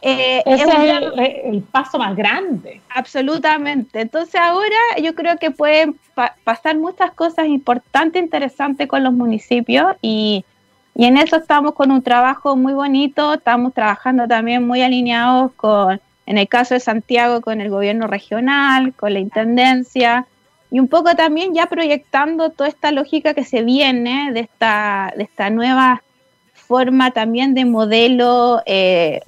Eh, 0.00 0.42
Ese 0.46 0.62
es, 0.64 1.44
el, 1.44 1.62
paso 1.70 1.98
más 1.98 2.16
grande. 2.16 2.80
Absolutamente. 2.88 4.00
Entonces 4.00 4.36
ahora 4.36 4.78
yo 5.02 5.14
creo 5.14 5.36
que 5.36 5.50
pueden 5.50 5.98
pasar 6.44 6.78
muchas 6.78 7.10
cosas 7.12 7.46
importantes, 7.46 8.22
interesantes 8.22 8.88
con 8.88 9.04
los 9.04 9.12
municipios 9.12 9.96
y, 10.00 10.46
y 10.94 11.06
en 11.06 11.16
eso 11.16 11.36
estamos 11.36 11.74
con 11.74 11.90
un 11.90 12.02
trabajo 12.02 12.56
muy 12.56 12.72
bonito, 12.72 13.34
estamos 13.34 13.74
trabajando 13.74 14.28
también 14.28 14.66
muy 14.66 14.82
alineados 14.82 15.52
con, 15.54 16.00
en 16.26 16.38
el 16.38 16.48
caso 16.48 16.74
de 16.74 16.80
Santiago, 16.80 17.40
con 17.40 17.60
el 17.60 17.68
gobierno 17.68 18.06
regional, 18.06 18.94
con 18.94 19.12
la 19.12 19.18
Intendencia, 19.18 20.26
y 20.70 20.78
un 20.78 20.88
poco 20.88 21.14
también 21.14 21.54
ya 21.54 21.66
proyectando 21.66 22.50
toda 22.50 22.68
esta 22.68 22.92
lógica 22.92 23.34
que 23.34 23.44
se 23.44 23.62
viene 23.62 24.32
de 24.32 24.40
esta, 24.40 25.12
de 25.16 25.24
esta 25.24 25.50
nueva 25.50 26.02
forma 26.52 27.10
también 27.10 27.54
de 27.54 27.64
modelo 27.64 28.62
eh, 28.66 29.20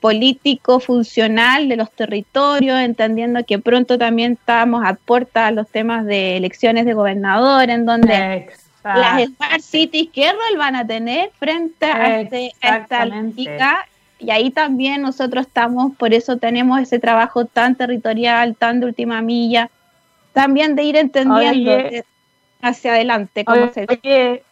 político 0.00 0.80
funcional 0.80 1.68
de 1.68 1.76
los 1.76 1.90
territorios, 1.92 2.78
entendiendo 2.78 3.44
que 3.44 3.58
pronto 3.58 3.98
también 3.98 4.32
estamos 4.32 4.84
a 4.84 4.94
puerta 4.94 5.46
a 5.46 5.50
los 5.50 5.68
temas 5.68 6.04
de 6.04 6.36
elecciones 6.36 6.84
de 6.84 6.92
gobernador, 6.92 7.70
en 7.70 7.86
donde 7.86 8.50
las 8.84 9.24
Smart 9.24 9.60
Cities, 9.60 10.10
¿qué 10.12 10.30
rol 10.30 10.58
van 10.58 10.76
a 10.76 10.86
tener 10.86 11.30
frente 11.38 11.86
a, 11.86 12.20
este, 12.20 12.52
a 12.60 12.76
esta 12.76 13.06
lógica? 13.06 13.86
Y 14.18 14.30
ahí 14.30 14.50
también 14.50 15.02
nosotros 15.02 15.46
estamos, 15.46 15.96
por 15.96 16.14
eso 16.14 16.36
tenemos 16.36 16.80
ese 16.80 16.98
trabajo 16.98 17.46
tan 17.46 17.74
territorial, 17.74 18.54
tan 18.56 18.80
de 18.80 18.86
última 18.86 19.22
milla, 19.22 19.70
también 20.32 20.76
de 20.76 20.84
ir 20.84 20.96
entendiendo 20.96 21.72
hacia 22.62 22.92
adelante. 22.92 23.44
Cómo 23.44 23.72
se... 23.72 23.86
oye 23.88 24.42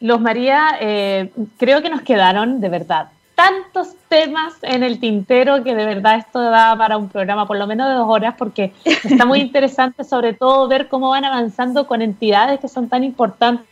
los 0.00 0.20
María, 0.20 0.76
eh, 0.80 1.32
creo 1.58 1.82
que 1.82 1.90
nos 1.90 2.02
quedaron 2.02 2.60
de 2.60 2.68
verdad 2.68 3.08
tantos 3.36 3.94
temas 4.08 4.54
en 4.62 4.82
el 4.82 4.98
tintero 4.98 5.62
que 5.62 5.76
de 5.76 5.84
verdad 5.84 6.16
esto 6.16 6.40
da 6.40 6.76
para 6.76 6.96
un 6.96 7.08
programa 7.08 7.46
por 7.46 7.58
lo 7.58 7.66
menos 7.68 7.88
de 7.88 7.94
dos 7.94 8.08
horas 8.08 8.34
porque 8.36 8.72
está 8.84 9.24
muy 9.24 9.40
interesante 9.48 10.02
sobre 10.02 10.32
todo 10.32 10.66
ver 10.66 10.88
cómo 10.88 11.10
van 11.10 11.24
avanzando 11.24 11.86
con 11.86 12.02
entidades 12.02 12.58
que 12.58 12.66
son 12.66 12.88
tan 12.88 13.04
importantes 13.04 13.66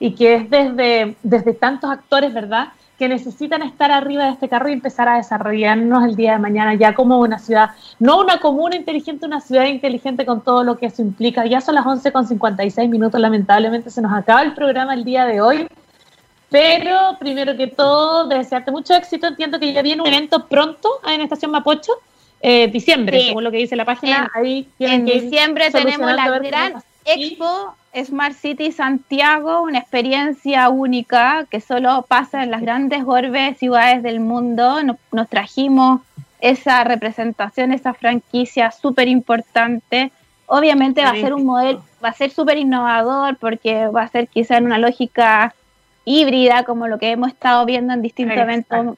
y 0.00 0.12
que 0.12 0.34
es 0.34 0.50
desde, 0.50 1.16
desde 1.22 1.54
tantos 1.54 1.90
actores, 1.90 2.34
¿verdad? 2.34 2.68
que 2.98 3.08
necesitan 3.08 3.62
estar 3.62 3.90
arriba 3.90 4.24
de 4.24 4.30
este 4.30 4.48
carro 4.48 4.68
y 4.68 4.72
empezar 4.72 5.08
a 5.08 5.16
desarrollarnos 5.16 6.04
el 6.04 6.14
día 6.14 6.32
de 6.32 6.38
mañana 6.38 6.74
ya 6.74 6.94
como 6.94 7.18
una 7.18 7.38
ciudad, 7.38 7.70
no 7.98 8.20
una 8.20 8.38
comuna 8.38 8.76
inteligente, 8.76 9.26
una 9.26 9.40
ciudad 9.40 9.66
inteligente 9.66 10.24
con 10.24 10.42
todo 10.42 10.62
lo 10.62 10.78
que 10.78 10.86
eso 10.86 11.02
implica. 11.02 11.44
Ya 11.46 11.60
son 11.60 11.74
las 11.74 11.86
11 11.86 12.12
con 12.12 12.26
56 12.26 12.88
minutos, 12.88 13.20
lamentablemente 13.20 13.90
se 13.90 14.00
nos 14.00 14.12
acaba 14.12 14.42
el 14.42 14.54
programa 14.54 14.94
el 14.94 15.04
día 15.04 15.26
de 15.26 15.40
hoy. 15.40 15.66
Pero 16.50 17.16
primero 17.18 17.56
que 17.56 17.66
todo, 17.66 18.28
desearte 18.28 18.70
mucho 18.70 18.94
éxito. 18.94 19.26
Entiendo 19.26 19.58
que 19.58 19.72
ya 19.72 19.82
viene 19.82 20.02
un 20.02 20.08
evento 20.08 20.46
pronto 20.46 20.88
en 21.06 21.20
Estación 21.20 21.50
Mapocho, 21.50 21.92
eh, 22.40 22.68
diciembre, 22.68 23.22
según 23.22 23.44
lo 23.44 23.50
que 23.50 23.58
dice 23.58 23.74
la 23.74 23.84
página. 23.84 24.30
En, 24.34 24.42
ahí 24.42 24.68
en 24.78 25.04
diciembre 25.04 25.70
tenemos 25.70 26.12
la 26.12 26.38
gran 26.38 26.82
Expo 27.04 27.74
Smart 27.94 28.34
City 28.34 28.72
Santiago, 28.72 29.62
una 29.62 29.78
experiencia 29.78 30.68
única 30.68 31.46
que 31.50 31.60
solo 31.60 32.04
pasa 32.08 32.42
en 32.42 32.50
las 32.50 32.62
grandes 32.62 33.02
orbes 33.06 33.58
ciudades 33.58 34.02
del 34.02 34.20
mundo. 34.20 34.80
Nos, 35.12 35.28
trajimos 35.28 36.00
esa 36.40 36.82
representación, 36.84 37.72
esa 37.72 37.94
franquicia 37.94 38.70
súper 38.70 39.08
importante. 39.08 40.10
Obviamente 40.46 41.02
va 41.02 41.10
a 41.10 41.14
ser 41.14 41.34
un 41.34 41.44
modelo, 41.44 41.82
va 42.04 42.08
a 42.08 42.14
ser 42.14 42.30
súper 42.30 42.58
innovador 42.58 43.36
porque 43.36 43.86
va 43.88 44.02
a 44.02 44.08
ser 44.08 44.28
quizá 44.28 44.56
en 44.56 44.66
una 44.66 44.78
lógica 44.78 45.54
híbrida 46.04 46.64
como 46.64 46.88
lo 46.88 46.98
que 46.98 47.10
hemos 47.10 47.28
estado 47.28 47.64
viendo 47.66 47.92
en 47.92 48.02
distintos 48.02 48.36
eventos. 48.36 48.96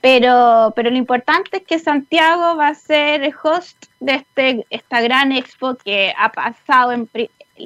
Pero, 0.00 0.72
pero 0.74 0.90
lo 0.90 0.96
importante 0.96 1.58
es 1.58 1.62
que 1.62 1.78
Santiago 1.78 2.56
va 2.56 2.68
a 2.68 2.74
ser 2.74 3.22
el 3.22 3.34
host 3.42 3.86
de 4.00 4.14
este, 4.14 4.66
esta 4.70 5.00
gran 5.00 5.30
expo 5.32 5.76
que 5.76 6.12
ha 6.16 6.32
pasado 6.32 6.92
en, 6.92 7.08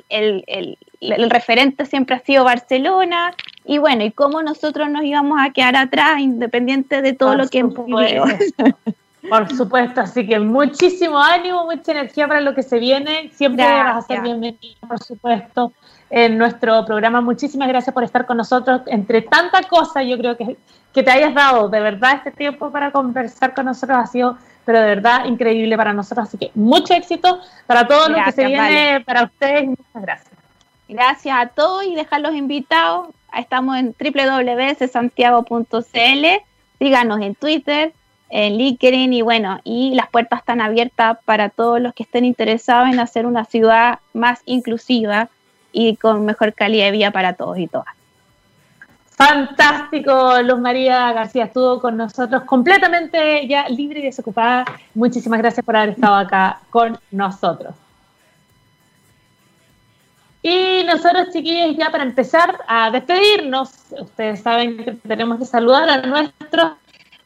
el, 0.09 0.45
el, 0.47 0.79
el, 1.01 1.31
referente 1.31 1.87
siempre 1.87 2.17
ha 2.17 2.21
sido 2.21 2.45
Barcelona, 2.45 3.35
y 3.65 3.79
bueno, 3.79 4.05
y 4.05 4.11
cómo 4.11 4.43
nosotros 4.43 4.91
nos 4.91 5.05
íbamos 5.05 5.39
a 5.41 5.51
quedar 5.51 5.77
atrás, 5.77 6.19
independiente 6.19 7.03
de 7.03 7.13
todo 7.13 7.35
lo 7.37 7.49
que 7.49 7.59
hemos 7.61 7.77
Por 9.29 9.55
supuesto, 9.55 10.01
así 10.01 10.27
que 10.27 10.41
muchísimo 10.41 11.17
ánimo, 11.17 11.65
mucha 11.65 11.93
energía 11.93 12.27
para 12.27 12.41
lo 12.41 12.57
que 12.57 12.65
se 12.65 12.81
viene. 12.81 13.31
Siempre 13.33 13.65
vas 13.65 14.05
a 14.05 14.07
ser 14.07 14.21
bienvenido, 14.21 14.75
por 14.87 15.01
supuesto, 15.01 15.73
en 16.13 16.37
nuestro 16.37 16.85
programa. 16.85 17.23
Muchísimas 17.23 17.69
gracias 17.69 17.95
por 17.95 18.05
estar 18.05 18.27
con 18.27 18.37
nosotros. 18.37 18.83
Entre 18.87 19.23
tanta 19.23 19.63
cosa, 19.63 20.03
yo 20.03 20.19
creo 20.19 20.37
que, 20.37 20.59
que 20.93 21.03
te 21.03 21.11
hayas 21.11 21.33
dado 21.35 21.71
de 21.71 21.81
verdad 21.81 22.17
este 22.17 22.31
tiempo 22.31 22.71
para 22.71 22.93
conversar 22.93 23.55
con 23.55 23.65
nosotros 23.65 23.99
ha 23.99 24.07
sido 24.07 24.37
pero 24.65 24.81
de 24.81 24.87
verdad 24.87 25.25
increíble 25.25 25.77
para 25.77 25.93
nosotros. 25.93 26.29
Así 26.29 26.39
que 26.39 26.53
mucho 26.55 26.95
éxito 26.95 27.41
para 27.67 27.89
todo 27.89 28.11
lo 28.11 28.25
que 28.25 28.31
se 28.31 28.47
viene 28.47 29.03
para 29.05 29.25
ustedes. 29.25 29.67
Muchas 29.67 30.03
gracias. 30.03 30.33
Gracias 30.89 31.37
a 31.37 31.47
todos 31.47 31.85
y 31.85 31.97
dejarlos 31.97 32.35
invitados. 32.35 33.09
Estamos 33.37 33.77
en 33.79 33.93
www.santiago.cl. 33.99 36.27
Síganos 36.79 37.21
en 37.21 37.35
Twitter, 37.35 37.93
en 38.29 38.59
LinkedIn 38.59 39.13
y 39.13 39.23
bueno, 39.23 39.59
y 39.65 39.95
las 39.95 40.09
puertas 40.11 40.39
están 40.41 40.61
abiertas 40.61 41.19
para 41.25 41.49
todos 41.49 41.81
los 41.81 41.95
que 41.95 42.03
estén 42.03 42.25
interesados 42.25 42.93
en 42.93 43.01
hacer 43.01 43.27
una 43.27 43.45
ciudad 43.45 43.99
más 44.13 44.43
inclusiva 44.45 45.29
y 45.73 45.97
con 45.97 46.25
mejor 46.25 46.53
calidad 46.55 46.87
de 46.87 46.93
vida 46.93 47.11
para 47.11 47.35
todos 47.35 47.59
y 47.59 47.67
todas. 47.67 47.95
Fantástico, 49.17 50.43
Luz 50.43 50.59
María 50.59 51.13
García 51.13 51.45
estuvo 51.45 51.81
con 51.81 51.97
nosotros 51.97 52.43
completamente 52.45 53.47
ya 53.47 53.69
libre 53.69 54.01
y 54.01 54.05
desocupada. 54.05 54.65
Muchísimas 54.95 55.39
gracias 55.39 55.65
por 55.65 55.77
haber 55.77 55.91
estado 55.91 56.17
acá 56.17 56.61
con 56.71 56.99
nosotros. 57.11 57.75
Y 60.43 60.83
nosotros, 60.85 61.29
chiquillos, 61.33 61.77
ya 61.77 61.91
para 61.93 62.03
empezar 62.03 62.59
a 62.67 62.91
despedirnos, 62.91 63.71
ustedes 63.93 64.43
saben 64.43 64.77
que 64.77 64.93
tenemos 64.93 65.39
que 65.39 65.45
saludar 65.45 65.89
a 65.89 66.03
nuestros 66.03 66.73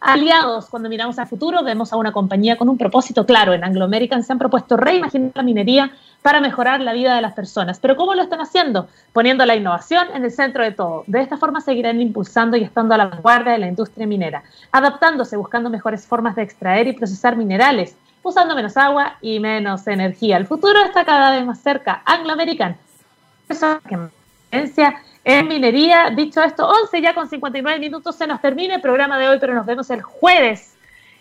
aliados. 0.00 0.66
Cuando 0.66 0.88
miramos 0.88 1.18
al 1.18 1.26
futuro, 1.26 1.62
vemos 1.62 1.92
a 1.92 1.96
una 1.96 2.12
compañía 2.12 2.56
con 2.56 2.68
un 2.68 2.78
propósito 2.78 3.26
claro. 3.26 3.52
En 3.52 3.64
Anglo 3.64 3.84
American 3.84 4.22
se 4.22 4.32
han 4.32 4.38
propuesto 4.38 4.76
reimaginar 4.76 5.32
la 5.34 5.42
minería 5.42 5.90
para 6.22 6.40
mejorar 6.40 6.80
la 6.80 6.92
vida 6.92 7.14
de 7.14 7.22
las 7.22 7.34
personas. 7.34 7.78
Pero 7.80 7.96
¿cómo 7.96 8.14
lo 8.14 8.22
están 8.22 8.40
haciendo? 8.40 8.88
Poniendo 9.12 9.46
la 9.46 9.56
innovación 9.56 10.08
en 10.14 10.24
el 10.24 10.30
centro 10.30 10.64
de 10.64 10.72
todo. 10.72 11.04
De 11.06 11.20
esta 11.20 11.36
forma 11.36 11.60
seguirán 11.60 12.00
impulsando 12.00 12.56
y 12.56 12.64
estando 12.64 12.94
a 12.94 12.98
la 12.98 13.06
vanguardia 13.06 13.52
de 13.52 13.58
la 13.58 13.68
industria 13.68 14.06
minera, 14.06 14.42
adaptándose, 14.72 15.36
buscando 15.36 15.70
mejores 15.70 16.06
formas 16.06 16.36
de 16.36 16.42
extraer 16.42 16.88
y 16.88 16.92
procesar 16.92 17.36
minerales, 17.36 17.96
usando 18.22 18.54
menos 18.54 18.76
agua 18.76 19.18
y 19.20 19.40
menos 19.40 19.86
energía. 19.86 20.36
El 20.36 20.46
futuro 20.46 20.80
está 20.84 21.04
cada 21.04 21.30
vez 21.30 21.46
más 21.46 21.60
cerca. 21.60 22.02
Anglo 22.04 22.32
American, 22.32 22.76
en 25.24 25.48
minería. 25.48 26.10
Dicho 26.10 26.42
esto, 26.42 26.68
11 26.68 27.00
ya 27.00 27.14
con 27.14 27.28
59 27.28 27.78
minutos 27.78 28.16
se 28.16 28.26
nos 28.26 28.40
termina 28.40 28.76
el 28.76 28.80
programa 28.80 29.18
de 29.18 29.28
hoy, 29.28 29.38
pero 29.40 29.54
nos 29.54 29.66
vemos 29.66 29.90
el 29.90 30.02
jueves 30.02 30.76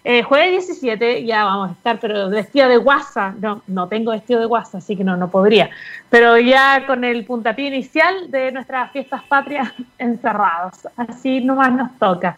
eh, 0.08 0.22
jueves 0.22 0.68
17 0.68 1.26
ya 1.26 1.46
vamos 1.46 1.70
a 1.70 1.74
estar, 1.74 2.00
pero 2.00 2.30
vestido 2.30 2.70
de 2.70 2.78
guasa. 2.78 3.34
No, 3.42 3.64
no 3.66 3.88
tengo 3.88 4.12
vestido 4.12 4.40
de 4.40 4.46
guasa, 4.46 4.78
así 4.78 4.96
que 4.96 5.04
no, 5.04 5.18
no 5.18 5.32
podría. 5.32 5.72
Pero 6.12 6.38
ya 6.38 6.86
con 6.86 7.04
el 7.04 7.26
puntapié 7.26 7.68
inicial 7.70 8.30
de 8.30 8.52
nuestras 8.52 8.92
fiestas 8.92 9.24
patrias 9.24 9.74
encerrados. 9.98 10.88
Así 10.96 11.42
nomás 11.42 11.72
nos 11.72 11.98
toca. 11.98 12.38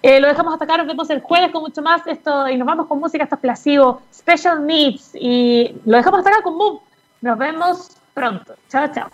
Eh, 0.00 0.20
lo 0.20 0.28
dejamos 0.28 0.52
hasta 0.52 0.64
acá, 0.64 0.76
nos 0.76 0.86
vemos 0.86 1.10
el 1.10 1.20
jueves 1.20 1.50
con 1.50 1.62
mucho 1.62 1.82
más 1.82 2.06
esto 2.06 2.48
y 2.48 2.56
nos 2.56 2.66
vamos 2.68 2.86
con 2.86 3.00
música 3.00 3.24
hasta 3.24 3.36
Plasivo, 3.36 4.00
Special 4.14 4.64
Needs 4.64 5.10
y 5.14 5.74
lo 5.84 5.96
dejamos 5.96 6.18
hasta 6.18 6.30
acá 6.30 6.42
con 6.42 6.56
Boom. 6.56 6.78
Nos 7.20 7.36
vemos 7.36 7.96
pronto. 8.14 8.54
Chao, 8.68 8.86
chao. 8.94 9.10